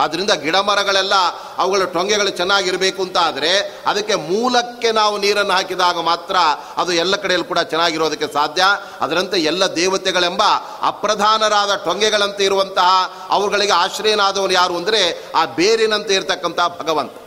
ಆದ್ದರಿಂದ 0.00 0.30
ಗಿಡ 0.30 0.56
ಮರಗಳೆಲ್ಲ 0.56 1.14
ಅವುಗಳ 1.58 1.84
ಟೊಂಗೆಗಳು 1.84 2.30
ಚೆನ್ನಾಗಿರಬೇಕು 2.30 3.02
ಅಂತ 3.02 3.18
ಆದರೆ 3.18 3.52
ಅದಕ್ಕೆ 3.86 4.14
ಮೂಲಕ್ಕೆ 4.14 4.92
ನಾವು 4.92 5.18
ನೀರನ್ನು 5.18 5.54
ಹಾಕಿದಾಗ 5.54 6.00
ಮಾತ್ರ 6.00 6.36
ಅದು 6.76 6.92
ಎಲ್ಲ 6.92 7.16
ಕಡೆಯಲ್ಲಿ 7.16 7.48
ಕೂಡ 7.48 7.58
ಚೆನ್ನಾಗಿರೋದಕ್ಕೆ 7.58 8.32
ಸಾಧ್ಯ. 8.32 8.64
ಅದರಂತೆ 9.00 9.38
ಎಲ್ಲ 9.40 9.64
ದೇವತೆಗಳೆಂಬ 9.76 10.42
ಅಪ್ರಧಾನರಾದ 10.82 11.74
ಟೊಂಗೆಗಳಂತೆ 11.84 12.44
ಇರುವಂತಹ 12.44 12.90
ಅವುಗಳಿಗೆ 13.30 13.72
ಆಶ್ರಯನಾದವನು 13.72 14.52
ಯಾರು 14.52 14.76
ಅಂದರೆ 14.76 15.02
ಆ 15.36 15.44
ಬೇರಿನಂತೆ 15.44 16.14
ಇರತಕ್ಕಂತಹ 16.14 16.68
ಭಗವಂತ. 16.80 17.19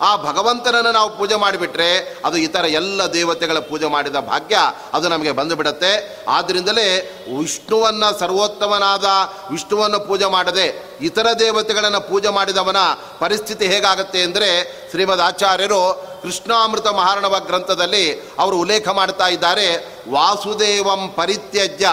ಆ 0.00 0.16
ಭಗವಂತನನ್ನು 0.16 0.92
ನಾವು 0.92 1.18
ಪೂಜೆ 1.18 1.36
ಮಾಡಿಬಿಟ್ರೆ 1.36 1.88
ಅದು 2.24 2.36
ಇತರ 2.36 2.64
ಎಲ್ಲ 2.64 3.12
ದೇವತೆಗಳ 3.12 3.58
ಪೂಜೆ 3.58 3.86
ಮಾಡಿದ 3.86 4.16
ಭಾಗ್ಯ 4.16 4.56
ಅದು 4.92 5.08
ನಮಗೆ 5.08 5.30
ಬಂದುಬಿಡತ್ತೆ 5.30 5.90
ಆದ್ದರಿಂದಲೇ 6.28 6.86
ವಿಷ್ಣುವನ್ನು 7.38 8.18
ಸರ್ವೋತ್ತಮನಾದ 8.18 9.04
ವಿಷ್ಣುವನ್ನು 9.50 10.00
ಪೂಜೆ 10.06 10.26
ಮಾಡದೆ 10.26 10.66
ಇತರ 11.00 11.26
ದೇವತೆಗಳನ್ನು 11.38 12.00
ಪೂಜೆ 12.08 12.28
ಮಾಡಿದವನ 12.28 12.76
ಪರಿಸ್ಥಿತಿ 13.18 13.66
ಹೇಗಾಗುತ್ತೆ 13.66 14.22
ಅಂದರೆ 14.22 14.50
ಶ್ರೀಮದ್ 14.90 15.20
ಆಚಾರ್ಯರು 15.20 15.82
ಕೃಷ್ಣಾಮೃತ 16.22 16.86
ಮಹಾರಣವ 16.86 17.40
ಗ್ರಂಥದಲ್ಲಿ 17.46 18.04
ಅವರು 18.38 18.56
ಉಲ್ಲೇಖ 18.58 18.88
ಮಾಡ್ತಾ 18.88 19.28
ಇದ್ದಾರೆ, 19.28 19.68
ವಾಸುದೇವಂ 20.08 21.08
ಪರಿತ್ಯಜ್ಯ 21.16 21.88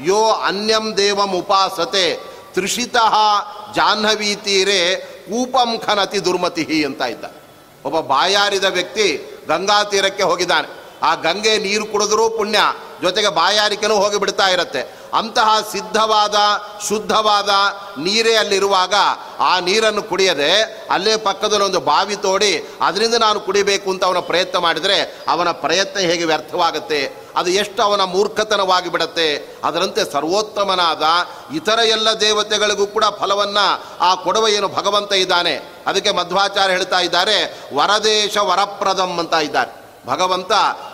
ಯೋ 0.00 0.30
ಅನ್ಯಂ 0.48 0.96
ದೇವಂ 0.96 1.32
ಉಪಾಸತೆ 1.32 2.06
ತೃಷಿತಃ 2.54 3.14
ಜಾಹ್ನವೀ 3.74 4.34
ತೀರೆ 4.34 4.96
ಕೂಪಂ 5.26 5.78
ಖನತಿ 5.78 6.24
ದುರ್ಮತಿ 6.24 6.84
ಅಂತ 6.84 7.02
ಇದ್ದ. 7.02 7.24
ಒಬ್ಬ 7.84 8.00
ಬಾಯಾರಿದ 8.00 8.64
ವ್ಯಕ್ತಿ 8.64 9.38
ಗಂಗಾ 9.48 9.84
ತೀರಕ್ಕೆ 9.84 10.22
ಹೋಗಿದ್ದಾನೆ. 10.22 10.80
ಆ 11.02 11.14
ಗಂಗೆ 11.14 11.58
ನೀರು 11.58 11.86
ಕುಡಿದ್ರೂ 11.86 12.30
ಪುಣ್ಯ. 12.30 12.58
ಜೊತೆಗೆ 13.02 13.28
ಬಾಯಾರಿಕೆನೂ 13.28 13.94
ಹೋಗಿ 13.94 14.18
ಬಿಡ್ತಾ 14.18 14.48
ಇರತ್ತೆ. 14.48 15.00
ಅಂತಹ 15.14 15.48
ಸಿದ್ಧವಾದ, 15.72 16.34
ಶುದ್ಧವಾದ 16.88 17.48
ನೀರೇ 17.98 18.34
ಅಲ್ಲಿರುವಾಗ 18.34 18.94
ಆ 19.38 19.60
ನೀರನ್ನು 19.60 20.02
ಕುಡಿಯದೆ 20.02 20.86
ಅಲ್ಲೇ 20.90 21.16
ಪಕ್ಕದಲ್ಲಿ 21.16 21.64
ಒಂದು 21.64 21.80
ಬಾವಿ 21.80 22.16
ತೋಡಿ 22.16 22.68
ಅದರಿಂದ 22.80 23.14
ನಾನು 23.14 23.40
ಕುಡಿಬೇಕು 23.40 23.90
ಅಂತ 23.90 24.04
ಅವನ 24.04 24.18
ಪ್ರಯತ್ನ 24.18 24.58
ಮಾಡಿದರೆ 24.58 25.24
ಅವನ 25.28 25.50
ಪ್ರಯತ್ನ 25.50 26.00
ಹೇಗೆ 26.00 26.24
ವ್ಯರ್ಥವಾಗುತ್ತೆ? 26.24 27.30
ಅದು 27.36 27.50
ಎಷ್ಟು 27.50 27.82
ಅವನ 27.82 28.04
ಮೂರ್ಖತನವಾಗಿ 28.04 28.88
ಬಿಡತ್ತೆ? 28.90 29.58
ಅದರಂತೆ 29.64 30.12
ಸರ್ವೋತ್ತಮನಾದ 30.12 31.02
ಇತರ 31.54 31.78
ಎಲ್ಲ 31.78 32.10
ದೇವತೆಗಳಿಗೂ 32.20 32.86
ಕೂಡ 32.86 33.04
ಫಲವನ್ನು 33.20 33.84
ಆ 34.00 34.14
ಕೊಡುವ 34.14 34.48
ಏನು 34.48 34.68
ಭಗವಂತ 34.68 35.12
ಇದ್ದಾನೆ. 35.12 35.54
ಅದಕ್ಕೆ 35.86 36.10
ಮಧ್ವಾಚಾರ್ಯ 36.10 36.72
ಹೇಳ್ತಾ 36.72 37.00
ಇದ್ದಾರೆ, 37.00 37.38
ವರದೇಶ 37.76 38.36
ವರಪ್ರದಂ 38.36 39.18
ಅಂತ 39.18 39.34
ಇದ್ದಾರೆ. 39.34 39.80
ಭಗವಂತ 40.06 40.52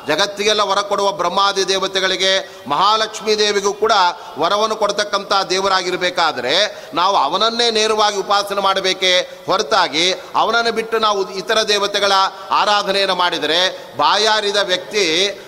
ಜಗತ್ತಿಗೆಲ್ಲ 0.08 0.62
ವರ 0.62 0.80
ಕೊಡುವ 0.80 1.12
ಬ್ರಹ್ಮಾದಿ 1.12 1.68
ದೇವತೆಗಳಿಗೆ 1.68 2.32
ಮಹಾಲಕ್ಷ್ಮೀ 2.66 3.34
ದೇವಿಗೂ 3.34 3.72
ಕೂಡ 3.72 3.92
ವರವನ್ನು 4.38 4.76
ಕೊಡ್ತಕ್ಕಂಥ 4.76 5.32
ದೇವರಾಗಿರಬೇಕಾದ್ರೆ 5.50 6.54
ನಾವು 6.94 7.16
ಅವನನ್ನೇ 7.16 7.70
ನೇರವಾಗಿ 7.70 8.16
ಉಪಾಸನೆ 8.16 8.60
ಮಾಡಬೇಕೇ 8.60 9.42
ಹೊರತಾಗಿ 9.46 10.12
ಅವನನ್ನು 10.12 10.72
ಬಿಟ್ಟು 10.72 10.98
ನಾವು 10.98 11.30
ಇತರ 11.30 11.62
ದೇವತೆಗಳ 11.62 12.12
ಆರಾಧನೆಯನ್ನು 12.50 13.14
ಮಾಡಿದರೆ 13.14 13.60
ಬಾಯಾರಿದ 13.96 14.56
ವ್ಯಕ್ತಿ 14.56 15.04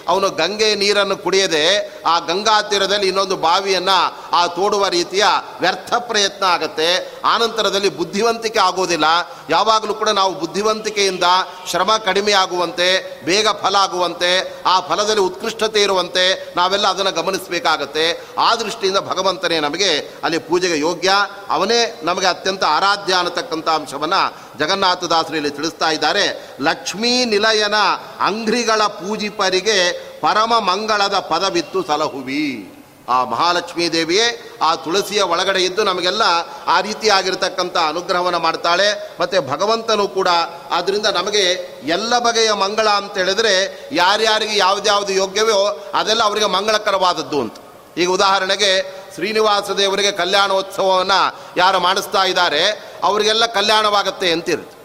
ಅವನು 0.09 0.31
ಗಂಗೆ 0.31 0.75
ನೀರನ್ನು 0.75 1.17
ಕುಡಿಯದೆ 1.17 1.93
ಆ 2.07 2.19
ಗಂಗಾ 2.19 2.63
ತೀರದಲ್ಲಿ 2.63 3.07
ಇನ್ನೊಂದು 3.07 3.37
ಬಾವಿಯನ್ನು 3.37 3.99
ಆ 4.33 4.47
ತೋಡುವ 4.47 4.89
ರೀತಿಯ 4.89 5.25
ವ್ಯರ್ಥ 5.61 5.95
ಪ್ರಯತ್ನ 5.95 6.45
ಆಗುತ್ತೆ. 6.45 7.21
ಆನಂತರದಲ್ಲಿ 7.25 7.89
ಬುದ್ಧಿವಂತಿಕೆ 7.89 8.59
ಆಗೋದಿಲ್ಲ. 8.59 9.05
ಯಾವಾಗಲೂ 9.51 9.95
ಕೂಡ 9.95 10.09
ನಾವು 10.09 10.35
ಬುದ್ಧಿವಂತಿಕೆಯಿಂದ 10.35 11.25
ಶ್ರಮ 11.71 11.97
ಕಡಿಮೆ 11.97 12.33
ಆಗುವಂತೆ 12.33 12.89
ಬೇಗ 13.25 13.49
ಫಲ 13.49 13.77
ಆಗುವಂತೆ 13.77 14.47
ಆ 14.66 14.80
ಫಲದಲ್ಲಿ 14.80 15.20
ಉತ್ಕೃಷ್ಟತೆ 15.20 15.82
ಇರುವಂತೆ 15.82 16.55
ನಾವೆಲ್ಲ 16.57 16.86
ಅದನ್ನು 16.86 17.12
ಗಮನಿಸಬೇಕಾಗತ್ತೆ. 17.12 18.26
ಆ 18.38 18.55
ದೃಷ್ಟಿಯಿಂದ 18.55 18.99
ಭಗವಂತನೇ 18.99 19.61
ನಮಗೆ 19.61 19.99
ಅಲ್ಲಿ 19.99 20.38
ಪೂಜೆಗೆ 20.38 20.78
ಯೋಗ್ಯ. 20.78 21.11
ಅವನೇ 21.51 22.01
ನಮಗೆ 22.03 22.26
ಅತ್ಯಂತ 22.26 22.64
ಆರಾಧ್ಯ 22.64 23.14
ಅನ್ನತಕ್ಕಂಥ 23.14 23.68
ಅಂಶವನ್ನು 23.68 24.59
ಜಗನ್ನಾಥದಾಸರು 24.59 25.36
ಇಲ್ಲಿ 25.36 25.51
ತಿಳಿಸ್ತಾ 25.51 25.90
ಇದ್ದಾರೆ. 25.90 26.57
ಲಕ್ಷ್ಮೀ 26.61 27.24
ನಿಲಯನ 27.24 27.74
ಅಂಗ್ರಿಗಳ 28.20 28.82
ಪೂಜಿಪರಿಗೆ 28.82 30.09
ಪರಮ 30.20 30.59
ಮಂಗಳದ 30.59 31.14
ಪದವಿತ್ತು 31.14 31.82
ಸಲಹುವಿ. 31.82 32.74
ಆ 33.09 33.25
ಮಹಾಲಕ್ಷ್ಮೀ 33.25 33.89
ದೇವಿಯೇ, 33.89 34.57
ಆ 34.63 34.75
ತುಳಸಿಯ 34.75 35.23
ಒಳಗಡೆ 35.23 35.61
ಇದ್ದು 35.65 35.85
ನಮಗೆಲ್ಲ 35.85 36.23
ಆ 36.67 36.81
ರೀತಿಯಾಗಿರ್ತಕ್ಕಂಥ 36.81 37.77
ಅನುಗ್ರಹವನ್ನು 37.77 38.39
ಮಾಡ್ತಾಳೆ. 38.39 39.17
ಮತ್ತು 39.21 39.43
ಭಗವಂತನು 39.43 40.09
ಕೂಡ 40.09 40.29
ಆದ್ದರಿಂದ 40.71 41.07
ನಮಗೆ 41.07 41.45
ಎಲ್ಲ 41.85 42.19
ಬಗೆಯ 42.19 42.53
ಮಂಗಳ 42.53 42.89
ಅಂತ 42.89 43.15
ಹೇಳಿದ್ರೆ 43.19 43.55
ಯಾರ್ಯಾರಿಗೆ 43.93 44.57
ಯಾವುದ್ಯಾವುದು 44.57 45.13
ಯೋಗ್ಯವೋ 45.13 45.91
ಅದೆಲ್ಲ 45.95 46.23
ಅವರಿಗೆ 46.23 46.47
ಮಂಗಳಕರವಾದದ್ದು 46.47 47.41
ಅಂತ. 47.41 47.57
ಈಗ 47.97 48.09
ಉದಾಹರಣೆಗೆ 48.11 48.71
ಶ್ರೀನಿವಾಸ 49.15 49.71
ದೇವರಿಗೆ 49.71 50.13
ಕಲ್ಯಾಣೋತ್ಸವವನ್ನು 50.13 51.21
ಯಾರು 51.57 51.81
ಮಾಡಿಸ್ತಾ 51.81 52.25
ಇದ್ದಾರೆ, 52.25 52.63
ಅವರಿಗೆಲ್ಲ 53.05 53.47
ಕಲ್ಯಾಣವಾಗುತ್ತೆ 53.47 54.33
ಅಂತಿರುತ್ತೆ. 54.33 54.77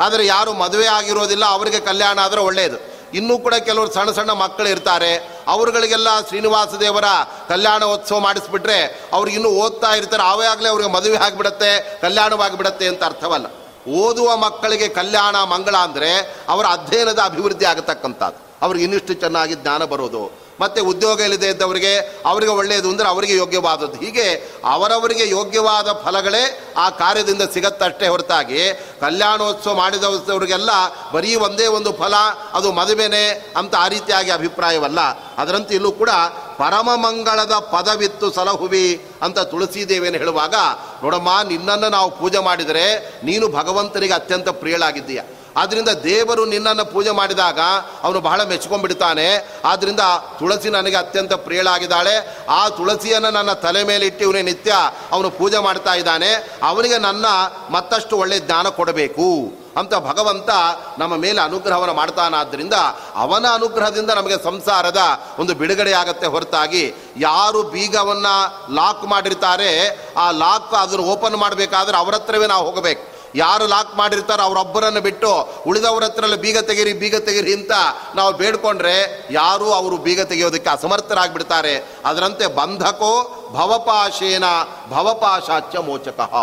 ಆದರೆ 0.00 0.26
ಯಾರು 0.26 0.52
ಮದುವೆ 0.52 0.86
ಆಗಿರೋದಿಲ್ಲ, 0.86 1.44
ಅವರಿಗೆ 1.44 1.80
ಕಲ್ಯಾಣ 1.80 2.18
ಆದರೆ 2.18 2.40
ಒಳ್ಳೆಯದು 2.40 2.99
ಇನ್ನೂ 3.14 3.38
ಕೂಡ 3.38 3.54
ಕೆಲವರು 3.54 3.92
ಸಣ್ಣ 3.92 4.10
ಸಣ್ಣ 4.10 4.30
ಮಕ್ಕಳು 4.30 4.68
ಇರ್ತಾರೆ. 4.68 5.40
ಅವರುಗಳಿಗೆಲ್ಲ 5.46 6.08
ಶ್ರೀನಿವಾಸ 6.28 6.74
ದೇವರ 6.74 7.04
ಕಲ್ಯಾಣೋತ್ಸವ 7.48 8.18
ಮಾಡಿಸ್ಬಿಟ್ರೆ 8.18 9.08
ಅವ್ರಿಗೆ 9.12 9.36
ಇನ್ನೂ 9.36 9.50
ಓದ್ತಾ 9.50 9.94
ಇರ್ತಾರೆ. 9.94 10.22
ಆವಾಗಲೇ 10.22 10.68
ಅವ್ರಿಗೆ 10.68 10.90
ಮದುವೆ 10.90 11.16
ಆಗಿಬಿಡತ್ತೆ, 11.16 11.98
ಕಲ್ಯಾಣವಾಗಿಬಿಡತ್ತೆ 12.00 12.88
ಅಂತ 12.88 13.04
ಅರ್ಥವಲ್ಲ. 13.04 13.46
ಓದುವ 13.90 14.36
ಮಕ್ಕಳಿಗೆ 14.36 14.88
ಕಲ್ಯಾಣ 14.88 15.36
ಮಂಗಳ 15.36 15.76
ಅಂದರೆ 15.76 16.38
ಅವರ 16.48 16.64
ಅಧ್ಯಯನದ 16.64 17.18
ಅಭಿವೃದ್ಧಿ 17.24 17.64
ಆಗತಕ್ಕಂಥದ್ದು. 17.64 18.50
ಅವ್ರಿಗೆ 18.62 18.84
ಇನ್ನಿಷ್ಟು 18.84 19.12
ಚೆನ್ನಾಗಿ 19.12 19.54
ಜ್ಞಾನ 19.54 19.84
ಬರೋದು. 19.84 20.39
ಮತ್ತೆ 20.60 20.80
ಉದ್ಯೋಗ 20.90 21.18
ಇಲ್ಲದೆ 21.26 21.48
ಇದ್ದವರಿಗೆ 21.54 21.92
ಅವರಿಗೆ 22.30 22.52
ಒಳ್ಳೆಯದು 22.60 22.88
ಅಂದರೆ 22.92 23.08
ಅವರಿಗೆ 23.08 23.34
ಯೋಗ್ಯವಾದದ್ದು. 23.42 23.98
ಹೀಗೆ 24.04 24.26
ಅವರವರಿಗೆ 24.74 25.24
ಯೋಗ್ಯವಾದ 25.30 25.88
ಫಲಗಳೇ 26.04 26.44
ಆ 26.76 26.86
ಕಾರ್ಯದಿಂದ 27.02 27.42
ಸಿಗತ್ತಷ್ಟೇ 27.54 28.08
ಹೊರತಾಗಿ 28.08 28.62
ಕಲ್ಯಾಣೋತ್ಸವ 29.00 29.74
ಮಾಡಿದವರಿಗೆಲ್ಲ 29.74 30.70
ಬರೀ 31.14 31.32
ಒಂದೇ 31.46 31.66
ಒಂದು 31.78 31.92
ಫಲ, 32.00 32.14
ಅದು 32.52 32.68
ಮದುವೆನೇ 32.72 33.24
ಅಂತ 33.56 33.74
ಆ 33.84 33.86
ರೀತಿಯಾಗಿ 33.88 34.30
ಅಭಿಪ್ರಾಯವಲ್ಲ. 34.38 35.00
ಅದರಂತೆ 35.42 35.74
ಇಲ್ಲೂ 35.78 35.92
ಕೂಡ 35.92 36.12
ಪರಮ 36.60 36.88
ಮಂಗಳದ 37.04 37.54
ಪದವಿತ್ತು 37.74 38.26
ಸಲಹುವಿ 38.30 38.86
ಅಂತ 39.22 39.38
ತುಳಸಿದೇವಿಯನ್ನು 39.52 40.18
ಹೇಳುವಾಗ, 40.22 40.56
ನೋಡಮ್ಮ 41.02 41.30
ನಿನ್ನನ್ನು 41.48 41.88
ನಾವು 41.96 42.08
ಪೂಜೆ 42.18 42.40
ಮಾಡಿದರೆ 42.48 42.86
ನೀನು 43.24 43.46
ಭಗವಂತನಿಗೆ 43.58 44.14
ಅತ್ಯಂತ 44.20 44.48
ಪ್ರಿಯಳಾಗಿದ್ದೀಯ. 44.62 45.20
ಆದ್ದರಿಂದ 45.60 45.88
ದೇವರು 45.88 46.44
ನಿನ್ನನ್ನು 46.44 46.84
ಪೂಜೆ 46.92 47.12
ಮಾಡಿದಾಗ 47.20 47.60
ಅವನು 48.02 48.20
ಬಹಳ 48.20 48.40
ಮೆಚ್ಕೊಂಡ್ಬಿಡ್ತಾನೆ. 48.44 49.28
ಆದ್ದರಿಂದ 49.64 50.04
ತುಳಸಿ 50.38 50.70
ನನಗೆ 50.70 50.96
ಅತ್ಯಂತ 50.96 51.32
ಪ್ರಿಯಳಾಗಿದ್ದಾಳೆ. 51.46 52.14
ಆ 52.48 52.68
ತುಳಸಿಯನ್ನು 52.68 53.30
ನನ್ನ 53.30 53.52
ತಲೆ 53.64 53.84
ಮೇಲೆ 53.84 54.06
ಇಟ್ಟು 54.06 54.24
ಇವನೇ 54.24 54.42
ನಿತ್ಯ 54.42 54.74
ಅವನು 55.12 55.30
ಪೂಜೆ 55.30 55.58
ಮಾಡ್ತಾ 55.58 55.94
ಇದ್ದಾನೆ. 55.94 56.30
ಅವನಿಗೆ 56.62 56.98
ನನ್ನ 56.98 57.26
ಮತ್ತಷ್ಟು 57.70 58.16
ಒಳ್ಳೆಯ 58.16 58.40
ಜ್ಞಾನ 58.40 58.68
ಕೊಡಬೇಕು 58.68 59.28
ಅಂತ 59.76 59.94
ಭಗವಂತ 59.94 60.50
ನಮ್ಮ 60.98 61.16
ಮೇಲೆ 61.16 61.40
ಅನುಗ್ರಹವನ್ನು 61.40 61.94
ಮಾಡ್ತಾನಾದ್ದರಿಂದ 61.94 62.76
ಅವನ 63.14 63.46
ಅನುಗ್ರಹದಿಂದ 63.54 64.10
ನಮಗೆ 64.10 64.36
ಸಂಸಾರದ 64.44 65.00
ಒಂದು 65.38 65.52
ಬಿಡುಗಡೆ 65.54 65.92
ಆಗತ್ತೆ 65.92 66.26
ಹೊರತಾಗಿ 66.26 66.82
ಯಾರು 67.16 67.60
ಬೀಗವನ್ನು 67.62 68.34
ಲಾಕ್ 68.74 69.04
ಮಾಡಿರ್ತಾರೆ, 69.04 69.70
ಆ 70.16 70.30
ಲಾಕ್ 70.30 70.74
ಅದನ್ನು 70.74 71.04
ಓಪನ್ 71.04 71.36
ಮಾಡಬೇಕಾದ್ರೆ 71.36 71.96
ಅವರತ್ರವೇ 71.96 72.46
ನಾವು 72.46 72.64
ಹೋಗಬೇಕು. 72.70 73.19
ಯಾರು 73.34 73.66
ಲಾಕ್ 73.66 73.96
ಮಾಡಿರ್ತಾರೋ 73.96 74.42
ಅವರೊಬ್ಬರನ್ನು 74.42 75.00
ಬಿಟ್ಟು 75.00 75.48
ಉಳಿದವ್ರ 75.66 76.04
ಹತ್ರ 76.04 76.24
ಬೀಗ 76.40 76.58
ತೆಗೀರಿ 76.58 76.92
ಬೀಗ 76.92 77.16
ತೆಗೀರಿ 77.16 77.54
ಅಂತ 77.54 77.70
ನಾವು 78.14 78.32
ಬೇಡ್ಕೊಂಡ್ರೆ 78.32 79.28
ಯಾರು 79.30 79.72
ಅವರು 79.72 79.96
ಬೀಗ 79.96 80.20
ತೆಗೆಯೋದಕ್ಕೆ 80.20 80.70
ಅಸಮರ್ಥರಾಗ್ಬಿಡ್ತಾರೆ. 80.70 81.84
ಅದರಂತೆ 82.04 82.46
ಬಂಧಕೋ 82.46 83.12
ಭವಪಾಶೇನ 83.52 84.44
ಭವಪಾಶಾಚ್ಯ 84.90 85.78
ಮೋಚಕಃ. 85.78 86.34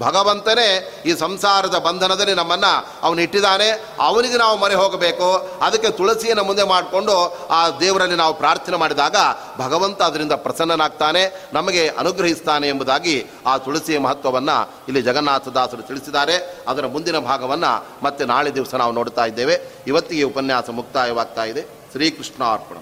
ಭಗವಂತನೇ 0.00 1.02
ಈ 1.06 1.14
ಸಂಸಾರದ 1.14 1.78
ಬಂಧನದಲ್ಲಿ 1.78 2.34
ನಮ್ಮನ್ನು 2.34 2.86
ಅವನು 3.02 3.20
ಇಟ್ಟಿದ್ದಾನೆ. 3.20 3.70
ಅವನಿಗೆ 4.00 4.36
ನಾವು 4.36 4.58
ಮೊರೆ 4.58 4.74
ಹೋಗಬೇಕು. 4.74 5.58
ಅದಕ್ಕೆ 5.62 5.90
ತುಳಸಿಯನ್ನು 5.90 6.44
ಮುಂದೆ 6.44 6.62
ಮಾಡಿಕೊಂಡು 6.62 7.38
ಆ 7.50 7.70
ದೇವರಲ್ಲಿ 7.70 8.16
ನಾವು 8.16 8.34
ಪ್ರಾರ್ಥನೆ 8.34 8.76
ಮಾಡಿದಾಗ 8.76 9.16
ಭಗವಂತ 9.58 10.02
ಅದರಿಂದ 10.02 10.32
ಪ್ರಸನ್ನನಾಗ್ತಾನೆ, 10.32 11.48
ನಮಗೆ 11.52 11.88
ಅನುಗ್ರಹಿಸ್ತಾನೆ 11.88 12.68
ಎಂಬುದಾಗಿ 12.68 13.26
ಆ 13.46 13.56
ತುಳಸಿಯ 13.56 13.98
ಮಹತ್ವವನ್ನು 13.98 14.70
ಇಲ್ಲಿ 14.88 15.02
ಜಗನ್ನಾಥದಾಸರು 15.02 15.82
ತಿಳಿಸಿದ್ದಾರೆ. 15.82 16.58
ಅದರ 16.68 16.86
ಮುಂದಿನ 16.86 17.18
ಭಾಗವನ್ನು 17.18 17.86
ಮತ್ತೆ 18.02 18.24
ನಾಳೆ 18.24 18.54
ದಿವಸ 18.54 18.74
ನಾವು 18.74 18.92
ನೋಡ್ತಾ 18.92 19.24
ಇದ್ದೇವೆ. 19.24 19.60
ಇವತ್ತಿಗೆ 19.86 20.22
ಉಪನ್ಯಾಸ 20.22 20.70
ಮುಕ್ತಾಯವಾಗ್ತಾ 20.70 21.44
ಇದೆ. 21.44 21.62
ಶ್ರೀಕೃಷ್ಣ 21.62 22.44
ಅರ್ಪಣ. 22.44 22.76